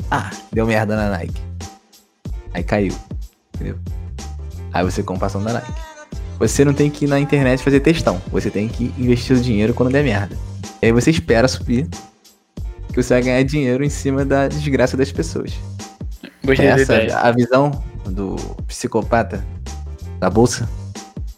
Ah, 0.09 0.31
deu 0.51 0.65
merda 0.65 0.95
na 0.95 1.11
Nike. 1.11 1.39
Aí 2.51 2.63
caiu. 2.63 2.95
Entendeu? 3.53 3.77
Aí 4.73 4.83
você 4.83 5.03
compra 5.03 5.27
ação 5.27 5.43
da 5.43 5.53
Nike. 5.53 5.71
Você 6.39 6.65
não 6.65 6.73
tem 6.73 6.89
que 6.89 7.05
ir 7.05 7.07
na 7.07 7.19
internet 7.19 7.63
fazer 7.63 7.79
textão. 7.81 8.19
Você 8.31 8.49
tem 8.49 8.67
que 8.67 8.91
investir 8.97 9.37
o 9.37 9.39
dinheiro 9.39 9.71
quando 9.71 9.91
der 9.91 10.03
merda. 10.03 10.35
E 10.81 10.87
aí 10.87 10.91
você 10.91 11.11
espera 11.11 11.47
subir. 11.47 11.87
Que 12.91 13.03
você 13.03 13.13
vai 13.13 13.21
ganhar 13.21 13.43
dinheiro 13.43 13.83
em 13.83 13.89
cima 13.89 14.25
da 14.25 14.47
desgraça 14.47 14.97
das 14.97 15.11
pessoas. 15.11 15.53
Gostei 16.43 16.65
Essa 16.65 16.95
ideia. 16.95 17.19
a 17.19 17.31
visão 17.31 17.83
do 18.07 18.35
psicopata 18.65 19.45
da 20.19 20.27
bolsa. 20.27 20.67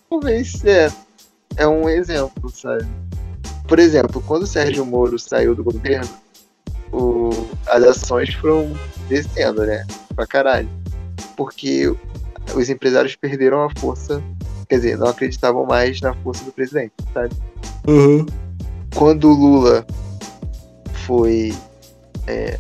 Talvez 0.10 0.64
é, 0.64 0.90
é 1.58 1.68
um 1.68 1.90
exemplo, 1.90 2.50
sabe? 2.50 2.88
Por 3.70 3.80
exemplo, 3.80 4.22
quando 4.26 4.44
o 4.44 4.48
Sérgio 4.48 4.86
Moro 4.86 5.18
saiu 5.20 5.56
do 5.56 5.64
governo, 5.64 6.10
o, 6.92 7.30
as 7.68 7.84
ações 7.84 8.34
foram 8.34 8.76
descendo, 9.08 9.64
né? 9.66 9.86
Pra 10.16 10.26
caralho. 10.26 10.68
Porque 11.38 11.94
os 12.56 12.68
empresários 12.70 13.16
perderam 13.16 13.64
a 13.64 13.70
força, 13.80 14.22
quer 14.68 14.78
dizer, 14.78 14.98
não 14.98 15.08
acreditavam 15.08 15.66
mais 15.66 16.02
na 16.02 16.14
força 16.16 16.44
do 16.44 16.52
presidente, 16.52 16.94
sabe? 17.14 17.34
Quando 18.96 19.30
o 19.30 19.34
Lula 19.34 19.86
foi. 21.06 21.54
é, 22.28 22.60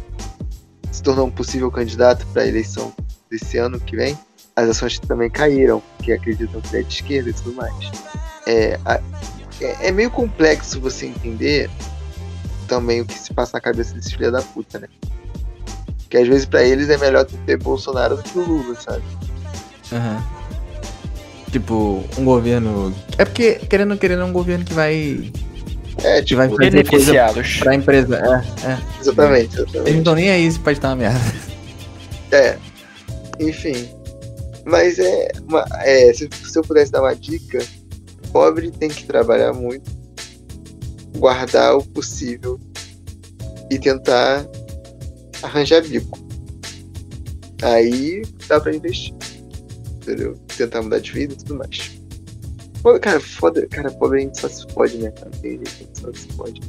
se 0.91 1.01
tornou 1.03 1.25
um 1.27 1.31
possível 1.31 1.71
candidato 1.71 2.25
para 2.27 2.43
a 2.43 2.47
eleição 2.47 2.93
desse 3.31 3.57
ano 3.57 3.79
que 3.79 3.95
vem, 3.95 4.17
as 4.55 4.69
ações 4.69 4.99
também 4.99 5.29
caíram, 5.29 5.81
porque 5.97 6.11
acreditam 6.11 6.59
que 6.61 6.77
é 6.77 6.81
de 6.83 6.93
esquerda 6.93 7.29
e 7.29 7.33
tudo 7.33 7.53
mais. 7.55 7.73
É, 8.45 8.79
a- 8.85 8.99
é, 9.65 9.87
é 9.87 9.91
meio 9.91 10.09
complexo 10.11 10.79
você 10.79 11.07
entender 11.07 11.69
também 12.67 13.01
o 13.01 13.05
que 13.05 13.13
se 13.17 13.33
passa 13.33 13.51
na 13.57 13.61
cabeça 13.61 13.93
desses 13.93 14.11
filha 14.13 14.31
da 14.31 14.41
puta, 14.41 14.79
né? 14.79 14.87
Que 16.09 16.17
às 16.17 16.27
vezes 16.27 16.45
pra 16.45 16.63
eles 16.63 16.89
é 16.89 16.97
melhor 16.97 17.25
ter 17.25 17.57
Bolsonaro 17.57 18.17
do 18.17 18.23
que 18.23 18.37
o 18.37 18.41
Lula, 18.43 18.75
sabe? 18.79 19.03
Aham. 19.91 20.23
Tipo, 21.51 22.03
um 22.17 22.25
governo. 22.25 22.93
É 23.17 23.25
porque, 23.25 23.55
querendo 23.55 23.87
ou 23.89 23.95
não 23.95 23.97
querendo, 23.97 24.21
é 24.21 24.25
um 24.25 24.31
governo 24.31 24.63
que 24.63 24.73
vai. 24.73 25.31
É, 26.03 26.21
tipo, 26.21 26.37
vai 26.37 26.47
fazer 26.47 26.57
coisa 26.57 26.71
Beneficiados. 26.71 27.57
pra 27.57 27.75
empresa. 27.75 28.15
É, 28.17 28.71
é. 28.71 28.77
exatamente, 29.01 29.55
Eles 29.55 29.55
não 29.57 29.63
exatamente. 29.63 29.97
estão 29.97 30.15
nem 30.15 30.29
aí 30.29 30.51
se 30.51 30.59
pode 30.59 30.77
estar 30.77 30.89
uma 30.89 30.95
merda. 30.95 31.19
É, 32.31 32.57
enfim. 33.39 33.89
Mas 34.65 34.99
é, 34.99 35.31
uma- 35.47 35.65
é 35.81 36.13
se, 36.13 36.29
se 36.31 36.57
eu 36.59 36.61
pudesse 36.61 36.91
dar 36.91 37.01
uma 37.01 37.15
dica, 37.15 37.57
pobre 38.31 38.71
tem 38.71 38.89
que 38.89 39.05
trabalhar 39.05 39.53
muito, 39.53 39.91
guardar 41.17 41.75
o 41.77 41.83
possível 41.83 42.59
e 43.69 43.77
tentar 43.77 44.47
arranjar 45.43 45.81
bico. 45.81 46.17
Aí 47.61 48.21
dá 48.47 48.59
pra 48.59 48.73
investir. 48.73 49.13
Entendeu? 49.95 50.35
Tentar 50.57 50.81
mudar 50.81 50.99
de 50.99 51.11
vida 51.11 51.33
e 51.33 51.37
tudo 51.37 51.55
mais. 51.55 51.99
Cara, 53.01 53.19
foda, 53.19 53.67
cara, 53.67 53.91
pobre 53.91 54.19
a 54.19 54.21
gente 54.21 54.39
só 54.39 54.47
se 54.47 54.65
fode, 54.73 54.97
né, 54.97 55.11
cara? 55.11 55.29
Tem 55.41 55.51
gente 55.51 55.83
que 55.83 55.99
só 55.99 56.13
se 56.13 56.27
fode. 56.33 56.61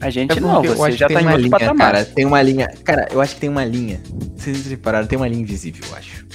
A 0.00 0.10
gente 0.10 0.36
É 0.36 0.40
não, 0.40 0.62
você 0.62 0.82
acho 0.82 0.96
já 0.96 1.06
que 1.06 1.14
tá 1.14 1.20
tem 1.20 1.28
em 1.28 1.28
uma 1.28 1.36
outro 1.36 1.46
linha, 1.46 1.50
patamar. 1.58 1.92
Cara, 1.92 2.04
tem 2.04 2.24
uma 2.24 2.42
linha. 2.42 2.68
Cara, 2.82 3.08
eu 3.12 3.20
acho 3.20 3.34
que 3.36 3.40
tem 3.40 3.48
uma 3.48 3.64
linha. 3.64 4.00
Vocês 4.36 4.66
repararam, 4.66 5.06
tem 5.06 5.16
uma 5.16 5.28
linha 5.28 5.42
invisível, 5.42 5.84
eu 5.88 5.96
acho. 5.96 6.26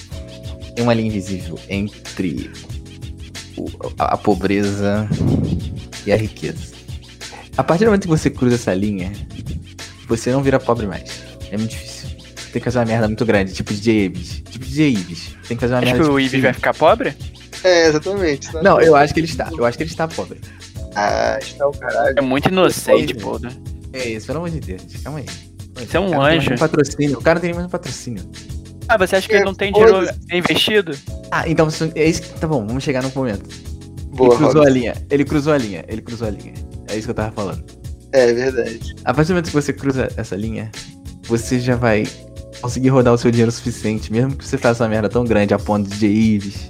Tem 0.74 0.84
uma 0.84 0.94
linha 0.94 1.08
invisível 1.10 1.60
entre 1.68 2.50
a, 3.99 4.14
a 4.14 4.18
pobreza 4.18 5.08
e 6.05 6.12
a 6.12 6.16
riqueza. 6.16 6.76
A 7.58 7.64
partir 7.64 7.86
do 7.86 7.88
momento 7.88 8.03
que 8.03 8.08
você 8.08 8.30
cruza 8.30 8.55
essa 8.55 8.74
linha, 8.74 9.12
você 10.08 10.32
não 10.32 10.41
vira 10.43 10.60
pobre 10.60 10.86
mais. 10.88 11.10
É 11.51 11.58
muito 11.58 11.72
difícil. 11.72 12.10
Tem 12.51 12.62
que 12.62 12.62
fazer 12.62 12.80
uma 12.80 12.86
merda 12.86 13.08
muito 13.08 13.26
grande, 13.26 13.53
tipo 13.53 13.74
DJ 13.74 14.05
Ives. 14.05 14.43
Tipo 14.49 14.66
DJ 14.66 14.89
Ives. 14.91 15.30
Tem 15.47 15.58
que 15.58 15.62
fazer 15.62 15.74
uma 15.74 15.80
Acho 15.80 15.86
merda. 15.88 15.99
que 16.03 16.10
o 16.10 16.14
tipo 16.16 16.20
Ives 16.20 16.41
vai 16.41 16.53
ficar 16.53 16.74
pobre? 16.74 17.16
É, 17.64 17.88
exatamente. 17.88 18.53
Não, 18.64 18.80
eu 18.80 18.95
acho 18.95 19.14
que 19.14 19.20
ele 19.20 19.28
está. 19.28 19.49
Eu 19.58 19.66
acho 19.66 19.78
que 19.78 19.84
ele 19.84 19.89
está 19.89 20.08
pobre. 20.08 20.39
Ah, 20.95 21.38
está 21.41 21.68
o 21.68 21.72
caralho. 21.72 22.16
É 22.18 22.22
muito 22.22 22.49
inocente, 22.49 23.14
pô. 23.16 23.38
né? 23.39 23.49
É 23.93 24.10
isso, 24.10 24.28
pelo 24.28 24.39
amor 24.39 24.49
de 24.51 24.60
Deus. 24.60 24.82
Calma 25.03 25.20
aí. 25.20 25.26
Você 25.76 25.97
é 25.97 25.99
um 25.99 26.08
O 26.08 26.12
cara 26.12 26.24
não 26.24 26.30
tem 26.30 26.38
anjo. 26.39 26.58
patrocínio. 26.60 27.18
O 27.18 27.22
cara 27.22 27.36
não 27.36 27.41
tem 27.41 27.53
mais 27.53 27.68
patrocínio. 27.68 28.24
Ah, 28.88 28.98
você 28.98 29.16
acha 29.18 29.28
que 29.28 29.34
É, 29.34 29.38
ele 29.38 29.46
não 29.46 29.54
tem 29.54 29.72
dinheiro 29.72 30.08
investido? 30.32 30.98
Ah, 31.32 31.48
então 31.48 31.68
isso- 31.68 31.92
é 31.96 32.06
isso 32.06 32.22
que. 32.22 32.30
Tá 32.40 32.48
bom, 32.48 32.66
vamos 32.66 32.84
chegar 32.84 33.04
no 33.04 33.12
momento. 33.14 33.48
Boa, 34.10 34.30
ele 34.34 34.38
cruzou 34.38 34.64
a 34.64 34.70
linha. 34.70 34.94
Ele 35.10 35.26
cruzou 35.26 35.54
a 35.54 35.58
linha. 35.58 35.86
Ele 35.88 36.02
cruzou 36.02 36.28
a 36.28 36.32
linha. 36.32 36.54
É 36.90 36.96
isso 36.96 37.06
que 37.08 37.12
eu 37.12 37.16
tava 37.16 37.32
falando. 37.32 37.64
É 38.14 38.32
verdade. 38.34 38.96
A 39.04 39.14
partir 39.14 39.28
do 39.30 39.34
momento 39.34 39.48
que 39.48 39.54
você 39.54 39.74
cruza 39.74 40.08
essa 40.16 40.36
linha, 40.36 40.72
você 41.24 41.60
já 41.60 41.76
vai 41.76 42.04
conseguir 42.62 42.90
rodar 42.90 43.14
o 43.14 43.18
seu 43.18 43.30
dinheiro 43.30 43.52
suficiente, 43.52 44.12
mesmo 44.12 44.36
que 44.36 44.46
você 44.46 44.58
faça 44.58 44.84
uma 44.84 44.90
merda 44.90 45.10
tão 45.10 45.24
grande 45.26 45.54
a 45.54 45.60
ponto 45.60 45.90
de 45.90 46.08
Ives. 46.08 46.70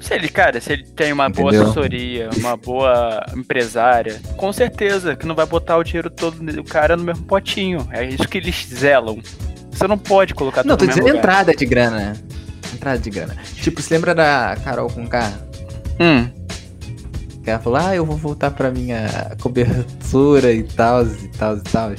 Se 0.00 0.14
ele, 0.14 0.28
cara, 0.28 0.60
se 0.60 0.72
ele 0.72 0.84
tem 0.84 1.12
uma 1.12 1.28
boa 1.28 1.48
Entendeu? 1.50 1.66
assessoria, 1.68 2.30
uma 2.36 2.56
boa 2.56 3.24
empresária, 3.36 4.20
com 4.36 4.52
certeza 4.52 5.16
que 5.16 5.24
não 5.26 5.34
vai 5.34 5.46
botar 5.46 5.76
o 5.78 5.82
dinheiro 5.84 6.10
todo 6.10 6.36
do 6.38 6.64
cara 6.64 6.96
no 6.96 7.04
mesmo 7.04 7.24
potinho. 7.24 7.88
É 7.92 8.04
isso 8.04 8.26
que 8.28 8.38
eles 8.38 8.66
zelam. 8.72 9.18
Você 9.80 9.88
não 9.88 9.96
pode 9.98 10.34
colocar 10.34 10.62
Não, 10.64 10.76
tô 10.76 10.84
no 10.84 10.88
mesmo 10.88 11.00
dizendo 11.02 11.16
lugar. 11.16 11.18
entrada 11.32 11.54
de 11.56 11.64
grana. 11.66 12.12
Entrada 12.74 12.98
de 12.98 13.10
grana. 13.10 13.34
Tipo, 13.54 13.80
se 13.80 13.92
lembra 13.94 14.14
da 14.14 14.56
Carol 14.62 14.90
com 14.90 15.06
K? 15.06 15.32
Hum, 15.98 16.28
Que 17.42 17.50
ela 17.50 17.58
falou, 17.58 17.78
ah, 17.78 17.96
eu 17.96 18.04
vou 18.04 18.16
voltar 18.16 18.50
pra 18.50 18.70
minha 18.70 19.08
cobertura 19.40 20.52
e 20.52 20.62
tal, 20.64 21.06
e 21.06 21.28
tal, 21.28 21.56
e 21.56 21.60
tal. 21.62 21.92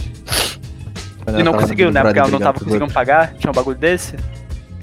e 1.40 1.44
não 1.44 1.54
conseguiu, 1.54 1.92
né? 1.92 2.02
Porque 2.04 2.20
ela 2.20 2.30
não 2.30 2.40
tava 2.40 2.60
conseguindo 2.60 2.94
pagar. 2.94 3.34
Tinha 3.34 3.50
um 3.50 3.54
bagulho 3.56 3.78
desse. 3.78 4.16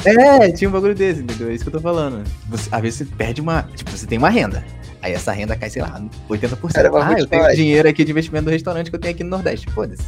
É, 0.05 0.51
tinha 0.53 0.69
um 0.69 0.73
bagulho 0.73 0.95
desse, 0.95 1.21
entendeu? 1.23 1.51
É 1.51 1.55
isso 1.55 1.65
que 1.65 1.69
eu 1.69 1.75
tô 1.75 1.81
falando. 1.81 2.23
Você, 2.49 2.69
às 2.73 2.81
vezes 2.83 2.99
você 2.99 3.05
perde 3.05 3.41
uma. 3.41 3.63
Tipo, 3.75 3.91
você 3.93 4.07
tem 4.07 4.19
uma 4.19 4.29
renda. 4.31 4.65
Aí 5.03 5.13
essa 5.13 5.31
renda 5.33 5.57
cai, 5.57 5.71
sei 5.71 5.83
lá, 5.83 6.01
80%. 6.29 6.73
Cara, 6.73 6.91
ah, 6.93 7.15
eu 7.19 7.27
tenho 7.27 7.55
dinheiro 7.55 7.89
aqui 7.89 8.05
de 8.05 8.11
investimento 8.11 8.47
do 8.47 8.51
restaurante 8.51 8.91
que 8.91 8.97
eu 8.97 9.01
tenho 9.01 9.15
aqui 9.15 9.23
no 9.23 9.31
Nordeste. 9.31 9.71
Foda-se. 9.71 10.03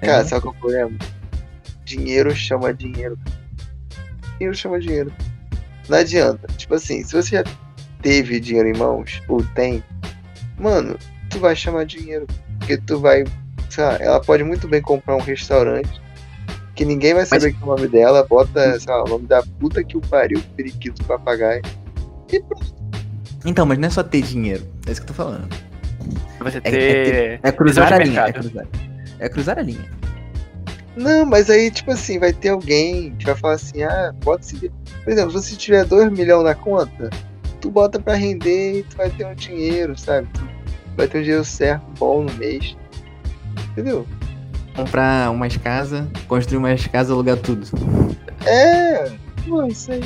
Cara, 0.00 0.22
É. 0.22 0.24
sabe 0.24 0.42
qual 0.42 0.54
é 0.54 0.56
o 0.56 0.60
problema? 0.60 0.90
Dinheiro 1.88 2.36
chama 2.36 2.74
dinheiro. 2.74 3.18
Dinheiro 4.36 4.54
chama 4.54 4.78
dinheiro. 4.78 5.10
Não 5.88 5.96
adianta. 5.96 6.46
Tipo 6.58 6.74
assim, 6.74 7.02
se 7.02 7.14
você 7.16 7.36
já 7.36 7.44
teve 8.02 8.38
dinheiro 8.40 8.68
em 8.68 8.76
mãos, 8.76 9.22
ou 9.26 9.42
tem, 9.54 9.82
mano, 10.58 10.98
tu 11.30 11.38
vai 11.40 11.56
chamar 11.56 11.86
dinheiro. 11.86 12.26
Porque 12.58 12.76
tu 12.76 13.00
vai. 13.00 13.24
Sei 13.70 13.82
lá, 13.82 13.96
ela 13.96 14.20
pode 14.20 14.44
muito 14.44 14.68
bem 14.68 14.82
comprar 14.82 15.16
um 15.16 15.20
restaurante 15.20 15.88
que 16.74 16.84
ninguém 16.84 17.14
vai 17.14 17.24
saber 17.24 17.52
que 17.54 17.58
é 17.60 17.64
o 17.64 17.66
nome 17.66 17.88
dela, 17.88 18.24
bota, 18.28 18.78
sei 18.78 18.92
lá, 18.92 19.02
o 19.04 19.08
nome 19.08 19.26
da 19.26 19.42
puta 19.58 19.82
que 19.82 19.96
o 19.96 20.00
pariu, 20.00 20.40
periquito 20.56 21.02
papagaio. 21.04 21.62
E 22.30 22.38
pronto. 22.40 22.74
Então, 23.46 23.64
mas 23.64 23.78
não 23.78 23.88
é 23.88 23.90
só 23.90 24.02
ter 24.02 24.20
dinheiro. 24.22 24.64
É 24.86 24.92
isso 24.92 25.00
que 25.00 25.04
eu 25.04 25.08
tô 25.08 25.14
falando. 25.14 25.48
Você 26.40 26.58
É- 26.58 26.60
ter. 26.60 27.40
É 27.42 27.50
cruzar 27.50 27.84
visão 27.86 27.98
a 27.98 28.02
de 28.02 28.08
linha. 28.10 28.20
É 28.20 28.32
cruzar. 28.32 28.66
é 29.18 29.28
cruzar 29.28 29.58
a 29.58 29.62
linha. 29.62 29.97
Não, 30.96 31.24
mas 31.24 31.48
aí, 31.48 31.70
tipo 31.70 31.92
assim, 31.92 32.18
vai 32.18 32.32
ter 32.32 32.48
alguém 32.48 33.14
que 33.16 33.24
vai 33.26 33.34
falar 33.36 33.54
assim, 33.54 33.82
ah, 33.82 34.12
pode 34.20 34.46
se. 34.46 34.72
Por 35.04 35.12
exemplo, 35.12 35.30
se 35.30 35.50
você 35.50 35.56
tiver 35.56 35.84
2 35.84 36.10
milhões 36.10 36.44
na 36.44 36.54
conta, 36.54 37.10
tu 37.60 37.70
bota 37.70 38.00
pra 38.00 38.14
render 38.14 38.80
e 38.80 38.82
tu 38.82 38.96
vai 38.96 39.08
ter 39.10 39.26
um 39.26 39.34
dinheiro, 39.34 39.96
sabe? 39.96 40.26
Tu 40.32 40.40
vai 40.96 41.06
ter 41.06 41.18
um 41.18 41.22
dinheiro 41.22 41.44
certo, 41.44 41.84
bom 41.98 42.24
no 42.24 42.32
mês. 42.34 42.76
Entendeu? 43.70 44.06
Comprar 44.74 45.30
umas 45.30 45.56
casas, 45.56 46.04
construir 46.26 46.58
umas 46.58 46.86
casas, 46.86 47.12
alugar 47.12 47.36
tudo. 47.36 47.66
É, 48.44 49.10
pô, 49.46 49.64
isso 49.66 49.92
aí. 49.92 50.02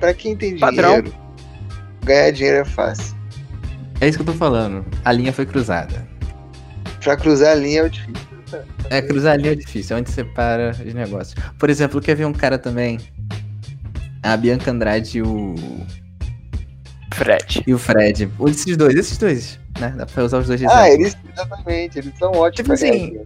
Pra 0.00 0.14
quem 0.14 0.36
tem 0.36 0.58
Padrão. 0.58 1.00
dinheiro, 1.00 1.14
ganhar 2.04 2.30
dinheiro 2.30 2.58
é 2.58 2.64
fácil. 2.64 3.16
É 4.00 4.08
isso 4.08 4.16
que 4.18 4.22
eu 4.22 4.32
tô 4.32 4.38
falando. 4.38 4.86
A 5.04 5.12
linha 5.12 5.32
foi 5.32 5.44
cruzada. 5.44 6.06
Pra 7.02 7.16
cruzar 7.16 7.52
a 7.52 7.54
linha 7.54 7.82
é 7.82 7.88
difícil. 7.88 8.27
É, 8.90 9.02
cruzar 9.02 9.34
a 9.34 9.36
linha 9.36 9.52
é 9.52 9.54
difícil, 9.54 9.96
é 9.96 10.00
onde 10.00 10.10
separa 10.10 10.70
os 10.70 10.94
negócios. 10.94 11.34
Por 11.58 11.68
exemplo, 11.70 12.00
quer 12.00 12.14
ver 12.14 12.26
um 12.26 12.32
cara 12.32 12.58
também? 12.58 12.98
A 14.22 14.36
Bianca 14.36 14.70
Andrade 14.70 15.18
e 15.18 15.22
o, 15.22 15.54
Fred. 17.14 17.62
e 17.66 17.74
o 17.74 17.78
Fred. 17.78 18.28
Esses 18.48 18.76
dois, 18.76 18.94
esses 18.94 19.18
dois, 19.18 19.58
né? 19.78 19.94
Dá 19.96 20.06
pra 20.06 20.24
usar 20.24 20.38
os 20.38 20.46
dois 20.46 20.60
de 20.60 20.66
Ah, 20.66 20.88
exemplo. 20.88 21.02
eles, 21.06 21.16
exatamente, 21.32 21.98
eles 21.98 22.12
são 22.18 22.32
ótimos 22.32 22.54
Tipo 22.56 22.72
assim. 22.72 23.20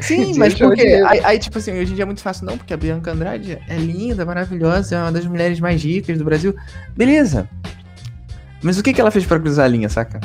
Sim, 0.00 0.34
mas 0.38 0.54
porque. 0.54 0.82
Aí, 1.06 1.20
aí, 1.24 1.38
tipo 1.38 1.58
assim, 1.58 1.72
hoje 1.72 1.92
em 1.92 1.94
dia 1.94 2.02
é 2.02 2.06
muito 2.06 2.20
fácil, 2.22 2.46
não, 2.46 2.56
porque 2.56 2.72
a 2.74 2.76
Bianca 2.76 3.10
Andrade 3.12 3.58
é 3.68 3.76
linda, 3.76 4.24
maravilhosa, 4.24 4.96
é 4.96 4.98
uma 5.00 5.12
das 5.12 5.26
mulheres 5.26 5.58
mais 5.60 5.82
ricas 5.82 6.18
do 6.18 6.24
Brasil. 6.24 6.54
Beleza. 6.96 7.48
Mas 8.62 8.78
o 8.78 8.82
que, 8.82 8.92
que 8.92 9.00
ela 9.00 9.10
fez 9.10 9.24
pra 9.26 9.38
cruzar 9.38 9.66
a 9.66 9.68
linha, 9.68 9.88
saca? 9.88 10.20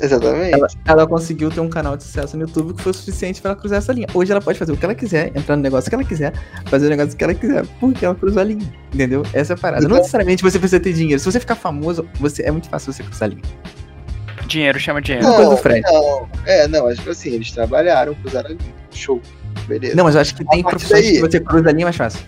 Exatamente. 0.00 0.52
Ela, 0.54 0.66
ela 0.86 1.06
conseguiu 1.06 1.50
ter 1.50 1.60
um 1.60 1.68
canal 1.68 1.96
de 1.96 2.02
sucesso 2.04 2.36
no 2.36 2.42
YouTube 2.44 2.74
que 2.74 2.82
foi 2.82 2.90
o 2.90 2.94
suficiente 2.94 3.40
pra 3.40 3.52
ela 3.52 3.60
cruzar 3.60 3.78
essa 3.78 3.92
linha. 3.92 4.06
Hoje 4.12 4.30
ela 4.32 4.40
pode 4.40 4.58
fazer 4.58 4.72
o 4.72 4.76
que 4.76 4.84
ela 4.84 4.94
quiser, 4.94 5.28
entrar 5.36 5.56
no 5.56 5.62
negócio 5.62 5.88
que 5.88 5.94
ela 5.94 6.04
quiser, 6.04 6.32
fazer 6.66 6.86
o 6.86 6.90
negócio 6.90 7.16
que 7.16 7.24
ela 7.24 7.34
quiser, 7.34 7.64
porque 7.80 8.04
ela 8.04 8.14
cruzou 8.14 8.40
a 8.42 8.44
linha. 8.44 8.66
Entendeu? 8.92 9.22
Essa 9.32 9.52
é 9.52 9.54
a 9.54 9.58
parada. 9.58 9.80
Não 9.82 9.86
Então- 9.88 9.98
necessariamente 9.98 10.42
você 10.42 10.58
precisa 10.58 10.80
ter 10.80 10.92
dinheiro. 10.92 11.18
Se 11.18 11.24
você 11.24 11.40
ficar 11.40 11.54
famoso, 11.56 12.06
você, 12.20 12.42
é 12.42 12.50
muito 12.50 12.68
fácil 12.68 12.92
você 12.92 13.02
cruzar 13.02 13.28
a 13.28 13.32
linha. 13.32 13.42
Dinheiro 14.46 14.78
chama 14.78 15.00
dinheiro. 15.02 15.26
Coisa 15.26 15.50
do 15.50 15.56
Fred. 15.56 15.80
Não, 15.82 16.28
é, 16.44 16.68
não, 16.68 16.84
mas 16.84 16.98
tipo 16.98 17.10
assim, 17.10 17.30
eles 17.30 17.50
trabalharam, 17.50 18.14
cruzaram 18.14 18.46
a 18.50 18.52
linha. 18.52 18.74
Show. 18.92 19.20
Beleza. 19.66 19.96
Não, 19.96 20.04
mas 20.04 20.14
eu 20.14 20.20
acho 20.20 20.34
que 20.36 20.44
tem 20.44 20.62
partir 20.62 20.76
profissões 20.86 21.02
daí- 21.04 21.14
que 21.14 21.20
você 21.20 21.40
cruza 21.40 21.68
a 21.68 21.72
linha 21.72 21.86
mais 21.86 21.96
fácil. 21.96 22.20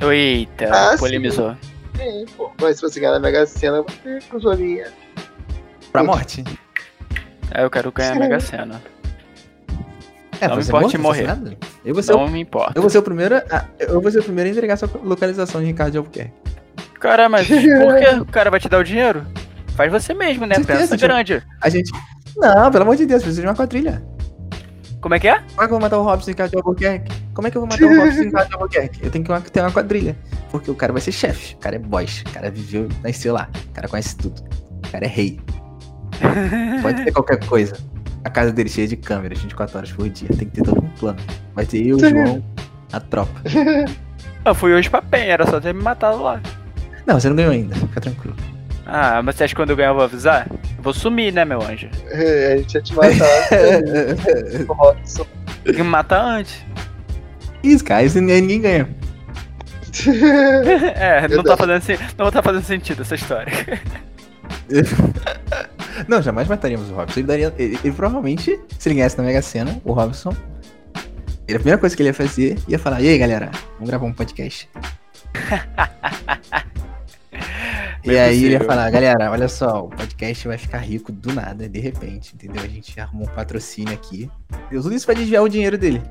Eita, 0.00 0.68
Ah, 0.70 0.92
sim. 0.92 0.98
polemizou. 0.98 1.54
Sim, 1.96 2.24
pô. 2.36 2.50
Mas 2.60 2.76
se 2.76 2.82
você 2.82 3.00
ganhar 3.00 3.12
na 3.12 3.20
Mega 3.20 3.46
Sena, 3.46 3.82
você 3.82 4.18
cruzou 4.28 4.52
a 4.52 4.54
linha. 4.56 4.86
Pra 5.94 6.02
morte. 6.02 6.42
Aí 7.52 7.62
eu 7.62 7.70
quero 7.70 7.92
ganhar 7.92 8.16
a 8.16 8.18
Mega 8.18 8.40
Sena. 8.40 8.82
É, 10.40 10.48
Não 10.48 10.56
me 10.56 10.64
você 10.64 10.68
importa 10.70 10.96
em 10.96 11.00
morrer. 11.00 11.56
Eu 11.84 11.94
vou 11.94 12.02
ser 12.02 12.14
o 12.14 12.18
Não 12.18 12.28
me 12.28 12.40
importa. 12.40 12.72
Eu 12.74 12.82
vou 12.82 12.90
ser 12.90 12.98
o 12.98 13.02
primeiro. 13.02 13.36
A, 13.36 13.64
eu 13.78 14.00
vou 14.00 14.10
ser 14.10 14.18
o 14.18 14.24
primeiro 14.24 14.50
a 14.50 14.52
entregar 14.52 14.76
sua 14.76 14.90
localização 15.04 15.60
de 15.60 15.68
Ricardo 15.68 15.92
de 15.92 15.98
Albuquerque. 15.98 16.32
Cara, 16.98 17.28
mas 17.28 17.46
por 17.46 17.56
que 17.56 18.08
o 18.22 18.24
cara 18.26 18.50
vai 18.50 18.58
te 18.58 18.68
dar 18.68 18.78
o 18.78 18.82
dinheiro? 18.82 19.24
Faz 19.76 19.92
você 19.92 20.12
mesmo, 20.14 20.44
né? 20.46 20.56
Certeza, 20.56 20.80
Pensa 20.80 20.96
tipo- 20.96 21.06
grande. 21.06 21.42
A 21.60 21.68
gente. 21.68 21.92
Não, 22.36 22.72
pelo 22.72 22.82
amor 22.82 22.96
de 22.96 23.06
Deus, 23.06 23.22
preciso 23.22 23.42
de 23.42 23.46
uma 23.46 23.54
quadrilha. 23.54 24.04
Como 25.00 25.14
é 25.14 25.20
que 25.20 25.28
é? 25.28 25.38
Como 25.38 25.52
é 25.52 25.56
que 25.58 25.62
eu 25.64 25.68
vou 25.68 25.80
matar 25.80 25.98
o 25.98 26.02
Robson 26.02 26.30
Ricardo 26.32 26.50
de 26.50 26.56
Albuquerque? 26.56 27.12
Como 27.34 27.46
é 27.46 27.50
que 27.52 27.56
eu 27.56 27.60
vou 27.60 27.68
matar 27.70 27.84
o 27.84 27.88
Robson 28.04 28.22
Ricardo 28.22 28.48
de 28.48 28.54
Albuquerque? 28.54 29.00
Eu 29.04 29.10
tenho 29.12 29.24
que 29.24 29.50
ter 29.52 29.60
uma 29.60 29.70
quadrilha. 29.70 30.16
Porque 30.50 30.68
o 30.72 30.74
cara 30.74 30.92
vai 30.92 31.00
ser 31.00 31.12
chefe. 31.12 31.54
O 31.54 31.58
cara 31.58 31.76
é 31.76 31.78
boss. 31.78 32.24
O 32.26 32.32
cara 32.32 32.50
viveu, 32.50 32.88
nasceu 33.04 33.32
lá. 33.32 33.48
O 33.70 33.72
cara 33.72 33.86
conhece 33.86 34.16
tudo. 34.16 34.42
O 34.84 34.90
cara 34.90 35.04
é 35.04 35.08
rei. 35.08 35.38
Pode 36.82 37.04
ser 37.04 37.12
qualquer 37.12 37.44
coisa. 37.46 37.76
A 38.24 38.30
casa 38.30 38.52
dele 38.52 38.68
cheia 38.68 38.88
de 38.88 38.96
câmeras 38.96 39.38
24 39.40 39.76
horas 39.78 39.92
por 39.92 40.08
dia. 40.08 40.28
Tem 40.28 40.48
que 40.48 40.54
ter 40.54 40.62
todo 40.62 40.82
um 40.82 40.88
plano. 40.90 41.18
Vai 41.54 41.66
ter 41.66 41.86
eu, 41.86 41.96
o 41.96 42.00
João, 42.00 42.42
a 42.92 43.00
tropa. 43.00 43.40
Eu 44.44 44.54
fui 44.54 44.72
hoje 44.72 44.88
pra 44.88 45.02
Penha, 45.02 45.32
era 45.32 45.46
só 45.46 45.60
ter 45.60 45.74
me 45.74 45.82
matado 45.82 46.22
lá. 46.22 46.40
Não, 47.06 47.20
você 47.20 47.28
não 47.28 47.36
ganhou 47.36 47.52
ainda. 47.52 47.74
Fica 47.74 48.00
tranquilo. 48.00 48.36
Ah, 48.86 49.22
mas 49.22 49.36
você 49.36 49.44
acha 49.44 49.54
que 49.54 49.60
quando 49.60 49.70
eu 49.70 49.76
ganhar 49.76 49.90
eu 49.90 49.94
vou 49.94 50.04
avisar? 50.04 50.46
Eu 50.50 50.82
vou 50.82 50.92
sumir, 50.92 51.32
né, 51.32 51.44
meu 51.44 51.62
anjo? 51.62 51.88
É, 52.06 52.52
a 52.52 52.56
gente 52.58 52.74
ia 52.74 52.82
te 52.82 52.94
matar. 52.94 53.48
Tem 55.64 55.74
que 55.74 55.82
me 55.82 55.88
matar 55.88 56.22
antes. 56.22 56.64
Isso, 57.62 57.84
cara. 57.84 58.02
Isso 58.02 58.20
ninguém 58.20 58.60
ganha. 58.60 58.88
é, 60.96 61.22
não 61.22 61.28
Verdade. 61.28 61.44
tá 61.44 61.56
fazendo, 61.56 62.00
não 62.18 62.30
tá 62.30 62.42
fazendo 62.42 62.64
sentido 62.64 63.02
essa 63.02 63.14
história. 63.14 63.52
Não, 66.08 66.22
jamais 66.22 66.48
mataríamos 66.48 66.90
o 66.90 66.94
Robson. 66.94 67.20
Ele, 67.20 67.26
daria, 67.26 67.54
ele, 67.58 67.78
ele 67.82 67.94
provavelmente, 67.94 68.58
se 68.78 68.88
ele 68.88 68.96
ganhasse 68.96 69.18
na 69.18 69.24
Mega 69.24 69.42
Sena, 69.42 69.80
o 69.84 69.92
Robson, 69.92 70.34
ele, 71.46 71.56
a 71.56 71.60
primeira 71.60 71.78
coisa 71.78 71.94
que 71.94 72.02
ele 72.02 72.08
ia 72.08 72.14
fazer, 72.14 72.58
ia 72.66 72.78
falar, 72.78 73.00
e 73.00 73.08
aí 73.08 73.18
galera, 73.18 73.50
vamos 73.74 73.88
gravar 73.88 74.06
um 74.06 74.12
podcast. 74.12 74.68
e 78.02 78.08
Bem 78.08 78.18
aí 78.18 78.44
ele 78.44 78.52
ia 78.52 78.58
possível. 78.58 78.66
falar, 78.66 78.90
galera, 78.90 79.30
olha 79.30 79.48
só, 79.48 79.84
o 79.84 79.88
podcast 79.88 80.48
vai 80.48 80.58
ficar 80.58 80.78
rico 80.78 81.12
do 81.12 81.32
nada, 81.32 81.68
de 81.68 81.80
repente, 81.80 82.34
entendeu? 82.34 82.62
A 82.62 82.68
gente 82.68 82.98
arrumou 82.98 83.26
um 83.26 83.34
patrocínio 83.34 83.92
aqui. 83.92 84.30
Deu 84.70 84.82
tudo 84.82 84.94
isso 84.94 85.06
pra 85.06 85.14
desviar 85.14 85.42
o 85.42 85.48
dinheiro 85.48 85.76
dele. 85.76 86.02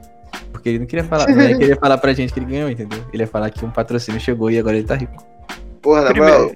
Porque 0.51 0.69
ele 0.69 0.79
não 0.79 0.85
queria 0.85 1.03
falar, 1.03 1.27
não 1.27 1.41
ia 1.41 1.57
querer 1.57 1.79
falar 1.79 1.97
pra 1.97 2.13
gente 2.13 2.33
que 2.33 2.39
ele 2.39 2.47
ganhou, 2.47 2.69
entendeu? 2.69 3.03
Ele 3.13 3.23
ia 3.23 3.27
falar 3.27 3.49
que 3.49 3.65
um 3.65 3.71
patrocínio 3.71 4.19
chegou 4.19 4.49
e 4.49 4.57
agora 4.57 4.77
ele 4.77 4.87
tá 4.87 4.95
rico. 4.95 5.23
Porra, 5.81 6.03
na 6.03 6.13
moral, 6.13 6.51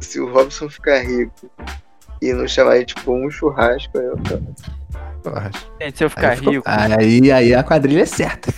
se 0.00 0.20
o 0.20 0.30
Robson 0.30 0.68
ficar 0.68 1.00
rico 1.00 1.50
e 2.22 2.32
não 2.32 2.46
chamar 2.48 2.76
ele 2.76 2.86
tipo 2.86 3.12
um 3.12 3.30
churrasco, 3.30 3.96
eu. 3.98 4.16
Gente, 5.80 5.98
se 5.98 6.04
eu 6.04 6.10
ficar 6.10 6.30
Aí, 6.30 6.36
ficou- 6.36 6.52
rico, 6.52 6.64
aí, 6.66 7.32
aí 7.32 7.54
a 7.54 7.62
quadrilha 7.62 8.02
é 8.02 8.06
certa. 8.06 8.52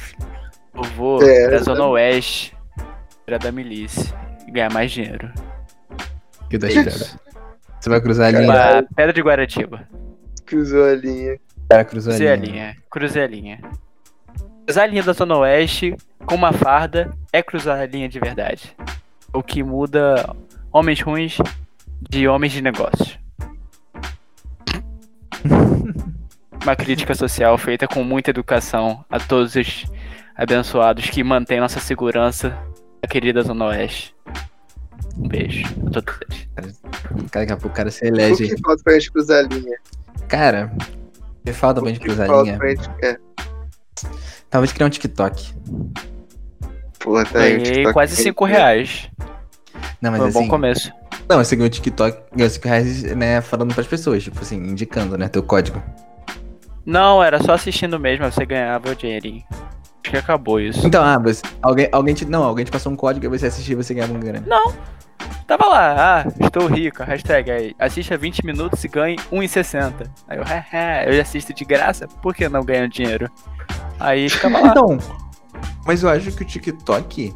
eu 0.75 0.83
vou 0.97 1.23
É, 1.23 1.49
pra 1.49 1.59
Zona 1.59 1.85
Oeste, 1.87 2.57
pra 3.25 3.39
da 3.39 3.53
milícia 3.53 4.15
e 4.47 4.51
ganhar 4.51 4.73
mais 4.73 4.91
dinheiro. 4.91 5.31
Que 6.51 6.59
tô 6.59 6.67
É. 6.67 6.73
Você 6.83 7.89
vai 7.91 8.01
cruzar 8.01 8.29
a 8.29 8.31
linha. 8.39 8.53
Pra 8.53 8.83
Pedra 8.97 9.13
de 9.13 9.21
Guaratiba. 9.23 9.87
cruzou 10.45 10.85
a 10.85 10.95
linha. 10.95 11.39
Cara, 11.69 11.85
cruzou 11.85 12.13
a 12.13 12.17
Cruzei 12.17 12.33
a 12.33 12.37
linha. 12.37 12.53
linha. 12.53 12.77
Cruzei 12.91 13.23
a 13.23 13.27
linha. 13.27 13.61
Cruzar 14.67 14.85
a 14.85 14.87
linha 14.87 15.03
da 15.03 15.13
Zona 15.13 15.37
Oeste 15.39 15.97
com 16.25 16.35
uma 16.35 16.53
farda 16.53 17.11
é 17.33 17.43
cruzar 17.43 17.79
a 17.81 17.87
linha 17.87 18.09
de 18.09 18.19
verdade. 18.19 18.77
O 19.33 19.43
que 19.43 19.63
muda 19.63 20.35
homens 20.73 21.01
ruins 21.01 21.39
de 22.09 22.27
homens 22.29 22.53
de 22.53 22.63
negócios. 22.63 23.19
uma 26.63 26.77
crítica 26.77 27.15
social 27.15 27.57
feita 27.59 27.87
com 27.87 28.03
muita 28.03 28.31
educação 28.31 29.05
a 29.11 29.19
todos 29.21 29.55
os 29.55 29.85
abençoados 30.37 31.09
que 31.11 31.23
mantêm 31.25 31.61
nossa 31.61 31.81
segurança 31.81 32.57
a 33.03 33.07
querida 33.07 33.43
Zona 33.43 33.67
Oeste. 33.67 34.15
Um 35.17 35.29
beijo 35.29 35.65
a 35.87 35.91
todos 35.91 36.19
eles. 36.59 36.81
Daqui 37.33 37.53
a 37.53 37.57
pouco 37.57 37.69
o 37.69 37.71
cara 37.77 37.91
se 37.91 38.05
O 38.05 38.09
elege. 38.09 38.49
que 38.55 38.61
falta 38.63 38.83
pra 38.83 38.93
gente 38.95 39.13
cruzar 39.13 39.45
a 39.45 39.49
linha? 39.49 39.79
Cara, 40.29 40.73
que 41.45 41.53
falta 41.53 41.81
pra 41.81 41.91
O 41.91 41.93
gente 41.95 42.03
cruzar 42.03 42.31
a 42.31 42.43
linha. 42.43 42.59
pra 42.59 42.69
gente... 42.69 42.91
É, 43.03 43.17
Talvez 44.51 44.73
criar 44.73 44.87
um 44.87 44.91
TikTok. 44.91 45.55
porra, 46.99 47.25
tá 47.25 47.41
aí. 47.41 47.55
o 47.55 47.57
Ganhei 47.59 47.63
TikTok 47.73 47.93
quase 47.93 48.17
tem- 48.17 48.25
5 48.25 48.45
reais. 48.45 49.11
Não, 50.01 50.11
mas 50.11 50.21
Foi 50.21 50.29
um 50.29 50.33
bom 50.33 50.41
assim. 50.41 50.49
começo. 50.49 50.93
Não, 51.29 51.39
você 51.39 51.57
ganhou 51.57 51.67
o 51.67 51.71
TikTok, 51.71 52.19
ganhou 52.35 52.51
5 52.51 52.69
reais, 52.69 53.03
né, 53.17 53.41
falando 53.41 53.75
pras 53.75 53.87
pessoas, 53.87 54.23
tipo 54.23 54.41
assim, 54.41 54.57
indicando, 54.57 55.17
né, 55.17 55.29
teu 55.29 55.43
código. 55.43 55.83
Não, 56.85 57.23
era 57.23 57.43
só 57.43 57.55
assistindo 57.55 57.99
mesmo, 57.99 58.25
aí 58.25 58.31
você 58.31 58.47
ganhava 58.47 58.91
o 58.91 58.95
dinheirinho. 58.95 59.43
Acho 59.51 60.11
que 60.13 60.17
acabou 60.17 60.61
isso. 60.61 60.87
Então, 60.87 61.03
ah, 61.03 61.19
você, 61.19 61.43
alguém, 61.61 61.89
alguém 61.91 62.15
te, 62.15 62.25
não, 62.25 62.45
alguém 62.45 62.65
te 62.65 62.71
passou 62.71 62.93
um 62.93 62.97
código 62.97 63.27
e 63.27 63.29
você 63.29 63.47
assistiu 63.47 63.73
e 63.79 63.83
você 63.83 63.93
ganhava 63.93 64.13
um 64.13 64.21
grana. 64.21 64.45
Não. 64.47 64.73
Tava 65.47 65.67
lá, 65.67 66.23
ah, 66.23 66.45
estou 66.45 66.67
rico, 66.67 67.03
hashtag 67.03 67.51
aí, 67.51 67.75
assista 67.79 68.17
20 68.17 68.45
minutos 68.45 68.83
e 68.85 68.89
ganhe 68.89 69.17
1,60. 69.33 70.09
Aí 70.29 70.39
eu, 70.39 70.45
haha, 70.45 71.05
eu 71.07 71.21
assisto 71.21 71.55
de 71.55 71.65
graça, 71.65 72.07
por 72.21 72.35
que 72.35 72.49
não 72.49 72.65
ganho 72.65 72.89
dinheiro? 72.89 73.31
Aí 73.99 74.29
ficava 74.29 74.59
lá. 74.61 74.69
Então, 74.69 74.99
mas 75.85 76.03
eu 76.03 76.09
acho 76.09 76.33
que 76.33 76.43
o 76.43 76.47
TikTok, 76.47 77.35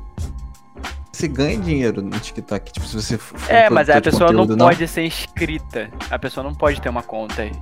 você 1.12 1.28
ganha 1.28 1.58
dinheiro 1.58 2.00
no 2.02 2.10
TikTok, 2.18 2.72
tipo, 2.72 2.86
se 2.86 2.94
você 2.94 3.18
for 3.18 3.38
um 3.38 3.52
É, 3.52 3.68
mas 3.70 3.90
a 3.90 4.00
pessoa 4.00 4.32
não 4.32 4.40
conteúdo, 4.42 4.64
pode 4.64 4.88
ser 4.88 5.04
inscrita. 5.04 5.90
A 6.10 6.18
pessoa 6.18 6.44
não 6.44 6.54
pode 6.54 6.80
ter 6.80 6.88
uma 6.88 7.02
conta 7.02 7.42
aí. 7.42 7.52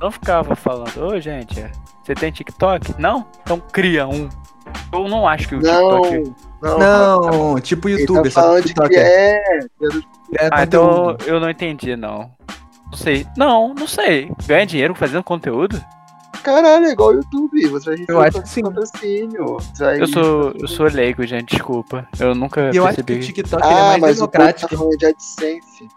Não 0.00 0.10
ficava 0.10 0.56
falando, 0.56 0.98
ô 1.06 1.20
gente, 1.20 1.62
você 2.02 2.14
tem 2.14 2.30
TikTok? 2.32 2.94
Não? 2.98 3.26
Então 3.42 3.60
cria 3.72 4.06
um. 4.08 4.28
Eu 4.92 5.08
não 5.08 5.26
acho 5.26 5.48
que 5.48 5.54
o 5.56 5.60
Não, 5.60 6.02
TikTok. 6.02 6.34
não. 6.62 6.78
Não, 7.20 7.60
tipo 7.60 7.88
YouTube, 7.88 8.24
tá 8.24 8.30
só 8.30 8.40
falando 8.42 8.62
que 8.62 8.68
de 8.68 8.74
TikTok 8.74 8.90
que 8.94 8.96
é, 9.00 9.36
é... 9.36 9.58
é 9.58 10.44
é 10.44 10.48
Ah, 10.52 10.62
então 10.62 10.88
conteúdo. 10.88 11.24
eu 11.26 11.40
não 11.40 11.50
entendi, 11.50 11.96
não. 11.96 12.30
Não 12.90 12.96
sei. 12.98 13.26
Não, 13.36 13.74
não 13.74 13.86
sei. 13.86 14.30
Ganha 14.46 14.66
dinheiro 14.66 14.94
fazendo 14.94 15.22
conteúdo? 15.22 15.80
Caralho, 16.42 16.86
é 16.86 16.92
igual 16.92 17.10
o 17.10 17.12
YouTube. 17.14 17.68
Você 17.68 17.84
vai 17.90 17.94
receber 17.96 18.12
Eu 18.12 18.20
acho 18.20 18.42
que 18.42 18.48
sim. 18.48 18.62
patrocínio. 18.62 19.56
Vai- 19.78 20.00
Eu 20.00 20.06
sou, 20.08 20.52
eu 20.58 20.68
sou 20.68 20.86
leigo, 20.86 21.26
gente, 21.26 21.50
desculpa. 21.54 22.08
Eu 22.18 22.34
nunca 22.34 22.70
eu 22.72 22.86
acho 22.86 22.96
que 22.96 23.00
o 23.02 23.04
percebi. 23.04 23.26
TikTok 23.26 23.62
é 23.62 23.66
Ah, 23.66 23.70
mais 23.70 24.00
mas 24.00 24.16
o 24.16 24.20
povo 24.20 24.32
tá 24.32 24.38
democrático. 24.38 24.76
falando 24.76 24.96
de 24.98 25.06
AdSense. 25.06 25.88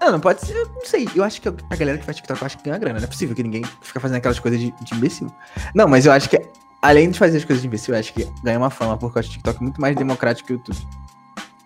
Não, 0.00 0.12
não 0.12 0.20
pode 0.20 0.40
ser, 0.46 0.56
eu 0.56 0.66
não 0.66 0.84
sei. 0.84 1.08
Eu 1.14 1.22
acho 1.24 1.42
que 1.42 1.48
a 1.48 1.76
galera 1.76 1.98
que 1.98 2.04
faz 2.04 2.16
TikTok 2.16 2.40
eu 2.40 2.46
acho 2.46 2.58
que 2.58 2.64
ganha 2.64 2.78
grana. 2.78 2.98
Não 3.00 3.04
é 3.04 3.08
possível 3.08 3.34
que 3.36 3.42
ninguém 3.42 3.62
fica 3.82 4.00
fazendo 4.00 4.16
aquelas 4.16 4.38
coisas 4.38 4.58
de, 4.58 4.70
de 4.80 4.94
imbecil. 4.94 5.30
Não, 5.74 5.86
mas 5.86 6.06
eu 6.06 6.12
acho 6.12 6.30
que, 6.30 6.40
além 6.80 7.10
de 7.10 7.18
fazer 7.18 7.36
as 7.38 7.44
coisas 7.44 7.60
de 7.60 7.68
imbecil, 7.68 7.92
eu 7.94 8.00
acho 8.00 8.12
que 8.14 8.26
ganha 8.42 8.56
uma 8.58 8.70
fama, 8.70 8.96
porque 8.96 9.18
eu 9.18 9.20
acho 9.20 9.28
o 9.28 9.32
TikTok 9.32 9.62
muito 9.62 9.80
mais 9.80 9.94
democrático 9.96 10.46
que 10.46 10.52
o 10.54 10.56
YouTube. 10.56 10.78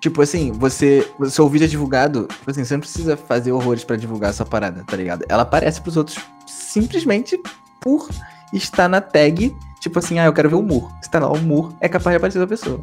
Tipo 0.01 0.21
assim, 0.21 0.51
você. 0.53 1.09
o 1.19 1.27
Seu 1.31 1.49
vídeo 1.49 1.65
é 1.65 1.69
divulgado. 1.69 2.27
Tipo 2.27 2.51
assim, 2.51 2.65
você 2.65 2.75
não 2.75 2.81
precisa 2.81 3.17
fazer 3.17 3.53
horrores 3.53 3.85
pra 3.85 3.95
divulgar 3.97 4.31
a 4.31 4.33
sua 4.33 4.45
parada, 4.47 4.83
tá 4.85 4.97
ligado? 4.97 5.25
Ela 5.29 5.43
aparece 5.43 5.81
pros 5.81 5.97
outros 5.97 6.19
simplesmente 6.47 7.41
por 7.85 8.09
estar 8.55 8.89
na 8.89 9.01
tag. 9.03 9.55
Tipo 9.81 9.99
assim, 9.99 10.19
ah, 10.19 10.25
eu 10.25 10.33
quero 10.33 10.49
ver 10.49 10.57
o 10.57 10.63
Mur. 10.63 10.91
Se 11.03 11.11
tá 11.11 11.19
lá 11.19 11.31
o 11.31 11.39
Mur, 11.39 11.75
é 11.81 11.89
capaz 11.91 12.15
de 12.15 12.17
aparecer 12.17 12.43
a 12.43 12.47
pessoa. 12.47 12.81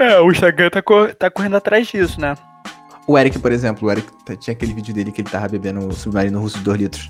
É, 0.00 0.18
o 0.20 0.32
Instagram 0.32 0.68
tá, 0.68 0.82
co- 0.82 1.14
tá 1.14 1.30
correndo 1.30 1.56
atrás 1.56 1.86
disso, 1.86 2.20
né? 2.20 2.34
O 3.06 3.16
Eric, 3.16 3.38
por 3.38 3.52
exemplo, 3.52 3.86
o 3.88 3.92
Eric 3.92 4.10
t- 4.24 4.36
tinha 4.36 4.52
aquele 4.52 4.72
vídeo 4.74 4.92
dele 4.92 5.12
que 5.12 5.20
ele 5.20 5.30
tava 5.30 5.46
bebendo 5.48 5.86
o 5.86 5.92
submarino 5.92 6.40
russo 6.40 6.58
de 6.58 6.64
2 6.64 6.78
litros. 6.80 7.08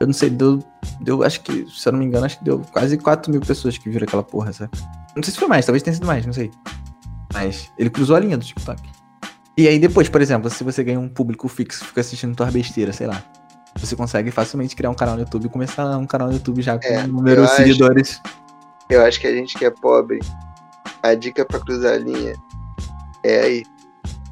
Eu 0.00 0.06
não 0.06 0.14
sei, 0.14 0.30
deu, 0.30 0.58
deu, 1.00 1.22
acho 1.22 1.42
que, 1.42 1.66
se 1.70 1.86
eu 1.86 1.92
não 1.92 1.98
me 1.98 2.06
engano, 2.06 2.24
acho 2.24 2.38
que 2.38 2.44
deu 2.44 2.60
quase 2.72 2.96
4 2.96 3.30
mil 3.30 3.40
pessoas 3.42 3.76
que 3.76 3.90
viram 3.90 4.04
aquela 4.04 4.22
porra, 4.22 4.52
sabe? 4.54 4.70
Não 5.14 5.22
sei 5.22 5.34
se 5.34 5.38
foi 5.38 5.48
mais, 5.48 5.66
talvez 5.66 5.82
tenha 5.82 5.92
sido 5.92 6.06
mais, 6.06 6.24
não 6.24 6.32
sei. 6.32 6.50
Mas 7.34 7.70
ele 7.78 7.90
cruzou 7.90 8.16
a 8.16 8.20
linha 8.20 8.38
do 8.38 8.44
TikTok. 8.44 8.80
E 9.58 9.68
aí 9.68 9.78
depois, 9.78 10.08
por 10.08 10.22
exemplo, 10.22 10.48
se 10.48 10.64
você 10.64 10.82
ganha 10.82 10.98
um 10.98 11.08
público 11.08 11.46
fixo, 11.48 11.84
fica 11.84 12.00
assistindo 12.00 12.34
tua 12.34 12.50
besteira, 12.50 12.92
sei 12.92 13.06
lá. 13.06 13.22
Você 13.78 13.96
consegue 13.96 14.30
facilmente 14.30 14.74
criar 14.76 14.90
um 14.90 14.94
canal 14.94 15.14
no 15.16 15.22
YouTube 15.22 15.46
e 15.46 15.48
começar 15.48 15.96
um 15.96 16.06
canal 16.06 16.28
no 16.28 16.34
YouTube 16.34 16.60
já 16.62 16.78
com 16.78 16.86
É, 16.86 17.06
número 17.06 17.42
de 17.42 17.46
acho- 17.46 17.56
seguidores. 17.56 18.20
Eu 18.88 19.04
acho 19.04 19.20
que 19.20 19.26
a 19.26 19.32
gente 19.34 19.56
que 19.56 19.64
é 19.64 19.70
pobre, 19.70 20.18
a 21.02 21.14
dica 21.14 21.44
pra 21.44 21.60
cruzar 21.60 21.94
a 21.94 21.98
linha 21.98 22.34
é 23.24 23.40
aí, 23.40 23.62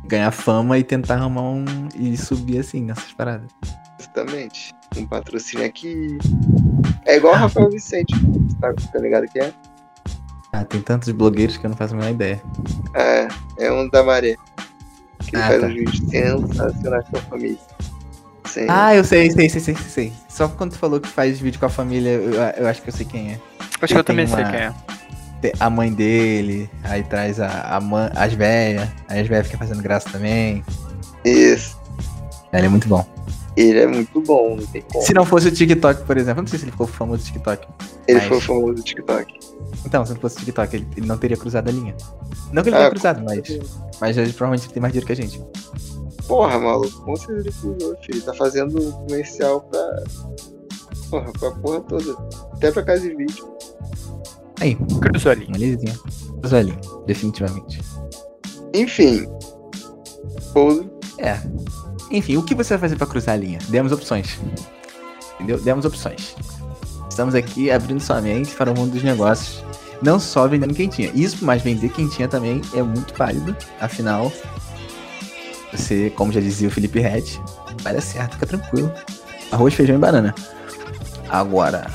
Ganhar 0.05 0.30
fama 0.30 0.78
e 0.78 0.82
tentar 0.84 1.16
arrumar 1.16 1.43
um. 1.43 1.64
e 1.95 2.16
subir 2.16 2.59
assim 2.61 2.82
nessas 2.82 3.12
paradas. 3.12 3.51
justamente. 3.99 4.74
Um 4.97 5.07
patrocínio 5.07 5.66
aqui. 5.66 6.16
É 7.05 7.16
igual 7.16 7.34
o 7.34 7.36
Rafael 7.36 7.68
Vicente, 7.70 8.14
tá, 8.61 8.72
tá 8.72 8.99
ligado 8.99 9.26
que 9.28 9.39
é? 9.39 9.53
Ah, 10.53 10.64
tem 10.64 10.80
tantos 10.80 11.11
blogueiros 11.12 11.57
que 11.59 11.66
eu 11.66 11.70
não 11.70 11.76
faço 11.76 11.93
a 11.95 11.97
menor 11.99 12.11
ideia. 12.11 12.43
É, 12.95 13.28
é 13.59 13.70
um 13.72 13.89
da 13.91 14.03
Maré. 14.03 14.36
Que 15.26 15.36
Ah, 15.36 15.49
faz 15.49 15.61
tá. 15.61 15.66
um 15.66 15.70
vídeo 15.74 16.09
sensacional 16.09 17.03
com 17.11 17.18
a 17.18 17.20
família. 17.22 17.59
Sim. 18.49 18.67
Ah, 18.69 18.95
eu 18.95 19.05
sei, 19.05 19.31
sei, 19.31 19.49
sei, 19.49 19.61
sei, 19.61 19.75
sei, 19.75 19.91
sei. 19.91 20.13
Só 20.29 20.49
quando 20.49 20.73
tu 20.73 20.79
falou 20.79 21.01
que 21.01 21.09
faz 21.09 21.39
vídeo 21.39 21.59
com 21.61 21.67
a 21.67 21.71
família, 21.71 22.11
eu, 22.11 22.33
eu 22.35 22.67
acho 22.67 22.83
que 22.83 22.89
eu 22.89 22.93
sei 22.95 23.05
quem 23.07 23.33
é. 23.33 23.41
Acho 23.81 23.95
que 23.95 24.01
eu 24.01 24.05
também 24.05 24.27
sei 24.27 24.43
uma- 24.43 24.51
quem 24.51 24.61
é. 24.61 24.73
A 25.61 25.71
mãe 25.71 25.93
dele, 25.93 26.69
aí 26.83 27.03
traz 27.05 27.39
a, 27.39 27.77
a 27.77 27.81
mãe, 27.81 28.11
as 28.17 28.33
véias, 28.33 28.89
aí 29.09 29.21
as 29.21 29.29
véias 29.29 29.47
ficam 29.47 29.61
fazendo 29.61 29.81
graça 29.83 30.09
também. 30.11 30.65
Isso. 31.25 31.79
Ele 32.53 32.67
é 32.67 32.69
muito 32.69 32.89
bom. 32.89 33.07
Ele 33.57 33.79
é 33.79 33.87
muito 33.87 34.21
bom, 34.21 34.57
não 34.57 34.67
tem 34.67 34.83
como. 34.83 35.05
Se 35.05 35.13
não 35.15 35.25
fosse 35.25 35.49
o 35.49 35.51
TikTok, 35.53 36.05
por 36.05 36.17
exemplo, 36.17 36.41
eu 36.41 36.43
não 36.43 36.49
sei 36.49 36.59
se 36.59 36.65
ele 36.65 36.73
ficou 36.73 36.87
famoso 36.87 37.21
no 37.23 37.27
TikTok. 37.27 37.69
Ele 38.07 38.19
mas- 38.19 38.29
foi 38.29 38.41
famoso 38.41 38.73
no 38.75 38.83
TikTok. 38.83 39.39
Então, 39.85 40.05
se 40.07 40.13
não 40.15 40.21
fosse 40.21 40.37
o 40.37 40.39
TikTok, 40.41 40.75
ele, 40.77 40.87
ele 40.97 41.07
não 41.07 41.19
teria 41.19 41.37
cruzado 41.37 41.69
a 41.69 41.73
linha. 41.73 41.95
Não 42.53 42.63
que 42.63 42.69
ele 42.71 42.77
Ah, 42.77 42.81
tenha 42.81 42.91
cruzado, 42.91 43.23
mas, 43.25 43.43
mas 44.01 44.17
ele 44.17 44.33
provavelmente 44.33 44.73
tem 44.73 44.81
mais 44.81 44.93
dinheiro 44.93 45.07
que 45.07 45.13
a 45.13 45.17
gente. 45.17 45.41
Porra, 46.29 46.59
maluco, 46.59 47.03
com 47.03 47.16
certeza 47.16 47.49
ele 47.49 47.57
cruzou, 47.61 47.97
filho. 48.03 48.22
Tá 48.22 48.35
fazendo 48.35 48.93
comercial 48.93 49.62
pra. 49.62 50.05
Porra, 51.11 51.33
pra 51.33 51.51
porra 51.53 51.81
toda. 51.81 52.12
Até 52.53 52.70
pra 52.70 52.83
casa 52.83 53.01
de 53.01 53.14
vídeo. 53.16 53.57
Aí, 54.61 54.74
Cruzou 55.01 55.33
ali. 55.33 55.47
uma 55.47 55.57
lisinha. 55.57 55.99
Cruzou 56.41 56.59
a 56.59 56.62
linha, 56.62 56.81
definitivamente. 57.07 57.81
Enfim. 58.74 59.26
Pouso. 60.53 60.91
É. 61.18 61.39
Enfim, 62.11 62.37
o 62.37 62.43
que 62.43 62.55
você 62.55 62.74
vai 62.74 62.79
fazer 62.81 62.97
pra 62.97 63.07
cruzar 63.07 63.35
a 63.35 63.39
linha? 63.39 63.59
Demos 63.68 63.91
opções. 63.93 64.39
Entendeu? 65.35 65.59
Demos 65.61 65.85
opções. 65.85 66.37
Estamos 67.09 67.35
aqui 67.35 67.70
abrindo 67.70 68.01
sua 68.01 68.20
mente 68.20 68.55
para 68.55 68.70
o 68.70 68.74
mundo 68.76 68.93
dos 68.93 69.03
negócios. 69.03 69.64
Não 70.03 70.20
só 70.20 70.47
vendendo 70.47 70.74
quentinha. 70.74 71.11
Isso, 71.14 71.45
mas 71.45 71.62
vender 71.62 71.89
quentinha 71.91 72.29
também 72.29 72.61
é 72.74 72.83
muito 72.83 73.14
válido. 73.14 73.57
Afinal, 73.81 74.31
você, 75.79 76.11
como 76.11 76.33
já 76.33 76.41
dizia 76.41 76.68
o 76.68 76.70
Felipe 76.70 77.01
Red, 77.01 77.24
vai 77.83 77.95
dar 77.95 78.01
certo, 78.01 78.35
fica 78.35 78.47
tranquilo. 78.47 78.93
Arroz, 79.51 79.72
feijão 79.72 79.97
e 79.97 79.99
banana. 79.99 80.35
Agora, 81.29 81.87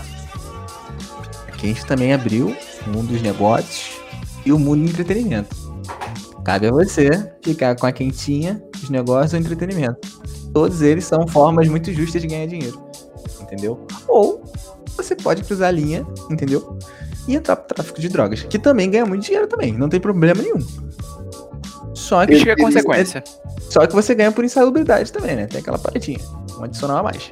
aqui 1.47 1.65
a 1.65 1.69
gente 1.69 1.86
também 1.86 2.13
abriu 2.13 2.55
o 2.88 2.89
mundo 2.89 3.09
dos 3.09 3.21
negócios 3.21 3.99
e 4.45 4.51
o 4.51 4.59
mundo 4.59 4.84
do 4.84 4.89
entretenimento. 4.89 5.55
Cabe 6.43 6.67
a 6.67 6.71
você 6.71 7.31
ficar 7.41 7.75
com 7.75 7.86
a 7.86 7.91
quentinha, 7.91 8.61
os 8.81 8.89
negócios 8.89 9.34
ou 9.34 9.39
entretenimento. 9.39 9.99
Todos 10.53 10.81
eles 10.81 11.05
são 11.05 11.27
formas 11.27 11.67
muito 11.67 11.91
justas 11.93 12.21
de 12.21 12.27
ganhar 12.27 12.47
dinheiro. 12.47 12.81
Entendeu? 13.41 13.86
Ou 14.07 14.43
você 14.95 15.15
pode 15.15 15.43
cruzar 15.43 15.69
a 15.69 15.71
linha, 15.71 16.05
entendeu? 16.29 16.77
E 17.27 17.36
entrar 17.36 17.55
pro 17.55 17.75
tráfico 17.75 18.01
de 18.01 18.09
drogas, 18.09 18.43
que 18.43 18.59
também 18.59 18.89
ganha 18.89 19.05
muito 19.05 19.23
dinheiro 19.23 19.47
também, 19.47 19.71
não 19.73 19.88
tem 19.88 19.99
problema 19.99 20.41
nenhum. 20.41 20.59
Só 22.04 22.26
que, 22.26 22.49
é 22.49 22.56
consequência. 22.58 23.24
só 23.70 23.88
que 23.88 23.93
você 23.93 24.14
ganha 24.14 24.32
por 24.32 24.43
insalubridade 24.43 25.12
também, 25.12 25.38
né? 25.38 25.47
Tem 25.47 25.62
aquela 25.62 25.80
paretinha. 25.80 26.20
Um 26.60 26.66
adicional 26.66 26.97
a 26.97 27.04
mais. 27.04 27.32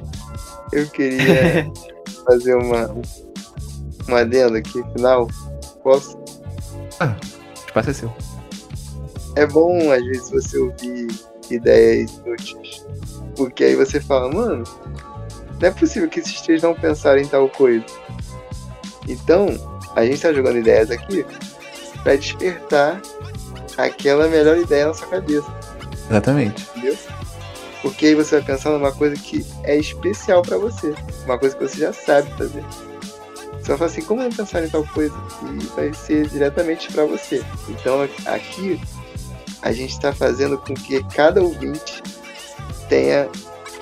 Eu 0.72 0.88
queria 0.88 1.70
fazer 2.24 2.54
uma. 2.54 2.96
Uma 4.08 4.20
adenda 4.20 4.58
aqui, 4.58 4.82
final. 4.96 5.28
Posso? 5.82 6.16
O 6.16 7.66
espaço 7.66 7.90
é 7.90 7.92
seu. 7.92 8.12
É 9.36 9.46
bom, 9.46 9.92
às 9.92 10.02
vezes, 10.04 10.30
você 10.30 10.58
ouvir 10.58 11.08
ideias 11.50 12.10
inúteis. 12.24 12.84
Porque 13.36 13.64
aí 13.64 13.76
você 13.76 14.00
fala, 14.00 14.32
mano, 14.32 14.64
não 15.60 15.68
é 15.68 15.70
possível 15.70 16.08
que 16.08 16.20
esses 16.20 16.40
três 16.40 16.62
não 16.62 16.74
pensaram 16.74 17.20
em 17.20 17.26
tal 17.26 17.48
coisa. 17.48 17.84
Então, 19.06 19.46
a 19.94 20.04
gente 20.04 20.22
tá 20.22 20.32
jogando 20.32 20.58
ideias 20.58 20.90
aqui 20.90 21.24
pra 22.02 22.16
despertar 22.16 23.00
aquela 23.76 24.28
melhor 24.28 24.56
ideia 24.56 24.88
na 24.88 24.94
sua 24.94 25.06
cabeça, 25.08 25.52
Exatamente. 26.10 26.62
entendeu? 26.70 26.96
Porque 27.80 28.06
aí 28.06 28.14
você 28.14 28.36
vai 28.36 28.44
pensar 28.44 28.70
numa 28.70 28.92
coisa 28.92 29.16
que 29.16 29.44
é 29.64 29.76
especial 29.76 30.42
pra 30.42 30.56
você, 30.56 30.94
uma 31.24 31.38
coisa 31.38 31.56
que 31.56 31.66
você 31.66 31.78
já 31.78 31.92
sabe 31.92 32.30
fazer. 32.38 32.64
Você 33.60 33.68
vai 33.68 33.76
falar 33.78 33.90
assim, 33.90 34.02
como 34.02 34.22
não 34.22 34.30
pensar 34.30 34.64
em 34.64 34.68
tal 34.68 34.84
coisa? 34.88 35.14
E 35.42 35.64
vai 35.74 35.92
ser 35.94 36.28
diretamente 36.28 36.92
pra 36.92 37.04
você. 37.04 37.44
Então 37.68 38.02
aqui 38.26 38.80
a 39.62 39.72
gente 39.72 39.90
está 39.92 40.12
fazendo 40.12 40.58
com 40.58 40.74
que 40.74 41.02
cada 41.14 41.40
ouvinte 41.42 42.02
tenha 42.88 43.28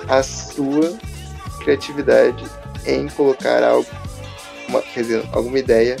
a 0.07 0.21
sua 0.23 0.97
criatividade 1.59 2.43
em 2.85 3.07
colocar 3.09 3.63
algo, 3.63 3.87
uma, 4.67 4.81
quer 4.81 5.01
dizer, 5.01 5.23
alguma 5.31 5.59
ideia 5.59 5.97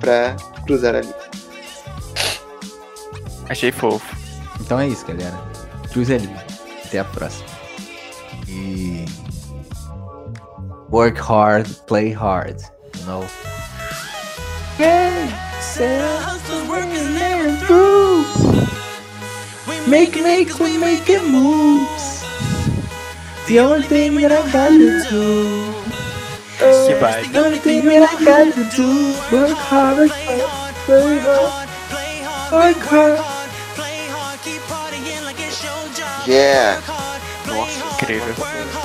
pra 0.00 0.36
cruzar 0.66 0.94
ali. 0.94 1.14
Achei 3.48 3.72
fofo. 3.72 4.16
Então 4.60 4.78
é 4.78 4.88
isso, 4.88 5.06
galera. 5.06 5.38
Cruze 5.92 6.14
ali. 6.14 6.30
Até 6.84 6.98
a 6.98 7.04
próxima. 7.04 7.46
E. 8.46 9.04
Work 10.90 11.20
hard, 11.20 11.68
play 11.86 12.12
hard. 12.12 12.62
You 12.98 13.06
know? 13.06 13.24
Make, 19.86 20.20
make, 20.22 20.58
we 20.60 20.76
make 20.76 21.08
it 21.08 21.22
moves. 21.24 22.24
The 23.46 23.60
only 23.60 23.82
thing 23.82 24.16
that 24.16 24.32
I 24.32 24.42
gotta 24.50 25.08
do. 25.08 25.74
Que 26.58 26.94
vai. 26.96 27.22
The 27.24 27.38
only 27.38 27.58
thing 27.58 27.84
that 27.86 28.02
I 28.02 28.24
gotta 28.24 28.64
do. 28.76 29.14
Work 29.32 29.56
hard, 29.56 30.10
play 30.84 31.18
hard, 31.20 31.68
work 32.52 32.76
hard. 32.86 33.37
Yeah! 36.28 36.78
Incrível. 38.02 38.77